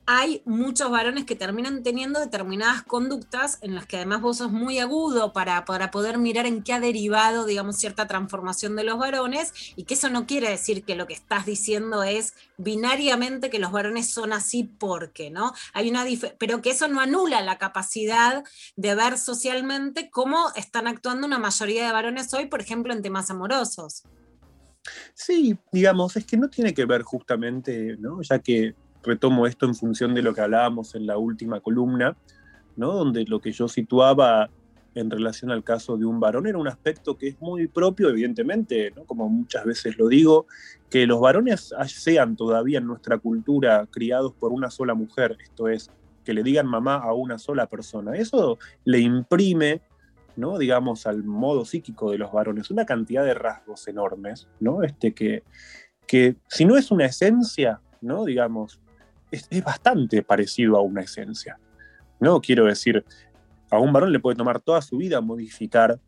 [0.06, 4.80] hay muchos varones que terminan teniendo determinadas conductas en las que además vos sos muy
[4.80, 9.52] agudo para, para poder mirar en qué ha derivado, digamos, cierta transformación de los varones
[9.76, 12.36] y que eso no quiere decir que lo que estás diciendo es
[12.70, 15.54] binariamente que los varones son así porque, ¿no?
[15.74, 16.06] Hay una
[16.38, 18.44] pero que eso no anula la capacidad
[18.76, 23.32] de ver socialmente cómo están actuando una mayoría de varones hoy, por ejemplo, en temas
[23.32, 24.04] amorosos.
[25.16, 28.22] Sí, digamos, es que no tiene que ver justamente, ¿no?
[28.22, 32.16] ya que retomo esto en función de lo que hablábamos en la última columna,
[32.76, 32.94] ¿no?
[32.94, 34.52] donde lo que yo situaba
[34.96, 38.94] en relación al caso de un varón era un aspecto que es muy propio, evidentemente,
[39.06, 40.48] como muchas veces lo digo,
[40.90, 45.92] que los varones sean todavía en nuestra cultura criados por una sola mujer, esto es,
[46.26, 48.16] que le digan mamá a una sola persona.
[48.16, 49.82] Eso le imprime
[50.58, 54.84] digamos, al modo psíquico de los varones, una cantidad de rasgos enormes, ¿no?
[54.84, 55.44] Este, que,
[56.48, 57.82] si no es una esencia,
[58.26, 58.80] digamos,
[59.32, 61.60] es, es, bastante parecido a una esencia.
[62.20, 62.42] ¿no?
[62.42, 63.06] Quiero decir,
[63.70, 66.00] a un varón le puede tomar toda su vida modificar,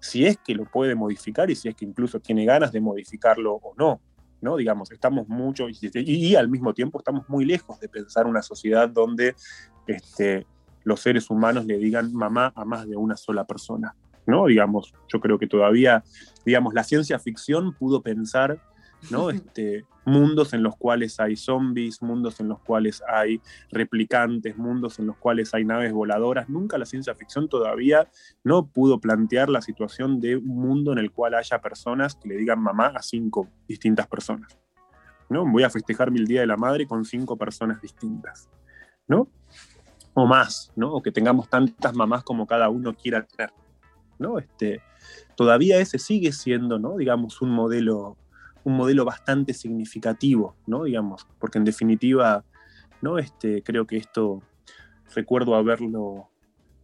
[0.00, 3.54] si es que lo puede modificar y si es que incluso tiene ganas de modificarlo
[3.54, 4.00] o no.
[4.40, 4.56] ¿no?
[4.56, 9.34] Digamos, estamos mucho y, al mismo tiempo estamos muy lejos de pensar una sociedad donde
[9.86, 10.46] este,
[10.84, 13.96] los seres humanos le digan mamá a más de una sola persona,
[14.26, 14.46] ¿no?
[14.46, 16.04] Digamos, yo creo que todavía,
[16.44, 18.60] digamos, la ciencia ficción pudo pensar,
[19.10, 19.30] ¿no?
[19.44, 23.40] Este, mundos en los cuales hay zombies, mundos en los cuales hay
[23.70, 26.48] replicantes, mundos en los cuales hay naves voladoras.
[26.48, 28.08] Nunca la ciencia ficción todavía
[28.42, 32.36] no pudo plantear la situación de un mundo en el cual haya personas que le
[32.36, 34.58] digan mamá a cinco distintas personas.
[35.28, 35.46] ¿no?
[35.50, 38.48] Voy a festejar mi Día de la Madre con cinco personas distintas.
[39.06, 39.28] ¿no?
[40.14, 40.92] o más, ¿no?
[40.94, 43.52] O que tengamos tantas mamás como cada uno quiera tener,
[44.18, 44.38] ¿no?
[44.38, 44.80] Este,
[45.36, 46.96] todavía ese sigue siendo, ¿no?
[46.96, 48.16] Digamos, un modelo,
[48.64, 50.84] un modelo bastante significativo, ¿no?
[50.84, 52.44] Digamos, porque en definitiva,
[53.00, 53.18] ¿no?
[53.18, 54.42] Este, creo que esto,
[55.14, 56.28] recuerdo haberlo,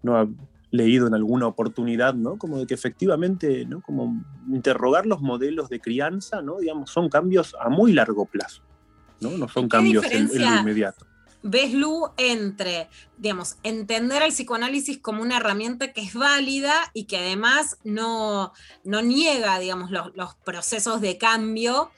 [0.02, 0.34] ¿no?
[0.72, 2.38] leído en alguna oportunidad, ¿no?
[2.38, 3.80] Como de que efectivamente, ¿no?
[3.80, 6.58] Como interrogar los modelos de crianza, ¿no?
[6.58, 8.62] Digamos, son cambios a muy largo plazo,
[9.20, 9.30] ¿no?
[9.30, 11.09] No son cambios en, en lo inmediato
[11.42, 17.18] ves, Lu, entre, digamos, entender al psicoanálisis como una herramienta que es válida y que
[17.18, 18.52] además no,
[18.84, 21.90] no niega, digamos, los, los procesos de cambio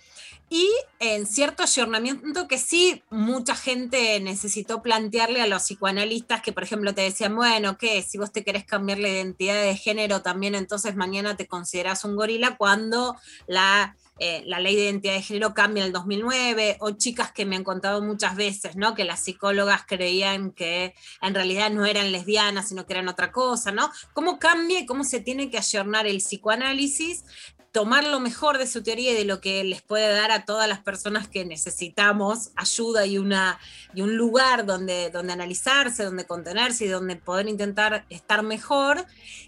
[0.53, 6.63] y en cierto ayornamiento que sí mucha gente necesitó plantearle a los psicoanalistas que, por
[6.63, 8.03] ejemplo, te decían, bueno, ¿qué?
[8.03, 12.17] Si vos te querés cambiar la identidad de género, también entonces mañana te considerás un
[12.17, 13.17] gorila cuando
[13.47, 17.45] la, eh, la ley de identidad de género cambia en el 2009, o chicas que
[17.45, 18.95] me han contado muchas veces, ¿no?
[18.95, 23.73] Que las psicólogas creían que en realidad no eran lesbianas, sino que eran otra cosa,
[23.73, 23.91] ¿no?
[24.13, 27.25] ¿Cómo cambia y cómo se tiene que ayornar el psicoanálisis
[27.73, 30.69] tomar lo mejor de su teoría y de lo que les puede dar a todas
[30.69, 33.59] las personas que necesitamos ayuda y, una,
[33.95, 39.07] y un lugar donde, donde analizarse, donde contenerse y donde poder intentar estar mejor,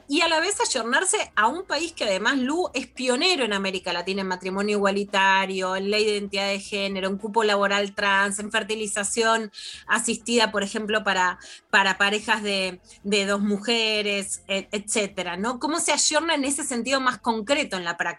[0.09, 3.93] y a la vez ayornarse a un país que además Lu es pionero en América
[3.93, 8.51] Latina en matrimonio igualitario, en ley de identidad de género, en cupo laboral trans, en
[8.51, 9.53] fertilización
[9.87, 11.39] asistida, por ejemplo, para,
[11.71, 15.59] para parejas de, de dos mujeres, et, etcétera, ¿no?
[15.59, 18.14] ¿Cómo se ayorna en ese sentido más concreto en la práctica?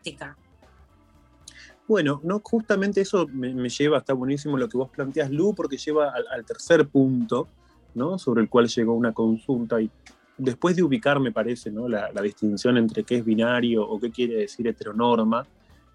[1.87, 6.11] Bueno, no, justamente eso me, lleva, está buenísimo lo que vos planteas, Lu, porque lleva
[6.11, 7.47] al, tercer punto,
[7.93, 8.17] ¿no?
[8.17, 9.91] Sobre el cual llegó una consulta y
[10.37, 11.87] después de ubicar, me parece, ¿no?
[11.87, 15.45] La, la distinción entre qué es binario o qué quiere decir heteronorma,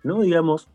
[0.04, 0.22] ¿no?
[0.22, 0.68] Digamos,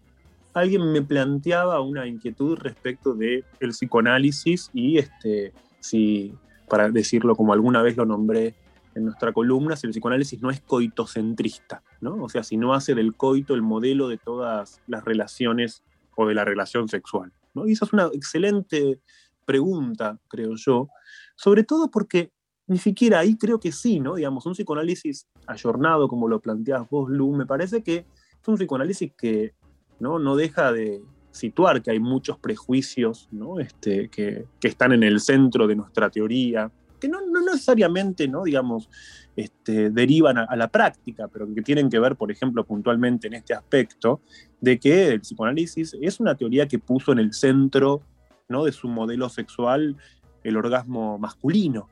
[0.54, 6.34] alguien me planteaba una inquietud respecto del el psicoanálisis y, este, si,
[6.68, 8.54] para decirlo como alguna vez lo nombré,
[8.96, 12.24] en nuestra columna, si el psicoanálisis no es coitocentrista, ¿no?
[12.24, 15.84] O sea, si no hace del coito el modelo de todas las relaciones
[16.16, 17.68] o de la relación sexual, ¿no?
[17.68, 19.02] Y esa es una excelente
[19.46, 20.88] pregunta, creo yo,
[21.36, 22.32] sobre todo porque
[22.68, 24.16] ni siquiera ahí creo que sí, ¿no?
[24.16, 29.12] Digamos, un psicoanálisis ayornado, como lo planteas vos, Lu, me parece que es un psicoanálisis
[29.16, 29.54] que
[30.00, 33.60] no, no deja de situar que hay muchos prejuicios, ¿no?
[33.60, 38.44] Este, que, que están en el centro de nuestra teoría, que no, no necesariamente, ¿no?
[38.44, 38.90] digamos,
[39.36, 43.54] este, derivan a, la práctica, pero que tienen que ver, por ejemplo, puntualmente en este
[43.54, 44.22] aspecto,
[44.62, 48.02] de que el psicoanálisis es una teoría que puso en el centro
[48.48, 48.64] ¿no?
[48.64, 49.98] de su modelo sexual
[50.44, 51.90] el orgasmo masculino.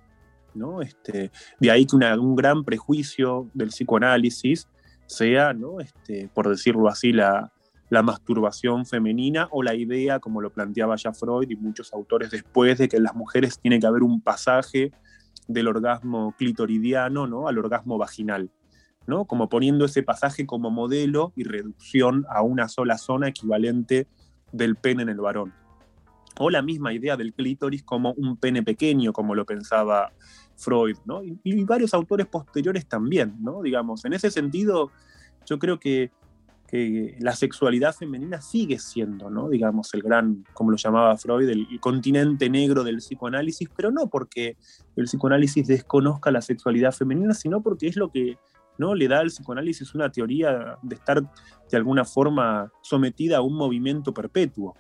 [0.54, 0.82] ¿no?
[0.82, 4.68] Este, de ahí que un gran prejuicio del psicoanálisis
[5.08, 5.80] sea, ¿no?
[5.80, 7.52] este, por decirlo así, la,
[7.94, 12.80] la masturbación femenina o la idea, como lo planteaba ya Freud y muchos autores después,
[12.80, 14.92] de que en las mujeres tiene que haber un pasaje
[15.48, 17.48] del orgasmo clitoridiano ¿no?
[17.48, 18.50] al orgasmo vaginal,
[19.06, 19.26] ¿no?
[19.26, 24.08] como poniendo ese pasaje como modelo y reducción a una sola zona equivalente
[24.52, 25.54] del pene en el varón.
[26.40, 30.12] O la misma idea del clítoris como un pene pequeño, como lo pensaba
[30.56, 31.24] Freud, ¿no?
[31.24, 33.62] y, y varios autores posteriores también, ¿no?
[33.62, 34.04] digamos.
[34.04, 34.90] En ese sentido,
[35.46, 36.10] yo creo que
[37.20, 39.48] la sexualidad femenina sigue siendo, ¿no?
[39.48, 44.58] digamos, el gran, como lo llamaba Freud, el, continente negro del psicoanálisis, pero no porque
[44.96, 48.38] el psicoanálisis desconozca la sexualidad femenina, sino porque es lo que
[48.80, 48.96] ¿no?
[48.96, 54.12] Le da al psicoanálisis una teoría de estar de alguna forma sometida a un movimiento
[54.12, 54.76] perpetuo.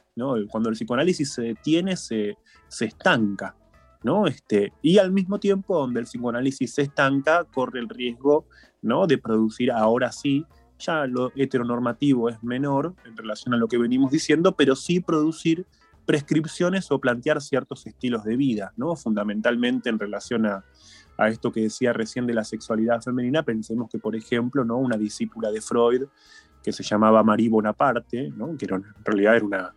[0.50, 2.38] Cuando el psicoanálisis se detiene, se,
[2.70, 3.56] se estanca,
[4.04, 4.26] ¿no?
[4.26, 8.48] Este, y al mismo tiempo, donde el psicoanálisis se estanca, corre el riesgo,
[8.82, 9.06] ¿no?
[9.06, 10.44] De producir ahora sí,
[10.80, 15.66] ya lo heteronormativo es menor en relación a lo que venimos diciendo, pero sí producir
[16.06, 18.96] prescripciones o plantear ciertos estilos de vida, ¿no?
[18.96, 20.66] Fundamentalmente en relación a,
[21.18, 24.78] a esto que decía recién de la sexualidad femenina, pensemos que, por ejemplo, ¿no?
[24.78, 26.04] una discípula de Freud,
[26.64, 28.58] que se llamaba Marie Bonaparte, ¿no?
[28.58, 29.74] que era, en realidad era una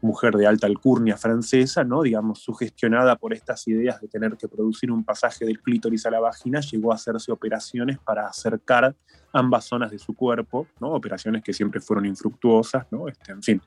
[0.00, 2.02] mujer de alta alcurnia francesa, ¿no?
[2.02, 6.20] digamos, sugestionada por estas ideas de tener que producir un pasaje del clítoris a la
[6.20, 8.94] vagina, llegó a hacerse operaciones para acercar
[9.32, 10.92] ambas zonas de su cuerpo, ¿no?
[10.92, 13.08] operaciones que siempre fueron infructuosas, ¿no?
[13.08, 13.62] este, en fin,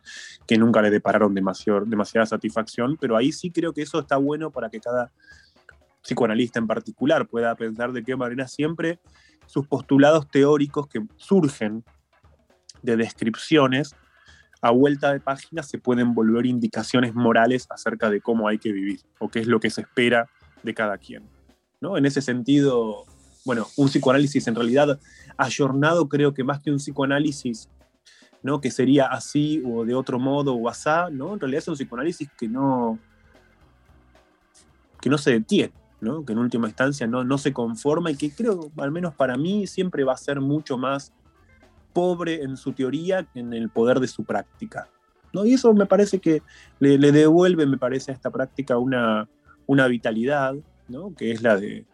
[0.48, 4.52] que nunca le depararon demasiado, demasiada satisfacción, pero ahí sí creo que eso está bueno
[4.52, 5.12] para que cada
[6.02, 9.00] psicoanalista en particular pueda pensar de qué manera siempre
[9.46, 11.84] sus postulados teóricos que surgen
[12.82, 13.96] de descripciones
[14.62, 19.02] a vuelta de página se pueden volver indicaciones morales acerca de cómo hay que vivir
[19.20, 20.28] o qué es lo que se espera
[20.64, 21.24] de cada quien.
[21.80, 21.98] ¿no?
[21.98, 23.06] En ese sentido,
[23.46, 25.00] bueno, un psicoanálisis en realidad
[25.38, 27.70] ayornado creo que más que un psicoanálisis
[28.44, 28.60] ¿no?
[28.60, 31.34] que sería así o de otro modo o asá, ¿no?
[31.34, 33.00] en realidad es un psicoanálisis que no,
[35.00, 36.26] que no se detiene, ¿no?
[36.26, 39.68] que en última instancia no, no se conforma y que creo, al menos para mí,
[39.68, 41.14] siempre va a ser mucho más
[42.00, 44.88] pobre en su teoría en el poder de su práctica.
[45.34, 45.46] ¿no?
[45.46, 46.42] Y eso me parece que
[46.80, 49.28] le, le devuelve, me parece, a esta práctica una,
[49.68, 50.56] una vitalidad,
[50.88, 51.14] ¿no?
[51.14, 51.86] que es la de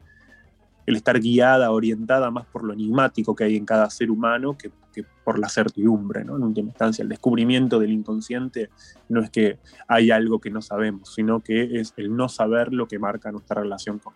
[0.86, 4.70] el estar guiada, orientada más por lo enigmático que hay en cada ser humano que,
[4.94, 6.36] que por la certidumbre, ¿no?
[6.36, 8.70] En última instancia, el descubrimiento del inconsciente
[9.10, 9.58] no es que
[9.88, 13.64] hay algo que no sabemos, sino que es el no saber lo que marca nuestra
[13.64, 14.14] relación con,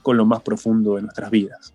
[0.00, 1.74] con lo más profundo de nuestras vidas.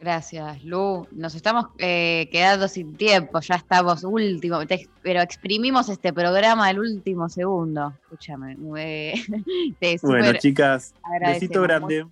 [0.00, 1.08] Gracias, Lu.
[1.10, 6.78] Nos estamos eh, quedando sin tiempo, ya estamos último, te- pero exprimimos este programa del
[6.78, 7.92] último segundo.
[8.02, 8.56] Escúchame.
[8.78, 9.14] eh,
[9.80, 12.06] te Bueno, chicas, besito grande.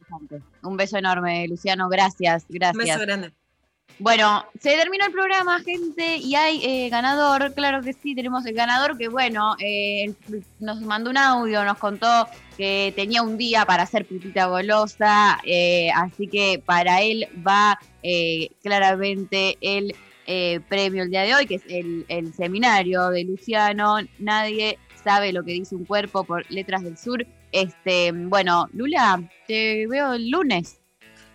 [0.65, 1.89] Un beso enorme, Luciano.
[1.89, 2.75] Gracias, gracias.
[2.75, 3.33] Un beso grande.
[3.99, 8.55] Bueno, se terminó el programa, gente, y hay eh, ganador, claro que sí, tenemos el
[8.55, 10.13] ganador que, bueno, eh,
[10.61, 12.27] nos mandó un audio, nos contó
[12.59, 18.51] que tenía un día para hacer putita golosa, eh, así que para él va eh,
[18.63, 19.95] claramente el
[20.69, 25.45] premio el día de hoy, que es el, el seminario de Luciano, nadie sabe lo
[25.45, 27.25] que dice un cuerpo por Letras del Sur.
[27.53, 30.81] Este, bueno, Lula, te veo el lunes.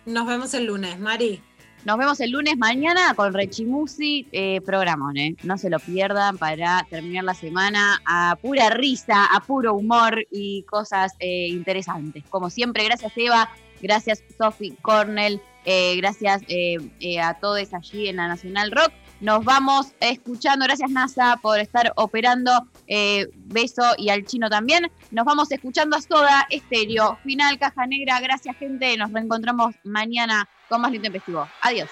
[0.04, 1.40] Nos vemos el lunes, Mari.
[1.84, 5.34] Nos vemos el lunes mañana con Rechimusi, eh, programón, ¿eh?
[5.42, 10.62] No se lo pierdan para terminar la semana a pura risa, a puro humor y
[10.62, 12.22] cosas eh, interesantes.
[12.30, 13.50] Como siempre, gracias Eva,
[13.80, 18.92] gracias Sophie Cornell, eh, gracias eh, a todos allí en la Nacional Rock.
[19.22, 22.50] Nos vamos escuchando, gracias NASA por estar operando,
[22.88, 24.90] eh, beso y al chino también.
[25.12, 30.80] Nos vamos escuchando a Soda Estéreo, final Caja Negra, gracias gente, nos reencontramos mañana con
[30.80, 31.48] más intempestivo.
[31.60, 31.88] Adiós.